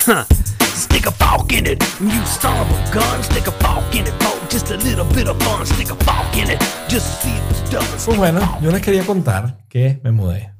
[0.07, 0.35] Huh.
[0.75, 1.83] Stick a fork in it.
[1.99, 3.23] You son of a gun.
[3.23, 4.13] Stick a fork in it
[4.49, 5.65] just a little bit of fun.
[5.65, 6.59] Stick a fork in it.
[6.87, 7.85] Just see if it's done.
[8.05, 10.53] Pues bueno, yo les quería contar que me mudé.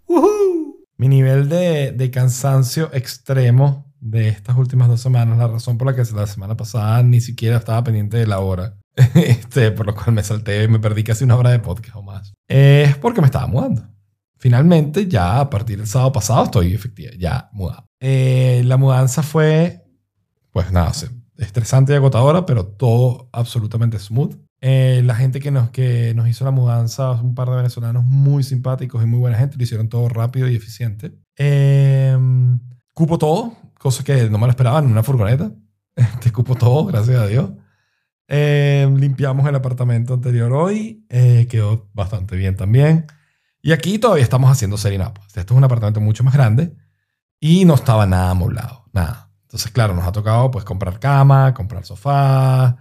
[0.97, 5.95] Mi nivel de, de cansancio extremo de estas últimas dos semanas, la razón por la
[5.95, 8.77] que la semana pasada ni siquiera estaba pendiente de la hora,
[9.15, 12.01] este, por lo cual me salté y me perdí casi una hora de podcast o
[12.03, 13.87] más, es porque me estaba mudando.
[14.37, 17.85] Finalmente, ya a partir del sábado pasado estoy efectiva, ya mudado.
[17.99, 19.83] Eh, la mudanza fue,
[20.51, 24.35] pues nada, se- estresante y agotadora, pero todo absolutamente smooth.
[24.61, 28.43] Eh, la gente que nos, que nos hizo la mudanza, un par de venezolanos muy
[28.43, 31.11] simpáticos y muy buena gente, lo hicieron todo rápido y eficiente.
[31.37, 32.17] Eh,
[32.93, 35.51] cupo todo, cosa que no me lo esperaban en una furgoneta.
[36.21, 37.49] Te cupo todo, gracias a Dios.
[38.27, 43.07] Eh, limpiamos el apartamento anterior hoy, eh, quedó bastante bien también.
[43.61, 45.19] Y aquí todavía estamos haciendo setting up.
[45.27, 46.75] Este es un apartamento mucho más grande
[47.39, 49.31] y no estaba nada amoblado, nada.
[49.43, 52.77] Entonces, claro, nos ha tocado pues comprar cama, comprar sofá,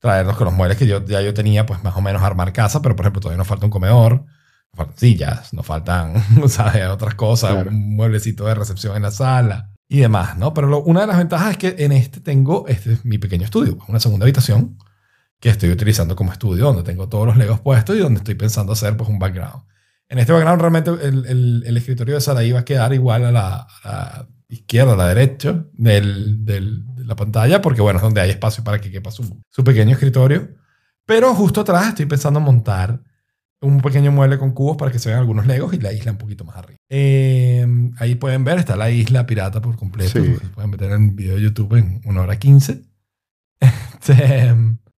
[0.00, 2.82] traernos con los muebles que yo, ya yo tenía, pues más o menos armar casa,
[2.82, 4.24] pero por ejemplo todavía nos falta un comedor,
[4.72, 6.14] nos faltan sillas, nos faltan,
[6.48, 6.88] ¿sabes?
[6.88, 7.70] Otras cosas, Claro.
[7.70, 10.52] un mueblecito de recepción en la sala y demás, ¿no?
[10.54, 13.44] Pero lo- una de las ventajas es que en este tengo, este es mi pequeño
[13.44, 14.76] estudio, pues, una segunda habitación
[15.40, 18.72] que estoy utilizando como estudio, donde tengo todos los legos puestos y donde estoy pensando
[18.72, 19.62] hacer pues un background.
[20.08, 23.32] En este background realmente el, el- el escritorio de Saraí va a quedar igual a
[23.32, 28.02] la, a la izquierda, a la derecha del, del- de la pantalla, porque bueno, es
[28.02, 30.48] donde hay espacio para que quepa su, su pequeño escritorio.
[31.06, 33.00] Pero justo atrás estoy pensando en montar
[33.60, 36.18] un pequeño mueble con cubos para que se vean algunos legos y la isla un
[36.18, 36.78] poquito más arriba.
[36.90, 37.66] Eh,
[37.98, 40.10] ahí pueden ver, está la isla pirata por completo.
[40.22, 40.36] Sí.
[40.40, 42.82] Se pueden meter en video de YouTube en una hora 15.
[44.00, 44.54] Este,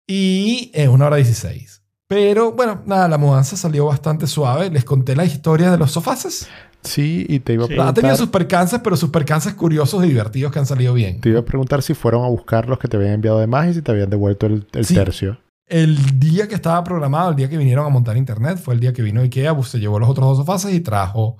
[0.09, 1.83] y en una hora 16.
[2.09, 4.71] Pero bueno, nada, la mudanza salió bastante suave.
[4.71, 6.49] Les conté la historia de los sofaces.
[6.83, 7.73] Sí, y te iba a Sí.
[7.75, 11.21] Ha preguntar, tenido sus percances, pero sus percances curiosos y divertidos que han salido bien.
[11.21, 13.69] te iba a preguntar si fueron a buscar los que te habían enviado de más
[13.69, 14.95] y si te habían devuelto el, el Sí.
[14.95, 15.39] tercio.
[15.71, 18.93] El día que estaba programado, el día que vinieron a montar internet, fue el día
[18.93, 21.37] que vino Ikea, pues, se llevó los otros dos sofaces y trajo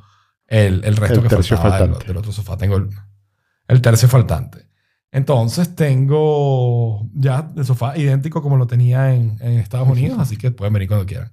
[0.47, 2.07] el, el resto El que tercio faltaba del, faltante.
[2.09, 2.57] del otro sofá.
[2.57, 2.89] Tengo el,
[3.69, 4.67] el tercio faltante.
[5.13, 10.53] Entonces tengo ya el sofá idéntico como lo tenía en, en Estados Unidos, así que
[10.53, 11.33] pueden venir cuando quieran.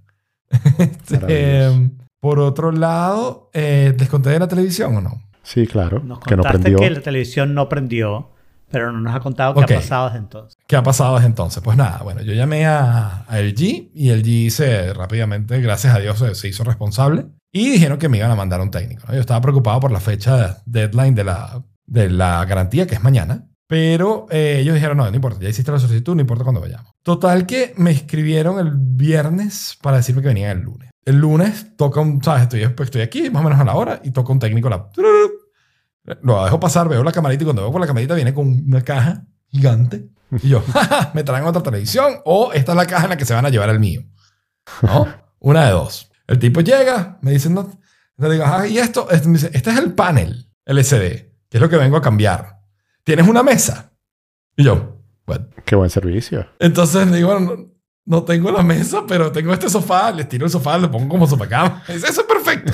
[0.80, 1.92] Este, Maravilloso.
[2.20, 5.10] por otro lado, eh, ¿les conté de la televisión o no?
[5.10, 6.02] Nos Sí, claro.
[6.02, 6.78] que no contaste prendió.
[6.80, 8.32] que la televisión no prendió,
[8.70, 10.58] Pero no nos ha contado qué ha pasado desde entonces.
[10.68, 11.64] ¿Qué ha pasado desde entonces?
[11.64, 16.20] Pues nada, bueno, yo llamé a, a LG y LG se rápidamente, gracias a Dios,
[16.20, 19.04] se, se hizo responsable y dijeron que me iban a mandar un técnico.
[19.08, 19.14] ¿no?
[19.14, 23.48] Yo estaba preocupado por la fecha deadline de la, de la garantía, que es mañana.
[23.70, 26.94] Pero eh, ellos dijeron, no, no importa, ya hiciste la solicitud, no importa cuándo vayamos.
[27.04, 30.90] Total que me escribieron el viernes para decirme que venían el lunes.
[31.04, 32.44] El lunes toca un, ¿sabes?
[32.44, 34.90] Estoy, pues, estoy aquí más o menos a la hora y toca un técnico la...
[36.22, 38.82] Lo dejo pasar, veo la camarita y cuando veo por la camarita viene con una
[38.82, 40.10] caja gigante.
[40.42, 43.26] Y yo, "Jaja, me traen otra televisión o esta es la caja en la que
[43.26, 44.02] se van a llevar el mío.
[44.82, 45.08] ¿No?
[45.40, 46.12] Una de dos.
[46.28, 47.70] El tipo llega, me dice, no,
[48.18, 51.62] le digo, ah, y esto, este, me dice, este es el panel LCD, que es
[51.62, 52.58] lo que vengo a cambiar.
[53.04, 53.94] ¿Tienes una mesa?
[54.58, 55.42] Y yo, "What?".
[55.66, 56.46] Qué buen servicio.
[56.60, 57.68] Entonces le digo, bueno, no,
[58.06, 61.28] no tengo la mesa, pero tengo este sofá, le tiro el sofá, le pongo como
[61.28, 61.84] sofá cama.
[61.88, 62.74] Eso es perfecto.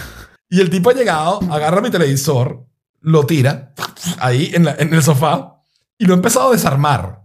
[0.50, 2.66] Y el tipo ha llegado, agarra mi televisor,
[3.04, 3.74] lo tira
[4.20, 5.62] ahí en, la- en el sofá
[5.98, 7.22] y lo ha empezado a desarmar.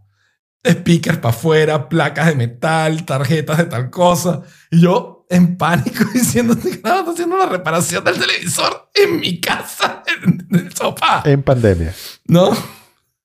[0.69, 4.43] Speakers para afuera, placas de metal, tarjetas de tal cosa.
[4.71, 9.41] Y yo en pánico diciendo, "Este carajo está haciendo la reparación del televisor en mi
[9.41, 11.23] casa, en, en el sofá.
[11.25, 11.95] En pandemia.
[12.27, 12.51] ¿no?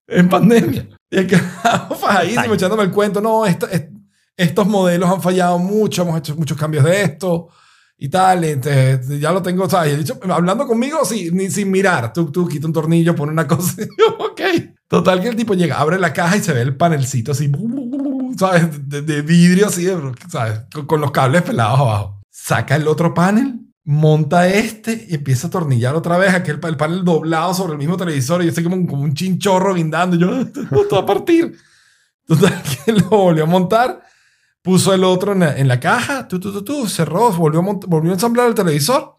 [0.08, 0.88] En pandemia.
[1.10, 3.20] Y el carajo echándome el cuento.
[3.20, 3.86] No, esto- es-
[4.38, 7.50] estos modelos han fallado mucho, hemos hecho muchos cambios de esto
[8.04, 8.44] y tal.
[8.44, 9.98] Entonces, ya lo tengo, ¿sabes?
[9.98, 12.12] Dicho, hablando conmigo sí, ni sin mirar.
[12.12, 13.76] Tú, tú, quita un tornillo, pone una cosa.
[13.82, 14.42] Y yo, ok.
[14.90, 17.50] Total que el tipo llega, abre la caja y se ve el panelcito así,
[18.38, 18.90] ¿sabes?
[18.90, 19.88] De, vidrio así,
[20.28, 20.64] ¿sabes?
[20.74, 22.22] Con, con los cables pelados abajo.
[22.30, 27.06] Saca el otro panel, monta este y empieza a atornillar otra vez aquel el panel
[27.06, 30.18] doblado sobre el mismo televisor y yo estoy como, un- chinchorro guindando.
[30.18, 31.56] Yo, esto va a partir.
[32.28, 34.04] Total que lo volvió a montar,
[34.64, 38.10] puso el otro en la, en la caja, tú, tú, tú, cerró, volvió a, volvió
[38.12, 39.16] a ensamblar el televisor,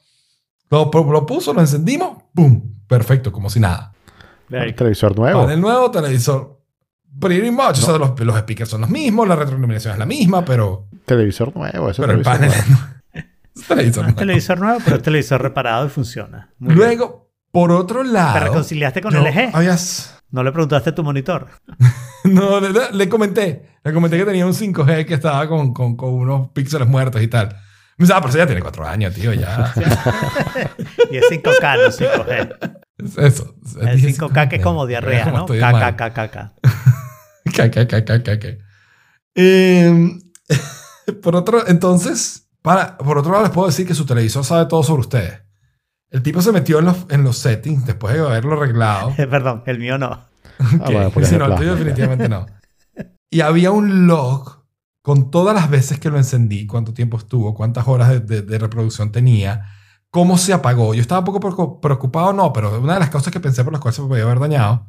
[0.71, 2.75] lo, lo puso, lo encendimos, ¡pum!
[2.89, 3.93] Perfecto, como si nada.
[4.49, 5.43] Televisor nuevo.
[5.43, 6.61] Panel nuevo, televisor.
[7.21, 7.71] Pretty much.
[7.71, 11.55] O sea, los, los speakers son los mismos, la retroiluminación es la misma, pero, Televisor
[11.57, 11.91] nuevo.
[11.91, 12.83] ese pero el televisor panel nuevo.
[13.55, 14.19] es televisor No es nuevo.
[14.19, 16.51] televisor nuevo, pero es televisor reparado y funciona.
[16.59, 16.79] Muy bien.
[16.79, 18.35] Luego, por otro lado.
[18.35, 19.51] ¿Te reconciliaste con LG?
[19.55, 21.49] habías- No le preguntaste a tu monitor.
[22.25, 23.74] No, le, le comenté.
[23.85, 27.29] Le comenté que tenía un 5G que estaba con, con, con unos píxeles muertos y
[27.29, 27.49] tal.
[27.97, 29.73] Me dice, ah, pero eso ya tiene cuatro años, tío, ya.
[31.11, 32.79] Y es 5K, no 5G.
[32.99, 33.55] Es Eso.
[33.81, 35.41] El 5K que es como diarrea, ¿no?
[35.41, 35.95] Estoy mal.
[35.95, 36.37] KKKK.
[37.55, 38.49] Ca, ca, ca, ca, ca, ca.
[39.35, 40.19] Em,
[41.23, 44.83] por otro, entonces, para, por otro lado les puedo decir que su televisor sabe todo
[44.83, 45.43] sobre ustedes.
[46.11, 49.13] El tipo se metió en los, en los settings después de haberlo arreglado.
[49.17, 50.11] Perdón, el mío no.
[50.11, 50.29] Ah,
[50.81, 52.47] Ok, bueno, de no, el tuyo definitivamente no.
[53.35, 54.65] Y había un log
[55.03, 59.67] con todas las veces que lo encendí, cuánto tiempo estuvo, cuántas horas de, reproducción tenía,
[60.09, 60.95] cómo se apagó.
[60.95, 63.73] Yo estaba un poco preocu- preocupado, no, pero una de las cosas que pensé por
[63.73, 64.87] las cuales se podía haber dañado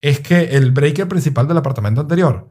[0.00, 2.50] es que el breaker principal del apartamento anterior,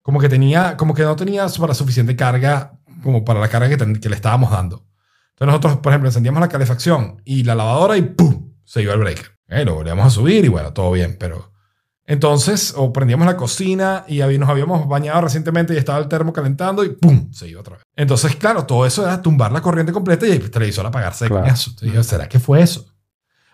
[0.00, 3.76] como que tenía, como que no tenía para suficiente carga como para la carga que,
[3.76, 4.86] ten- que le estábamos dando.
[5.34, 8.54] Entonces nosotros, por ejemplo, encendíamos la calefacción y la lavadora y ¡pum!
[8.64, 9.38] Se iba el breaker.
[9.48, 11.51] Eh, lo volvíamos a subir y bueno, todo bien, pero...
[12.06, 16.84] Entonces, o prendíamos la cocina y nos habíamos bañado recientemente y estaba el termo calentando
[16.84, 17.32] y ¡pum!
[17.32, 17.84] Se iba otra vez.
[17.96, 21.44] Entonces, claro, todo eso era tumbar la corriente completa y el televisor apagarse de Claro.
[21.44, 21.70] coñazo.
[21.70, 22.86] Entonces, yo, ¿será que fue eso?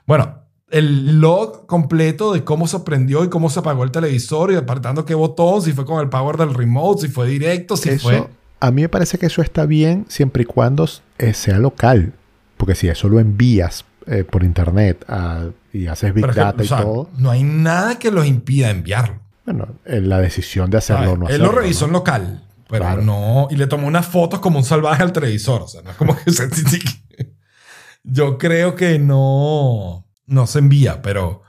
[0.07, 4.57] Bueno, el log completo de cómo se prendió y cómo se apagó el televisor y
[4.57, 8.09] apartando qué botón, si fue con el power del remote, si fue directo, si Eso,
[8.09, 8.29] fue...
[8.61, 10.89] a mí me parece que eso está bien siempre y cuando
[11.19, 12.15] eh, sea local.
[12.57, 16.65] Porque si eso lo envías eh, por internet a- y haces Big que, Data o
[16.67, 19.21] sea, y todo, No hay nada que los impida enviarlo.
[19.45, 21.53] bueno, eh, la decisión de hacerlo o no Él hacerlo.
[21.53, 21.89] lo revisó ¿no?
[21.89, 23.03] en local, pero Claro.
[23.03, 23.49] no.
[23.51, 25.63] Y le tomó unas fotos como un salvaje al televisor.
[25.63, 26.31] O sea, no es como que.
[26.33, 26.79] sí.
[28.03, 30.07] Yo creo que no.
[30.27, 31.43] No se envía, pero.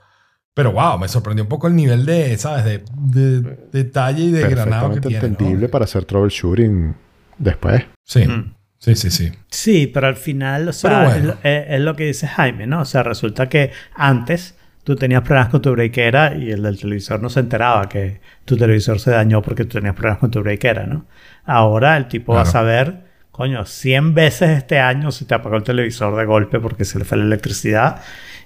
[0.54, 2.66] Pero wow, me sorprendió un poco el nivel de, ¿sabes?
[2.66, 3.42] De, de
[3.72, 5.22] detalle y de granado que Perfectamente tiene.
[5.22, 5.28] ¿no?
[5.28, 6.96] entendible para hacer troubleshooting
[7.38, 7.84] después.
[8.04, 8.54] Sí, Mm.
[8.80, 9.32] Sí, sí, sí.
[9.50, 11.16] Sí, pero al final, o sea, bueno.
[11.18, 12.82] es, lo- es- es lo que dice Jaime, ¿no?
[12.82, 17.22] O sea, resulta que antes tú tenías problemas con tu breakera y el del televisor
[17.22, 20.88] no se enteraba que tu televisor se dañó porque tú tenías problemas con tu breakera,
[20.88, 21.06] ¿no?
[21.46, 22.52] Ahora el tipo va a Claro.
[22.60, 26.98] saber, coño, 100 veces este año se te apagó el televisor de golpe porque se
[26.98, 28.02] le fue la electricidad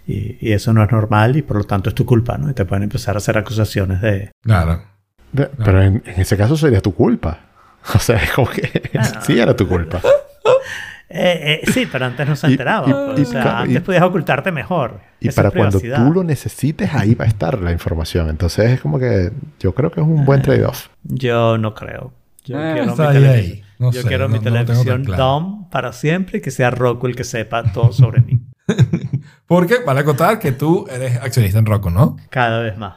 [0.05, 2.49] y, y eso no es normal y por lo tanto es tu culpa, ¿no?
[2.49, 4.31] Y te pueden empezar a hacer acusaciones de...
[4.41, 4.83] Claro.
[5.31, 7.39] De- Pero en, en ese caso sería tu culpa.
[7.95, 9.21] O sea, es como que Ah.
[9.25, 9.99] sí era tu culpa.
[11.15, 12.89] Eh, eh, sí, pero antes no se Y- enteraba.
[12.89, 14.99] y- pues, y o sea, claro, antes y- podías ocultarte mejor.
[15.19, 16.07] Y Esa para cuando privacidad.
[16.07, 18.29] tú lo necesites, ahí va a estar la información.
[18.31, 20.43] Entonces es como que yo creo que es un buen Ah.
[20.43, 20.87] trade-off.
[21.03, 22.13] Yo no creo.
[22.45, 23.35] Yo Eh, quiero mi ahí, televisión.
[23.57, 23.63] ahí.
[23.77, 25.23] No Yo sé, quiero no- mi no televisión claro.
[25.23, 28.39] DOM para siempre y que sea Roku el que sepa todo sobre mí.
[29.45, 32.17] Porque, vale contar que tú eres accionista en Roku, ¿no?
[32.31, 32.95] Cada vez más.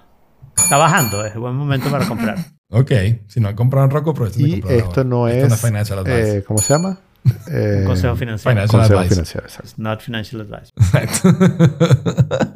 [0.57, 2.37] Está bajando, es buen momento para comprar.
[2.69, 2.91] Ok,
[3.29, 5.05] si no han comprado en Roku, aprovechen de esto ahora.
[5.05, 5.53] no Esto es.
[5.53, 6.39] es financial advice.
[6.39, 6.99] eh, ¿Cómo se llama?
[7.51, 8.53] Eh, Un consejo financiero.
[8.55, 9.15] financial consejo advice.
[9.15, 9.69] financiero, exacto.
[9.69, 10.73] It's not financial advice.
[10.77, 11.29] Exacto.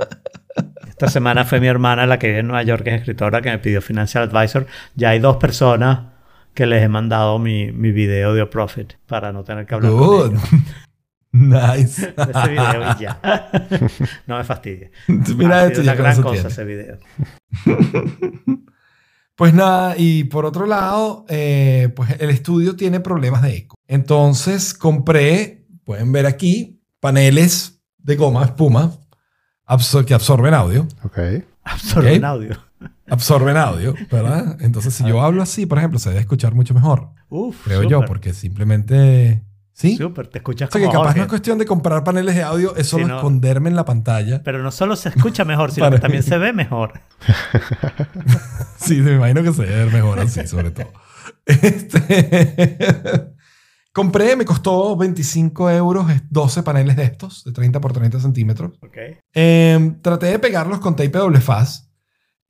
[0.89, 3.51] Esta semana fue mi hermana, la que vive en Nueva York, que es escritora, que
[3.51, 4.66] me pidió Financial Advisor.
[4.95, 6.11] Ya hay dos personas
[6.55, 10.07] que les he mandado mi, mi video de Profit para no tener que hablar con
[10.07, 10.31] Good.
[10.32, 10.43] ellos.
[11.32, 12.15] nice.
[12.16, 13.51] Ese video y ya.
[14.27, 14.91] no me fastidie.
[15.37, 16.49] Mira Ha esto sido ya una con gran cosa tiene.
[16.49, 16.99] ese video.
[19.41, 23.75] Pues nada, y por otro lado, eh, pues el estudio tiene problemas de eco.
[23.89, 28.99] Entonces compré, pueden ver aquí, paneles de goma, espuma,
[29.67, 30.87] absor- que absorben audio.
[31.05, 31.19] Ok.
[31.65, 32.25] Absorbe Ok.
[32.25, 32.57] audio.
[33.09, 34.59] Absorben audio, ¿verdad?
[34.61, 38.05] Entonces si yo hablo así, por ejemplo, se debe escuchar mucho mejor, Uf, creo yo,
[38.05, 39.43] porque simplemente...
[39.81, 39.97] ¿Sí?
[39.97, 41.19] Súper, te escuchas O sea como que capaz Jorge.
[41.20, 43.16] no es cuestión de comprar paneles de audio, es solo no.
[43.16, 44.43] esconderme en la pantalla.
[44.44, 47.01] Pero no solo se escucha mejor, sino que también se ve mejor.
[48.77, 50.93] Sí, me imagino que se ver mejor así, sobre todo.
[51.47, 52.77] Este,
[53.93, 58.73] Compré, me costó 25 euros 12 paneles de estos, de 30 por 30 centímetros.
[59.32, 61.90] Eh, traté de pegarlos con tape doble faz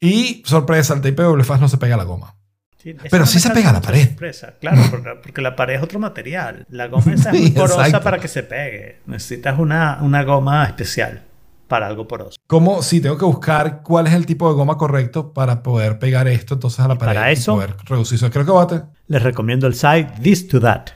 [0.00, 2.39] y, sorpresa, el tape doble faz no se pega a la goma.
[2.82, 4.06] Sí, Pero sí se pega a la pared.
[4.08, 4.54] sorpresa.
[4.60, 4.80] Claro,
[5.22, 6.64] porque, la pared es otro material.
[6.70, 8.04] La goma esa es muy porosa exacto.
[8.04, 9.00] para que se pegue.
[9.06, 11.22] Necesitas una, una goma especial
[11.68, 12.38] para algo poroso.
[12.46, 12.82] ¿Cómo?
[12.82, 16.54] Sí, tengo que buscar cuál es el tipo de goma correcto para poder pegar esto
[16.54, 18.30] entonces a la pared para eso- y poder reducir eso.
[18.30, 20.86] Creo que va a Les recomiendo el site This to That.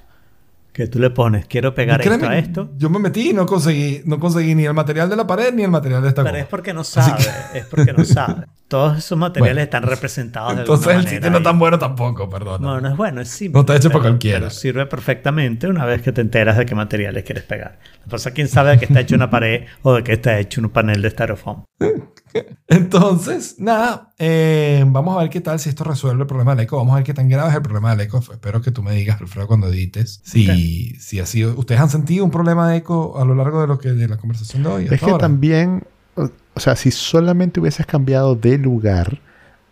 [0.73, 2.71] Que tú le pones, quiero pegar esto Créeme, a esto.
[2.77, 5.63] Yo me metí y no conseguí, no conseguí ni el material de la pared ni
[5.63, 6.43] el material de esta Pero goma.
[6.43, 7.23] es porque no sabe.
[7.53, 8.47] que- Es porque no sabe.
[8.75, 9.63] Todos esos materiales Bueno.
[9.63, 12.61] están representados de Entonces el sitio no es tan bueno tampoco, perdón.
[12.61, 13.55] No, no es bueno, es simple.
[13.55, 14.39] No está hecho para pero- cualquiera.
[14.41, 17.79] pero sirve perfectamente una vez que te enteras de qué materiales quieres pegar.
[18.11, 20.61] Es que quién sabe de qué está hecho una pared o de qué está hecho
[20.61, 21.63] un panel de styrofoam.
[22.67, 26.77] Entonces, nada, eh, vamos a ver qué tal si esto resuelve el problema del eco.
[26.77, 28.19] Vamos a ver qué tan grave es el problema del eco.
[28.19, 31.55] Espero que tú me digas, Alfredo, cuando edites, si, si ha sido...
[31.57, 34.17] ¿Ustedes han sentido un problema de eco a lo largo de, lo que, de la
[34.17, 34.89] conversación de hoy?
[34.91, 35.19] Es que ahora?
[35.19, 35.85] también,
[36.17, 39.21] o sea, si solamente hubieses cambiado de lugar,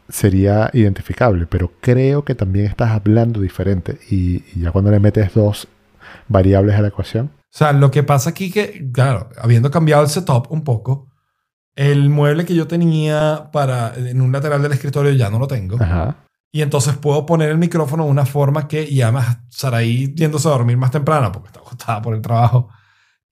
[0.08, 3.98] sería identificable, pero creo que también estás hablando diferente.
[4.10, 5.68] Y, y ya cuando le metes dos
[6.28, 10.08] variables a la ecuación, O sea, lo que pasa aquí que, claro, habiendo cambiado el
[10.08, 11.08] setup un poco,
[11.76, 15.76] el mueble que yo tenía para en un lateral del escritorio ya no lo tengo.
[15.80, 16.16] ajá,
[16.52, 20.52] Y entonces puedo poner el micrófono de una forma que, y además Saraí yéndose a
[20.52, 22.68] dormir más temprano, porque está agotada por el trabajo,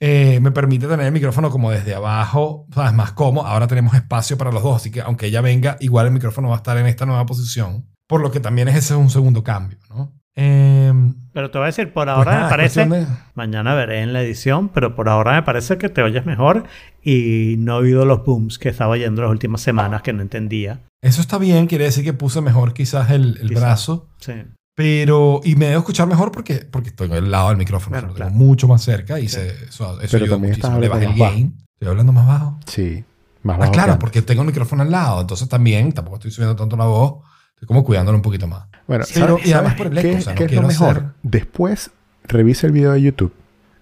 [0.01, 2.93] eh, me permite tener el micrófono como desde abajo, ¿sabes?
[2.95, 3.47] Más cómodo.
[3.47, 6.55] Ahora tenemos espacio para los dos, así que aunque ella venga, igual el micrófono va
[6.55, 7.87] a estar en esta nueva posición.
[8.07, 10.13] Por lo que también es ese un segundo cambio, ¿no?
[10.37, 10.93] Eh,
[11.35, 14.01] Pero te voy a decir, por pues ahora nada, me es parece, de- mañana veré
[14.01, 16.65] en la edición, pero por ahora me parece que te oyes mejor
[17.03, 20.81] y no he oído los booms que estaba oyendo las últimas semanas que no entendía.
[21.03, 23.61] Eso está bien, quiere decir que puse mejor quizás el, el Quizás.
[23.63, 24.09] brazo.
[24.19, 24.33] Sí.
[24.82, 28.15] Pero, y me debo escuchar mejor porque, porque estoy al lado del micrófono, Bueno, lo
[28.15, 28.35] tengo claro.
[28.44, 29.36] mucho más cerca y Sí.
[29.36, 30.78] se, eso, eso Pero ayuda muchísimo.
[30.78, 31.55] Le bajé el hablando más gain.
[31.74, 32.59] Estoy hablando más bajo.
[32.66, 33.05] sí,
[33.43, 33.73] más Ah, bajo.
[33.73, 36.85] que claro, porque tengo el micrófono al lado, entonces también tampoco estoy subiendo tanto la
[36.86, 37.23] voz,
[37.55, 38.65] estoy como cuidándolo un poquito más.
[38.86, 40.62] Bueno, Pero- ¿sabes- y además por el eco, qué, o sea, no qué es lo
[40.62, 40.90] mejor?
[40.97, 41.90] hacer- Después
[42.24, 43.32] revisa el video de YouTube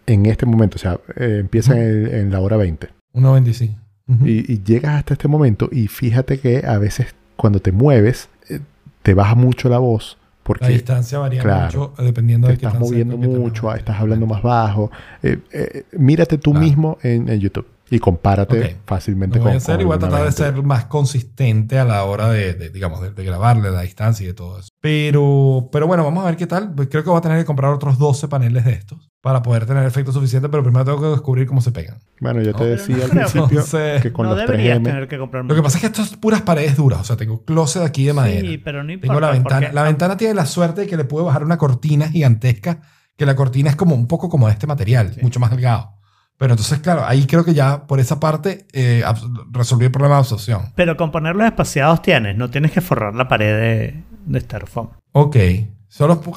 [0.06, 3.76] en este momento, o sea, eh, empieza en, el- en la hora 20 1.25.
[4.08, 4.26] Ujú.
[4.26, 8.60] y, y llegas hasta este momento y fíjate que a veces cuando te mueves eh,
[9.02, 10.16] te baja mucho la voz
[10.48, 14.26] La porque distancia varía claro, mucho dependiendo te de qué estás moviendo mucho, estás hablando
[14.26, 14.90] más bajo.
[15.22, 16.64] Eh, eh, mírate tú Claro.
[16.66, 20.26] mismo en, en YouTube y compárate fácilmente voy a con, hacer voy a alguna tratar
[20.26, 24.24] de ser más consistente a la hora de, de, digamos, de, de grabarle la distancia
[24.24, 24.68] y de todo eso.
[24.80, 26.74] Pero, pero bueno, vamos a ver qué tal.
[26.74, 29.66] Pues creo que voy a tener que comprar otros 12 paneles de estos para poder
[29.66, 31.98] tener efecto suficiente, pero primero tengo que descubrir cómo se pegan.
[32.20, 33.22] Bueno, yo te No, decía al no creo.
[33.24, 35.80] principio Entonces, que con no los deberías 3M tener que comprar Lo que pasa es
[35.80, 38.40] que esto es puras paredes duras, o sea, tengo closet aquí de madera.
[38.48, 39.08] Sí, pero no importa.
[39.12, 39.60] Tengo la ventana.
[39.60, 42.80] porque- La ventana tiene la suerte de que le puedo bajar una cortina gigantesca,
[43.16, 45.20] que la cortina es como un poco como de este material, Sí.
[45.22, 45.94] mucho más delgado.
[46.36, 49.02] Pero entonces, claro, ahí creo que ya por esa parte eh,
[49.50, 50.72] resolví el problema de absorción.
[50.76, 54.90] Pero con ponerlos espaciados tienes, no tienes que forrar la pared de, de styrofoam.
[55.10, 55.36] Ok.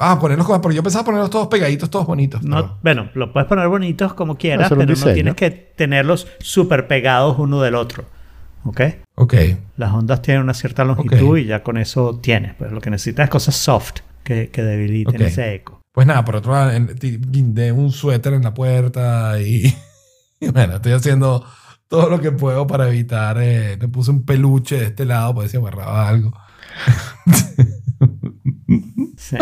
[0.00, 0.60] Ah, ponerlos como.
[0.62, 2.42] Pero yo pensaba ponerlos todos pegaditos, todos bonitos.
[2.42, 5.14] No, pero- bueno, lo puedes poner bonitos como quieras, pero no diseño.
[5.14, 8.04] tienes que tenerlos súper pegados uno del otro.
[8.64, 8.80] ¿Ok?
[9.16, 9.34] Ok.
[9.76, 11.38] Las ondas tienen una cierta longitud Ok.
[11.38, 12.54] y ya con eso tienes.
[12.54, 15.20] Pues lo que necesitas es cosas soft que, que debiliten Ok.
[15.28, 15.80] ese eco.
[15.92, 16.70] Pues nada, por otro lado,
[17.00, 19.74] guindé un suéter en la puerta y,
[20.40, 21.44] y bueno, estoy haciendo
[21.88, 23.36] todo lo que puedo para evitar.
[23.40, 26.32] eh, me puse un peluche de este lado, ver si agarraba algo.
[29.32, 29.38] Sí.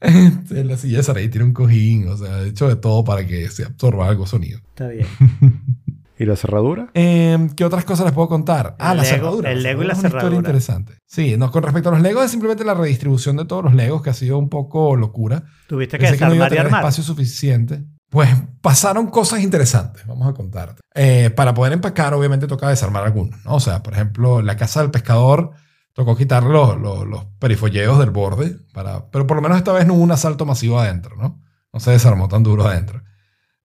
[0.00, 3.26] Este, la silla de Saray tiene un cojín, o sea, he hecho de todo para
[3.26, 4.58] que se absorba algo sonido.
[4.68, 5.06] Está bien.
[6.18, 6.90] ¿Y la cerradura?
[6.94, 8.76] Eh, ¿Qué otras cosas les puedo contar?
[8.78, 9.50] Ah, El la Lego- cerradura.
[9.52, 10.36] el Lego y la es una historia cerradura.
[10.36, 10.94] interesante.
[11.06, 14.00] Sí, no, con respecto a los Legos es simplemente la redistribución de todos los Legos
[14.02, 15.42] que ha sido un poco locura.
[15.66, 16.80] Tuviste que Pensé que no iba a desarmar y armar.
[16.82, 17.84] espacio suficiente.
[18.10, 18.28] Pues
[18.60, 20.80] pasaron cosas interesantes, vamos a contarte.
[20.94, 23.54] Eh, para poder empacar, obviamente toca desarmar algunos, ¿no?
[23.56, 25.50] O sea, por ejemplo, la casa del pescador
[25.94, 29.86] tocó quitar los, los, los perifolleos del borde, para, pero por lo menos esta vez
[29.86, 31.40] no hubo un asalto masivo adentro, ¿no?
[31.72, 33.02] No se desarmó tan duro adentro.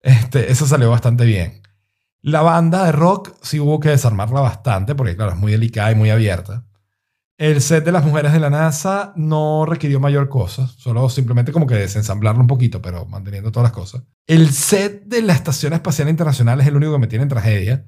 [0.01, 1.61] Este, eso salió bastante bien.
[2.21, 5.95] La banda de rock sí hubo que desarmarla bastante, porque claro, es muy delicada y
[5.95, 6.65] muy abierta.
[7.37, 11.65] El set de las mujeres de la NASA no requirió mayor cosa, solo simplemente como
[11.65, 14.03] que desensamblarlo un poquito, pero manteniendo todas las cosas.
[14.27, 17.87] El set de la Estación Espacial Internacional es el único que me tiene en tragedia,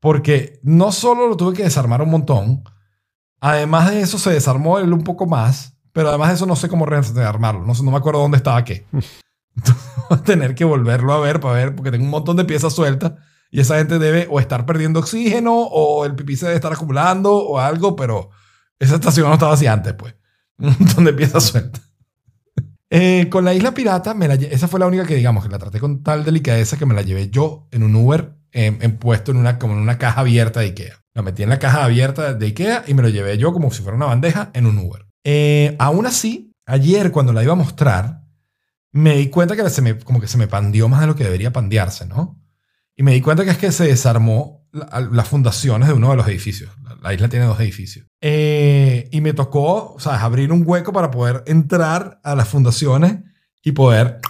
[0.00, 2.62] porque no solo lo tuve que desarmar un montón,
[3.40, 6.68] además de eso se desarmó él un poco más, pero además de eso no sé
[6.68, 8.86] cómo rearmarlo, no, sé, no me acuerdo dónde estaba qué.
[9.56, 12.44] Entonces voy a tener que volverlo a ver para ver, porque tengo un montón de
[12.44, 13.12] piezas sueltas
[13.50, 17.34] y esa gente debe o estar perdiendo oxígeno o el pipí se debe estar acumulando
[17.34, 18.30] o algo, pero
[18.78, 20.14] esa estación no estaba así antes, pues.
[20.58, 21.82] Un montón de piezas sueltas.
[22.88, 25.50] Eh, con la isla pirata, me la lle- esa fue la única que digamos que
[25.50, 28.96] la traté con tal delicadeza que me la llevé yo en un Uber en, en
[28.98, 30.94] puesto en una, como en una caja abierta de Ikea.
[31.14, 33.82] La metí en la caja abierta de Ikea y me lo llevé yo como si
[33.82, 35.06] fuera una bandeja en un Uber.
[35.24, 38.22] Eh, aún así, ayer cuando la iba a mostrar,
[38.92, 41.24] me di cuenta que se me, como que se me pandió más de lo que
[41.24, 42.40] debería pandearse, ¿no?
[42.96, 46.16] Y me di cuenta que es que se desarmó la- las fundaciones de uno de
[46.16, 46.70] los edificios.
[46.82, 48.06] La, la isla tiene dos edificios.
[48.22, 53.18] Eh, y me tocó, o sea, abrir un hueco para poder entrar a las fundaciones
[53.62, 54.20] y poder,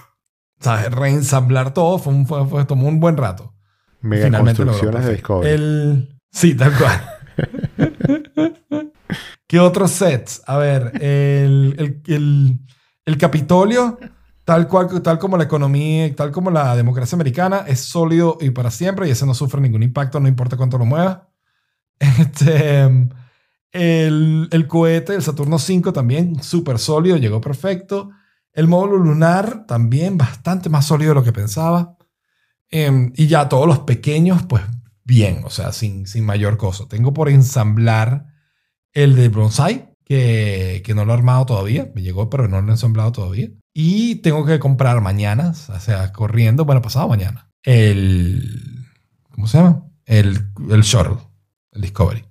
[0.60, 0.90] ¿sabes?
[0.92, 1.98] Reensamblar todo.
[1.98, 3.54] Fue un- fue- fue- tomó un buen rato.
[4.00, 5.12] Mega Finalmente logró, construcciones de.
[5.12, 5.50] Discovery.
[5.54, 6.20] El...
[6.30, 7.00] Sí, tal cual.
[9.46, 10.42] ¿Qué otros sets?
[10.46, 12.58] A ver, el, el, el,
[13.04, 13.98] el Capitolio,
[14.44, 18.70] tal cual, tal como la economía, tal como la democracia americana, es sólido y para
[18.70, 21.28] siempre y ese no sufre ningún impacto, no importa cuánto lo mueva.
[21.98, 22.84] Este,
[23.72, 28.10] el, el cohete, el Saturno 5 también, súper sólido, llegó perfecto.
[28.52, 31.95] El módulo lunar también bastante más sólido de lo que pensaba.
[32.70, 34.62] Em, y ya todos los pequeños, pues
[35.04, 36.86] bien, o sea, sin, sin mayor cosa.
[36.88, 38.26] Tengo por ensamblar
[38.92, 41.90] el de Bonsai, que, que no lo he armado todavía.
[41.94, 43.50] Me llegó, pero no lo he ensamblado todavía.
[43.72, 48.86] Y tengo que comprar mañana, o sea, corriendo, bueno, pasado mañana, el...
[49.30, 49.84] ¿Cómo se llama?
[50.06, 51.18] El, el Shuttle,
[51.72, 52.24] el Discovery,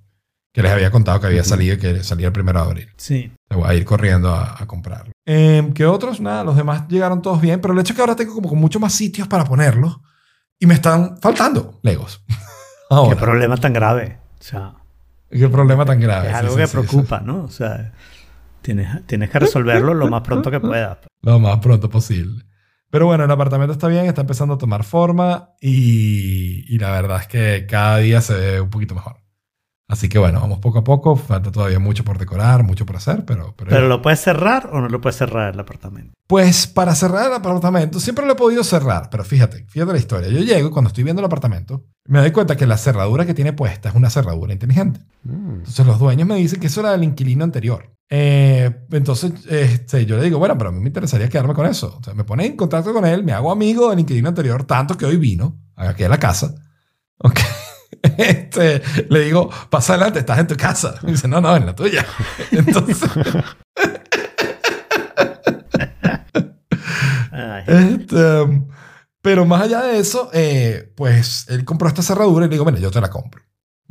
[0.52, 2.88] que les había contado que había salido y que salía el primero de abril.
[2.96, 3.30] Sí.
[3.48, 5.12] Me voy a ir corriendo a, a comprarlo.
[5.24, 6.20] Eh, ¿Qué otros?
[6.20, 8.58] Nada, los demás llegaron todos bien, pero el hecho es que ahora tengo como con
[8.58, 10.00] muchos más sitios para ponerlos
[10.58, 12.24] y me están faltando Legos.
[13.08, 14.18] Qué problema tan grave.
[14.38, 14.74] O sea,
[15.28, 16.28] qué problema tan grave.
[16.28, 17.42] es algo sí, que sí, preocupa, ¿no?
[17.42, 17.92] O sea,
[18.62, 20.98] tienes, tienes que resolverlo lo más pronto que puedas.
[21.22, 22.44] Lo más pronto posible.
[22.88, 27.22] Pero bueno, el apartamento está bien, está empezando a tomar forma y, y la verdad
[27.22, 29.25] es que cada día se ve un poquito mejor.
[29.88, 31.14] Así que bueno, vamos poco a poco.
[31.16, 33.54] Falta todavía mucho por decorar, mucho por hacer, pero...
[33.56, 36.12] pero, Pero lo puedes cerrar o no lo puedes cerrar el apartamento.
[36.26, 40.28] Pues para cerrar el apartamento, siempre lo he podido cerrar, pero fíjate, fíjate la historia.
[40.28, 43.34] Yo llego y cuando estoy viendo el apartamento, me doy cuenta que la cerradura que
[43.34, 45.00] tiene puesta es una cerradura inteligente.
[45.22, 45.58] Mm.
[45.58, 47.92] Entonces los dueños me dicen que eso era del inquilino anterior.
[48.08, 51.96] Eh, entonces este, yo le digo, bueno, pero a mí me interesaría quedarme con eso.
[52.00, 54.96] O sea, me pone en contacto con él, me hago amigo del inquilino anterior, tanto
[54.96, 56.52] que hoy vino aquí a la casa.
[57.18, 57.38] Ok.
[58.18, 60.98] Este, le digo, pasa adelante, estás en tu casa.
[61.02, 62.06] Me dice, no, no, en la tuya.
[62.50, 62.98] Entonces,
[67.66, 68.62] Este,
[69.20, 72.78] pero más allá de eso, eh, pues él compró esta cerradura y le digo, bueno,
[72.78, 73.42] yo te la compro.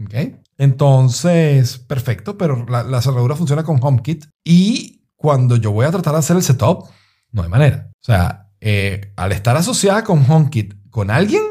[0.01, 0.13] ¿Ok?
[0.57, 6.13] Entonces, perfecto, pero la, la cerradura funciona con HomeKit y cuando yo voy a tratar
[6.13, 6.85] de hacer el setup,
[7.31, 7.89] no hay manera.
[7.91, 11.43] O sea, eh, al estar asociada con HomeKit con alguien,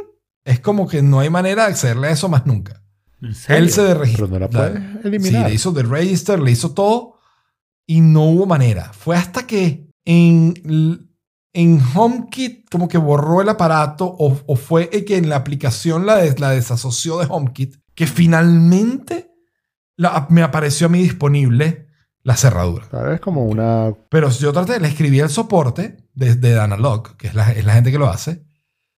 [0.45, 2.83] es como que no hay manera de accederle a eso más nunca.
[3.23, 3.65] ¿en serio?
[3.65, 4.27] Él se Pero registró.
[4.29, 5.43] no la puedes eliminar.
[5.45, 7.15] Sí, le hizo the register, le hizo todo
[7.87, 8.93] y no hubo manera.
[8.93, 11.09] Fue hasta que en,
[11.55, 16.17] en HomeKit como que borró el aparato o, o fue que en la aplicación la,
[16.17, 19.31] des- la desasoció de HomeKit que finalmente
[19.97, 21.87] la- me apareció a mí disponible
[22.23, 22.87] la cerradura.
[22.89, 23.93] Claro, es como una...
[24.11, 27.75] Pero yo traté, le escribí el soporte de, de Danalog, que es la, es la
[27.75, 28.45] gente que lo hace.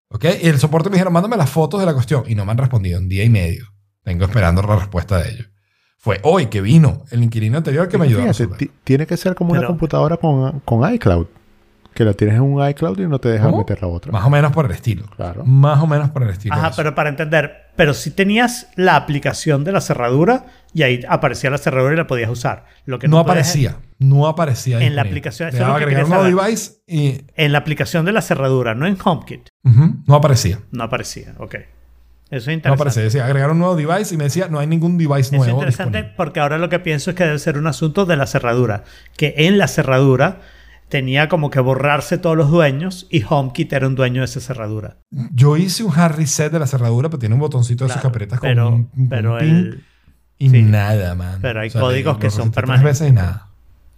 [0.08, 0.24] ¿Ok?
[0.42, 2.24] Y el soporte me dijeron, mándame las fotos de la cuestión.
[2.26, 3.66] Y no me han respondido en día y medio.
[4.04, 5.50] Vengo esperando la respuesta de ellos.
[5.98, 9.34] Fue hoy que vino el inquilino anterior que me ayudó a Fíjate, tiene que ser
[9.34, 11.26] como una computadora con, con iCloud.
[11.92, 13.58] Que la tienes en un iCloud y no te deja ¿Cómo?
[13.58, 14.12] meter la otra.
[14.12, 15.06] Más o menos por el estilo.
[15.16, 15.44] Claro.
[15.44, 16.54] Más o menos por el estilo.
[16.54, 20.44] Ajá, pero para entender, pero si tenías la aplicación de la cerradura
[20.76, 22.66] y ahí aparecía la cerradura y la podías usar.
[22.84, 23.76] Lo que no, no, aparecía.
[23.98, 24.78] No aparecía.
[24.82, 28.04] En la aplicación, eso es lo que agregar un nuevo device y En la aplicación
[28.04, 29.48] de la cerradura, no en HomeKit.
[29.64, 30.58] no aparecía.
[30.72, 31.54] No aparecía, ok.
[31.54, 32.68] Eso es No interesante.
[32.68, 35.38] aparecía, decía agregar un nuevo device y me decía no hay ningún device Eso es
[35.38, 35.52] nuevo.
[35.60, 36.14] interesante disponible.
[36.16, 38.84] porque ahora lo que pienso es que debe ser un asunto de la cerradura.
[39.16, 40.40] Que en la cerradura
[40.90, 44.98] tenía como que borrarse todos los dueños y HomeKit era un dueño de esa cerradura.
[45.32, 48.12] Yo hice un hard reset de la cerradura, pero tiene un botoncito de con
[48.42, 49.82] pero, un, con pero pin
[50.38, 50.62] y sí.
[50.62, 51.38] nada, man.
[51.40, 53.00] Pero hay O sea, códigos que son reseté tres permanentes.
[53.00, 53.48] veces y nada.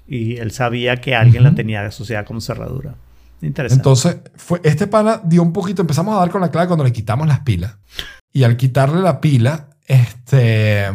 [0.06, 1.56] y él sabía que alguien la Ujú.
[1.56, 2.94] tenía asociada como cerradura.
[3.42, 3.80] Interesante.
[3.80, 6.92] Entonces, fue, este pana dio un poquito, empezamos a dar con la clave cuando le
[6.92, 7.76] quitamos las pilas.
[8.32, 10.86] Y al quitarle la pila, este,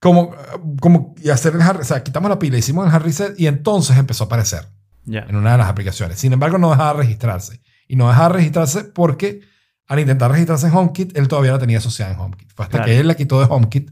[0.00, 0.32] como,
[0.80, 3.46] como, y hacer el hard, o sea, quitamos la pila, hicimos el hard reset y
[3.46, 4.66] entonces empezó a aparecer
[5.04, 5.20] Ya.
[5.28, 6.18] en una de las aplicaciones.
[6.18, 7.60] Sin embargo, no dejaba de registrarse.
[7.88, 9.40] Y no dejaba de registrarse porque
[9.86, 12.50] al intentar registrarse en HomeKit, él todavía la tenía asociada en HomeKit.
[12.54, 12.86] Fue hasta Claro.
[12.86, 13.90] que él la quitó de HomeKit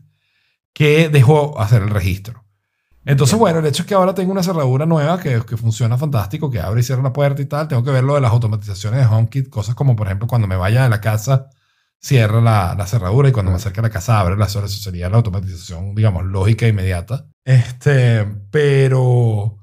[0.75, 2.45] que dejó hacer el registro.
[3.07, 6.51] Entonces, bueno, el hecho es que ahora tengo una cerradura nueva que, que funciona fantástico,
[6.51, 7.69] que abre y cierra la puerta y tal.
[7.69, 10.57] Tengo que ver lo de las automatizaciones de HomeKit, cosas como, por ejemplo, cuando me
[10.57, 11.51] vaya de la casa,
[12.01, 14.73] cierra la, la cerradura y cuando me acerque a la casa, abre la cerradura.
[14.73, 17.27] Eso sería la automatización, digamos, lógica e inmediata.
[17.45, 19.59] Este, pero...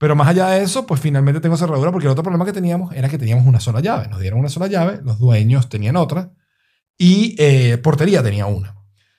[0.00, 2.94] Pero más allá de eso, pues finalmente tengo cerradura porque el otro problema que teníamos
[2.94, 4.06] era que teníamos una sola llave.
[4.06, 6.30] Nos dieron una sola llave, los dueños tenían otra
[6.96, 8.77] y eh, portería tenía una.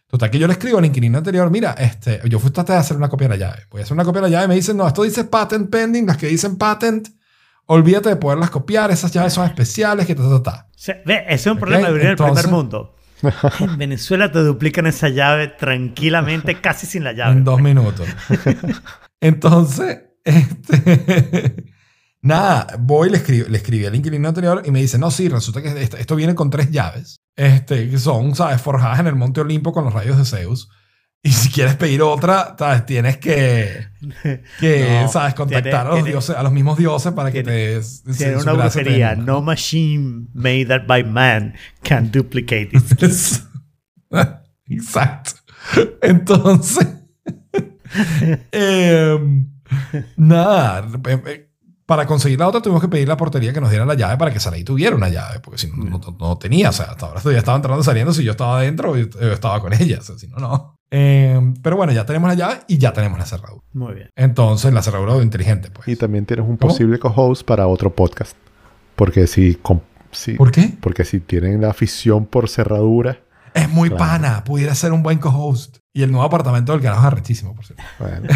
[0.09, 2.97] Total, que yo le escribo al inquilino anterior, mira, este, yo fui traté de hacer
[2.97, 3.67] una copia de la llave.
[3.69, 5.69] Voy a hacer una copia de la llave y me dicen, no, esto dice patent
[5.69, 7.09] pending, las que dicen patent,
[7.67, 10.67] olvídate de poderlas copiar, esas llaves son especiales, que ta, ta,
[11.05, 12.95] ve, ese es un problema de vivir en el entonces- primer mundo.
[13.59, 17.33] En Venezuela te duplican esa llave tranquilamente, casi sin la llave.
[17.33, 18.07] En dos minutos.
[19.21, 21.65] Entonces, este,
[22.21, 25.61] nada, voy, le escribí, le escribí al inquilino anterior y me dice, no, sí, resulta
[25.61, 28.61] que esto, esto viene con tres llaves, este, que son, ¿sabes?
[28.61, 30.69] Forjadas en el Monte Olimpo con los rayos de Zeus.
[31.21, 32.85] Y si quieres pedir otra, ¿sabes?
[32.85, 33.87] Tienes que,
[34.59, 35.33] que No, ¿sabes?
[35.33, 37.81] Contactar tiene- a, los tiene- dioses, a los mismos dioses para que te...
[38.17, 39.15] Tiene una brujería.
[39.15, 42.83] No machine made by man can duplicate it.
[44.69, 45.31] Exacto.
[46.01, 46.87] Entonces,
[48.51, 49.47] em,
[50.17, 51.48] nada, em, eh,
[51.89, 54.15] para conseguir la otra tuvimos que pedir a la portería que nos diera la llave
[54.15, 57.07] para que Saraí tuviera una llave, porque si no, no, no tenía, o sea, hasta
[57.07, 60.03] ahora ya estaba entrando y saliendo, si yo estaba adentro, yo, estaba con ella, o
[60.03, 60.75] sea, si no, no.
[60.91, 63.63] Em, pero bueno, ya tenemos la llave y ya tenemos la cerradura.
[63.73, 64.09] Muy bien.
[64.15, 65.87] Entonces, la cerradura inteligente, pues.
[65.87, 66.71] Y también tienes un ¿Cómo?
[66.71, 68.37] posible co-host para otro podcast.
[68.95, 70.71] Porque si, com- si- ¿Por qué?
[70.79, 73.19] porque si tienen la afición por cerradura,
[73.55, 74.03] Es muy Claro.
[74.05, 75.77] pana, pudiera ser un buen co-host.
[75.93, 77.83] Y el nuevo apartamento del carajo es arrechísimo, por cierto.
[77.99, 78.27] bueno,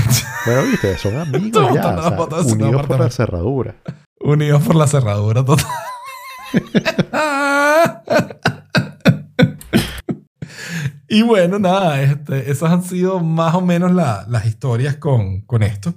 [0.45, 3.75] bueno, viste, son amigos ya, o sea, unidos por la cerradura.
[4.19, 5.65] Unidos por la cerradura total.
[11.09, 15.61] y bueno, nada, este, esas han sido más o menos la- las historias con, con
[15.61, 15.93] esto.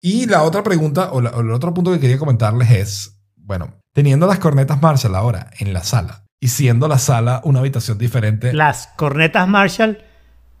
[0.00, 3.74] Y la otra pregunta, o, la- o el otro punto que quería comentarles es, bueno,
[3.94, 8.52] teniendo las cornetas Marshall ahora en la sala y siendo la sala una habitación diferente,
[8.52, 9.98] Las cornetas Marshall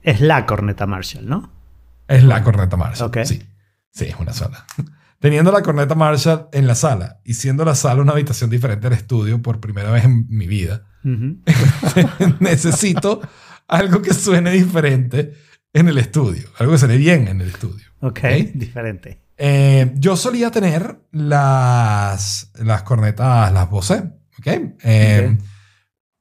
[0.02, 1.50] es la corneta Marshall, ¿no?
[2.08, 3.08] es la corneta Marshall.
[3.08, 3.18] Ok.
[3.24, 3.42] Sí,
[3.90, 4.66] sí, es una sola.
[5.20, 8.92] Teniendo la corneta Marshall en la sala y siendo la sala una habitación diferente al
[8.92, 10.82] estudio por primera vez en mi vida,
[12.40, 13.20] necesito
[13.68, 15.32] algo que suene diferente
[15.72, 17.86] en el estudio, algo que suene bien en el estudio.
[18.00, 18.24] Ok, Ok.
[18.54, 19.20] diferente.
[19.36, 24.46] Eh, yo solía tener las, las cornetas, las ¿ok?
[24.82, 25.44] Eh, Ok.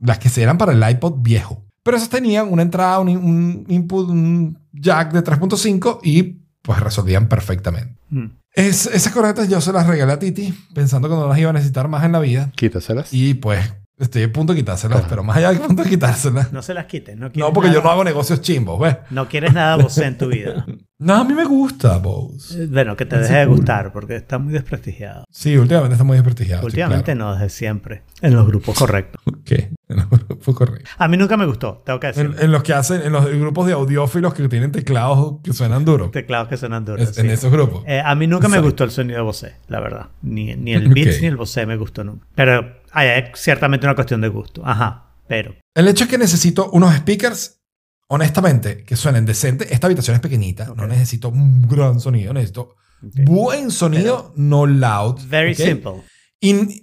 [0.04, 1.66] Las que eran para el iPod viejo.
[1.84, 6.24] Pero esas tenían una entrada, un, un input, un jack de 3.5 y
[6.62, 7.96] pues resolvían perfectamente.
[8.10, 8.26] Mm.
[8.54, 11.54] Es, esas cornetas yo se las regalé a Titi pensando que no las iba a
[11.54, 12.52] necesitar más en la vida.
[12.56, 13.14] Quítaselas.
[13.14, 15.08] Y pues estoy a punto de quitárselas, Ajá.
[15.10, 16.52] pero más allá del punto de quitárselas.
[16.52, 17.16] No se las quites.
[17.18, 18.98] No, No, porque yo no hago negocios chimbos, ¿ves?
[19.10, 20.66] No quieres nada vos en tu vida.
[21.04, 22.66] No, a mí me gusta Bose.
[22.66, 25.24] Eh, Bueno, que te deje de gustar porque está muy desprestigiado.
[25.32, 26.62] Sí, últimamente está muy desprestigiado.
[26.62, 27.20] sí, Últimamente claro.
[27.32, 28.04] no, desde siempre.
[28.22, 29.20] En los grupos correctos.
[30.98, 32.26] A mí nunca me gustó, tengo que decir.
[32.26, 35.86] En, en los que hacen, en los grupos de audiófilos que tienen teclados que suenan
[35.86, 36.12] duros.
[36.12, 37.02] Teclados que suenan duros.
[37.10, 37.32] Es- En sí.
[37.34, 37.84] esos grupos.
[37.88, 38.68] Eh, a mí nunca me Exacto.
[38.68, 40.10] gustó el sonido de Bose, la verdad.
[40.22, 41.22] Ni, ni el Beats Ok.
[41.22, 42.26] ni el Bose me gustó nunca.
[42.36, 44.62] Pero hay, hay ciertamente una cuestión de gusto.
[44.66, 45.56] Ajá, pero.
[45.76, 47.62] El hecho es que necesito unos speakers,
[48.08, 49.72] honestamente, que suenen decentes.
[49.72, 50.66] Esta habitación es pequeñita.
[50.76, 50.90] No Ok.
[50.90, 52.34] necesito un gran sonido.
[52.34, 52.76] Necesito
[53.26, 55.20] buen sonido, no loud.
[55.28, 55.58] Very ¿ok?
[55.58, 55.92] simple.
[56.40, 56.82] Y,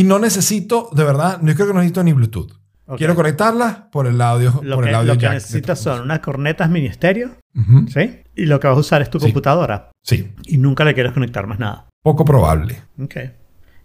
[0.00, 2.52] y no necesito, de verdad, no creo que no necesito ni Bluetooth.
[2.96, 4.60] Quiero conectarla por el audio.
[4.62, 5.82] Lo por que, el audio lo que necesitas 3.5.
[5.82, 7.88] son unas cornetas mini estéreo, Ujú.
[7.88, 8.20] ¿sí?
[8.36, 9.24] Y lo que vas a usar es tu Sí.
[9.26, 9.90] computadora.
[10.04, 11.86] Sí, Y nunca le quieres conectar más nada.
[12.02, 12.82] poco probable.
[13.02, 13.16] Ok.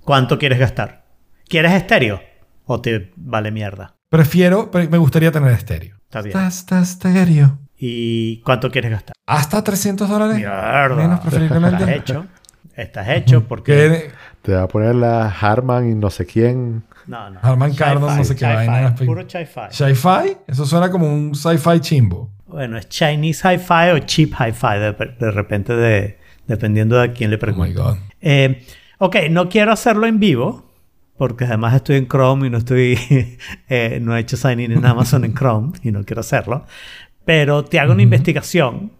[0.03, 1.05] ¿Cuánto quieres gastar?
[1.47, 2.21] ¿Quieres estéreo?
[2.65, 3.95] ¿O te vale mierda?
[4.09, 5.97] Prefiero, pero me gustaría tener estéreo.
[6.03, 6.37] Está bien.
[6.37, 7.57] Está, está estéreo.
[7.77, 9.13] ¿Y cuánto quieres gastar?
[9.25, 10.35] Hasta 300 dólares.
[10.37, 10.89] Mierda.
[10.95, 11.95] Menos preferiblemente.
[11.95, 12.27] Hecho.
[12.75, 13.73] Estás hecho porque...
[13.73, 14.11] Que
[14.41, 16.83] Te va a poner la Harman y no sé quién.
[17.07, 17.39] No, no.
[17.41, 18.95] Harman Kardon, no sé qué vaina.
[18.95, 19.67] Puro sci-fi.
[19.71, 22.29] Sci-fi, eso suena como un sci-fi chimbo.
[22.47, 26.17] Bueno, es Chinese hi-fi o cheap hi-fi de, de repente de,
[26.47, 27.73] dependiendo de a quién le Oh my pregunte.
[27.73, 27.97] god.
[28.19, 28.63] Eh,
[28.97, 30.69] ok, no quiero hacerlo en vivo
[31.17, 32.97] porque además estoy en Chrome y no estoy
[33.69, 36.65] eh, no he hecho sign in en Amazon en Chrome y no quiero hacerlo.
[37.25, 38.91] Pero te hago una investigación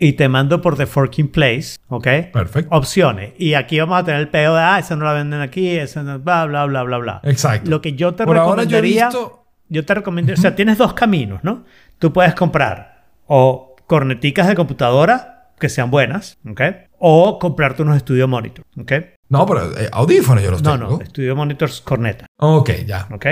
[0.00, 2.06] y te mando por The Forking Place, ¿ok?
[2.32, 2.74] Perfecto.
[2.74, 3.34] Opciones.
[3.38, 6.02] Y aquí vamos a tener el pedo de, ah, esa no la venden aquí, esa
[6.02, 7.20] no, bla, bla, bla, bla, bla.
[7.22, 7.70] Exacto.
[7.70, 9.06] Lo que yo te Por ahora yo he recomendaría...
[9.08, 9.36] visto.
[9.68, 11.64] Yo te recomiendo, o sea, tienes dos caminos, ¿no?
[12.00, 16.60] Tú puedes comprar o corneticas de computadora que sean buenas, ¿ok?
[16.98, 18.92] O comprarte unos Studio Monitor, ¿ok?
[19.28, 20.98] No, pero eh, audífonos yo los No, tengo.
[20.98, 23.06] no, Studio Monitors corneta, Ok, ya.
[23.12, 23.26] ¿ok?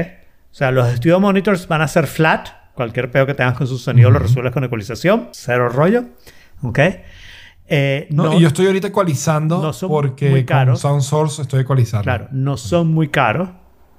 [0.51, 3.77] O sea, los Studio Monitors van a ser flat, cualquier pedo que tengas con su
[3.79, 6.05] sonido lo resuelves con ecualización, cero rollo,
[6.63, 6.79] ¿ok?
[7.71, 10.81] Eh, No, no- y yo estoy ahorita ecualizando no son porque muy con caros.
[10.81, 12.05] Sound Source estoy ecualizando.
[12.05, 13.51] Claro, no son muy caros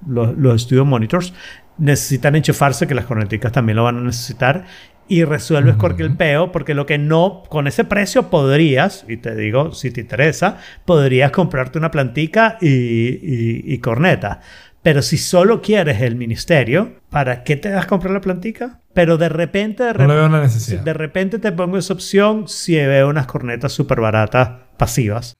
[0.07, 1.33] los, los Studio Monitors.
[1.77, 4.65] Necesitan enchufarse, que las corneticas también lo van a necesitar.
[5.07, 9.71] Y resuelves cualquier peo, porque lo que no, con ese precio podrías, y te digo,
[9.71, 14.41] si te interesa, podrías comprarte una plantica y, y- y corneta.
[14.81, 18.81] Pero si solo quieres el ministerio, ¿para qué te das a comprar la plantica?
[18.93, 20.81] Pero de repente, de No le repente, veo una necesidad.
[20.83, 25.35] de repente te pongo esa opción si veo unas cornetas súper baratas, pasivas,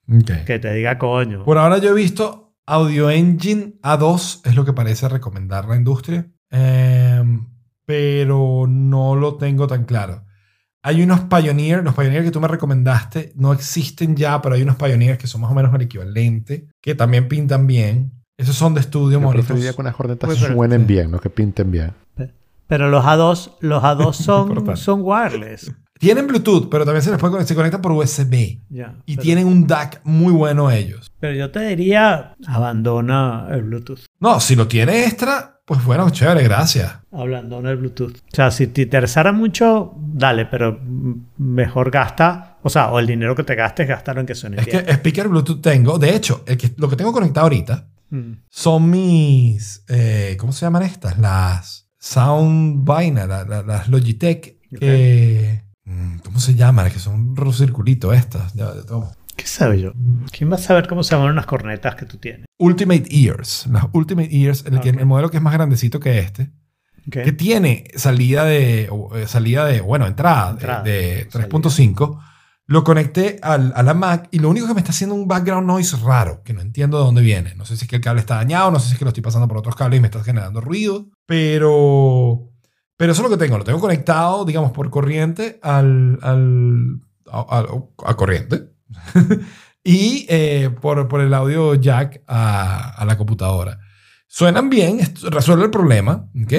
[0.45, 1.45] que te diga coño.
[1.45, 6.27] Por ahora yo he visto Audio Engine A2, es lo que parece recomendar la industria.
[6.51, 7.47] Em,
[7.85, 10.25] pero no lo tengo tan claro.
[10.83, 14.75] Hay unos Pioneer, los Pioneer que tú me recomendaste, no existen ya, pero hay unos
[14.75, 18.13] Pioneer que son más o menos el equivalente, que también pintan bien.
[18.39, 20.87] Esos son de estudio, Yo preferiría que unas cornetas suenen sí.
[20.87, 21.91] bien, no que pinten bien.
[22.67, 25.71] Pero los A2, los A2 son, son wireless.
[25.99, 28.59] Tienen Bluetooth, pero también se les puede conectar, se conectan por USB.
[28.69, 31.11] Ya, Y pero, tienen un DAC muy bueno ellos.
[31.19, 34.05] pero yo te diría, abandona el Bluetooth.
[34.21, 36.99] No, si lo tiene extra, pues bueno, chévere, gracias.
[37.11, 38.15] Abandona el Bluetooth.
[38.15, 40.79] O sea, si te interesara mucho, dale, pero
[41.37, 44.65] mejor gasta, o sea, o el dinero que te gastes, gástalo en que suene Es
[44.67, 44.85] bien.
[44.85, 45.99] que speaker Bluetooth tengo.
[45.99, 48.31] De hecho, el que, lo que tengo conectado ahorita Mm.
[48.49, 49.83] son mis.
[49.87, 51.17] eh, ¿Cómo se llaman estas?
[51.19, 54.57] Las Sound Vaina, la- la- las Logitech.
[54.79, 56.91] que- mm, ¿Cómo se llaman?
[56.91, 58.53] Que son un circulito estas.
[58.53, 59.11] Ya, ya tomo.
[59.35, 59.93] ¿Qué sabe yo?
[60.31, 62.45] ¿Quién va a saber cómo se llaman unas cornetas que tú tienes?
[62.57, 63.67] Ultimate Ears.
[63.71, 64.97] Las Ultimate Ears, el, que- Ok.
[64.99, 66.51] el modelo que es más grandecito que este.
[67.09, 71.49] Que tiene salida de, eh, salida de, bueno, entrada, de- Entrada, de, salida.
[71.49, 72.19] 3.5.
[72.71, 75.65] Lo conecté al, a la Mac y lo único que me está haciendo un background
[75.65, 77.55] noise raro, que no entiendo de dónde viene.
[77.55, 79.09] No sé si es que el cable está dañado, no sé si es que lo
[79.09, 82.51] estoy pasando por otros cables y me está generando ruido, pero,
[82.95, 83.57] pero eso es lo que tengo.
[83.57, 87.01] Lo tengo conectado, digamos, por corriente al, al,
[87.31, 88.69] a, corriente.
[89.83, 93.79] y eh, por, por el audio jack a, a la computadora.
[94.27, 94.99] Suenan bien,
[95.31, 96.53] resuelve el problema, ¿ok?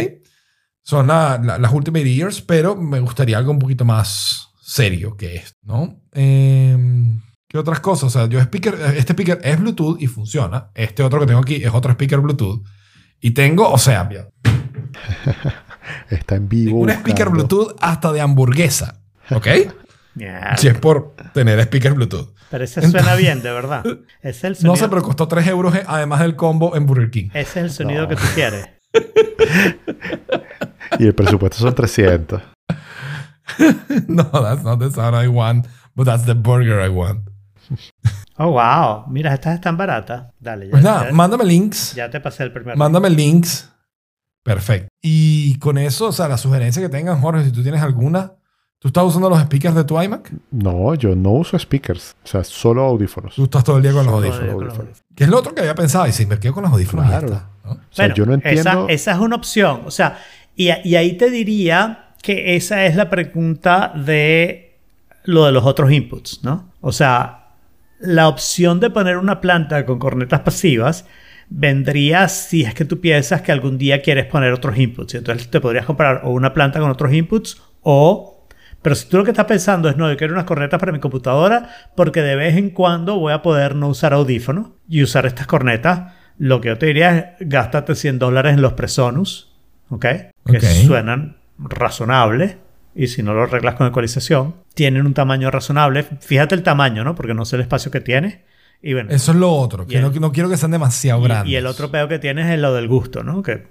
[0.83, 5.37] Son la- la- las Ultimate Ears, pero me gustaría algo un poquito más serio que
[5.37, 6.01] esto, ¿no?
[6.13, 8.05] Em, ¿Qué otras cosas?
[8.05, 10.71] O sea, yo speaker, este speaker es Bluetooth y funciona.
[10.75, 12.63] Este otro que tengo aquí es otro speaker Bluetooth.
[13.21, 14.29] Y tengo, o sea, mira,
[16.11, 16.79] Está en vivo.
[16.79, 17.31] un speaker buscando.
[17.57, 19.47] Bluetooth hasta de hamburguesa, ¿ok?
[20.15, 20.57] Mierda.
[20.57, 22.35] si es por tener speaker Bluetooth.
[22.51, 23.85] Pero ese suena bien, de verdad.
[24.23, 26.85] Ese es el sonido, No sé, pero costó 3 euros eh, además del combo en
[26.87, 27.29] Burger King.
[27.33, 28.09] ese es el sonido No.
[28.09, 28.69] que tú quieres.
[30.99, 32.43] Y el presupuesto son 300.
[34.09, 37.29] no, that's not the sound I want, but that's the burger I want.
[38.43, 39.05] Oh, wow.
[39.07, 40.33] Mira, estas están baratas.
[40.41, 41.95] Dale, ya, Pues nada, ya- mándame links.
[41.95, 42.75] ya te pasé el primer.
[42.75, 43.71] Mándame links.
[44.43, 44.89] Perfecto.
[45.03, 48.33] Y con eso, o sea, la sugerencia que tengan, Jorge, si tú tienes alguna,
[48.79, 50.33] ¿tú estás usando los speakers de tu iMac?
[50.53, 52.17] No, yo no uso speakers.
[52.25, 53.35] O sea, solo audífonos.
[53.35, 54.55] Tú estás todo el día con los Solo audífonos.
[54.55, 54.89] con los audífonos.
[54.97, 55.15] audífonos.
[55.15, 56.07] Que es lo otro que había pensado.
[56.07, 57.29] Y si me quedo con los audífonos, Claro.
[57.29, 57.71] ya está, ¿no?
[57.73, 58.61] O sea, Bueno, yo no entiendo.
[58.61, 59.83] Esa, esa es una opción.
[59.85, 60.19] O sea,
[60.57, 64.79] y, y ahí te diría que esa es la pregunta de
[65.25, 66.73] lo de los otros inputs, ¿no?
[66.81, 67.41] O sea,
[68.01, 71.07] la opción de poner una planta con cornetas pasivas
[71.51, 75.15] vendría si es que tú piensas que algún día quieres poner otros inputs.
[75.15, 78.37] Y Entonces te podrías comprar o una planta con otros inputs o...
[78.83, 81.01] Pero si tú lo que estás pensando es, no, yo quiero unas cornetas para mi
[81.01, 85.47] computadora porque de vez en cuando voy a poder no usar audífonos y usar estas
[85.47, 89.53] cornetas, lo que yo te diría es, gástate 100 dólares en los Presonus,
[89.91, 90.07] ¿ok?
[90.47, 92.57] Que suenan razonables
[92.95, 96.05] y si no lo arreglas con ecualización, tienen un tamaño razonable.
[96.21, 97.15] Fíjate el tamaño, ¿no?
[97.15, 98.43] Porque no sé el espacio que tiene.
[98.83, 99.87] Y bueno, Eso es lo otro.
[99.87, 101.53] Que el- no, no quiero que sean demasiado y, grandes.
[101.53, 103.43] y el otro peor que tienes es lo del gusto, ¿no?
[103.43, 103.67] Que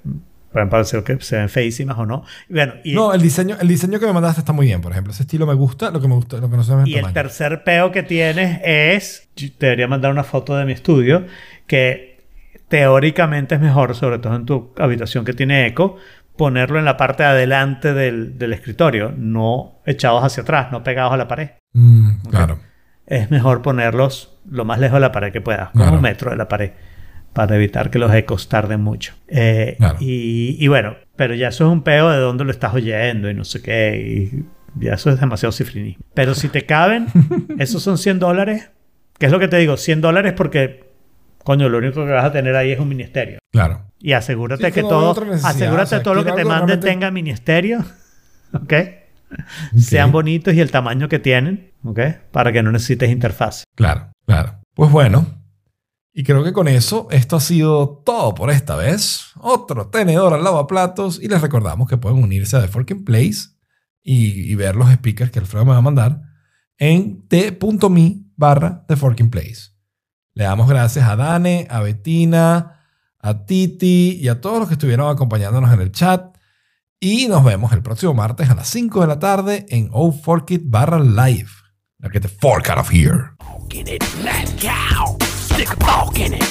[0.52, 2.24] Pueden parecer que se ven feísimas o no.
[2.50, 4.92] Y bueno, y, No, el diseño, el diseño que me mandaste está muy bien, por
[4.92, 5.14] ejemplo.
[5.14, 6.94] Ese estilo me gusta, lo que me gusta, lo que no se ve el y
[6.96, 7.14] el tamaño.
[7.14, 11.24] tercer peo que tienes es, te debería mandar una foto de mi estudio,
[11.68, 12.18] que
[12.68, 15.98] teóricamente es mejor, sobre todo en tu habitación que tiene eco,
[16.40, 21.14] ponerlo en la parte de adelante del, del escritorio, no echados hacia atrás, no pegados
[21.14, 21.50] a la pared.
[21.74, 22.60] Mm, Claro.
[23.06, 25.98] Es mejor ponerlos lo más lejos de la pared que puedas, como Claro.
[25.98, 26.72] un metro de la pared,
[27.34, 29.14] para evitar que los ecos tarden mucho.
[29.28, 29.98] Eh, Claro.
[30.00, 33.34] y, y bueno, pero ya eso es un peo de dónde lo estás oyendo y
[33.34, 34.32] no sé qué.
[34.32, 34.46] Y
[34.86, 36.04] ya eso es demasiado cifrinismo.
[36.14, 37.08] Pero si te caben,
[37.60, 38.70] esos son 100 dólares.
[39.18, 39.76] ¿Qué es lo que te digo?
[39.76, 40.86] 100 dólares porque,
[41.44, 43.40] coño, lo único que vas a tener ahí es un ministerio.
[43.52, 43.82] Claro.
[44.00, 45.12] Y asegúrate Sí, que todo,
[45.44, 47.80] asegúrate O sea, todo lo que te algo mande realmente- tenga ministerio.
[48.54, 48.62] ¿Ok?
[48.64, 48.74] Ok.
[49.78, 51.74] Sean bonitos y el tamaño que tienen.
[51.84, 52.00] ¿Ok?
[52.32, 53.64] Para que no necesites interfaz.
[53.76, 54.60] Claro, claro.
[54.74, 55.26] Pues bueno,
[56.14, 59.26] y creo que con eso esto ha sido todo por esta vez.
[59.38, 63.50] Otro tenedor al lavaplatos y les recordamos que pueden unirse a The Forking Place
[64.02, 66.22] y, y ver los speakers que Alfredo me va a mandar
[66.78, 69.72] en t.me barra The Forking Place.
[70.34, 72.79] Le damos gracias a Dane, a Bettina,
[73.20, 76.38] a Titi y a todos los que estuvieron acompañándonos en el chat.
[77.00, 80.52] Y nos vemos el próximo martes a las 5 de la tarde en O Fork
[80.52, 81.50] It barra live.
[82.00, 83.32] Now get the fork out of here.
[83.72, 84.50] it, let.
[85.60, 86.44] Stick a fork in it.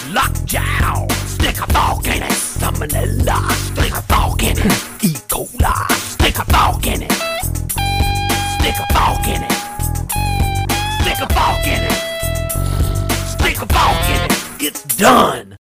[1.27, 3.51] Stick a fork in it, salmonella.
[3.73, 5.15] Stick a fork in it, E.
[5.29, 5.89] coli.
[6.11, 7.13] Stick a fork in it.
[8.59, 9.53] Stick a fork in it.
[11.01, 11.99] Stick a fork in it.
[13.31, 14.63] Stick a fork in it.
[14.63, 15.58] It's done.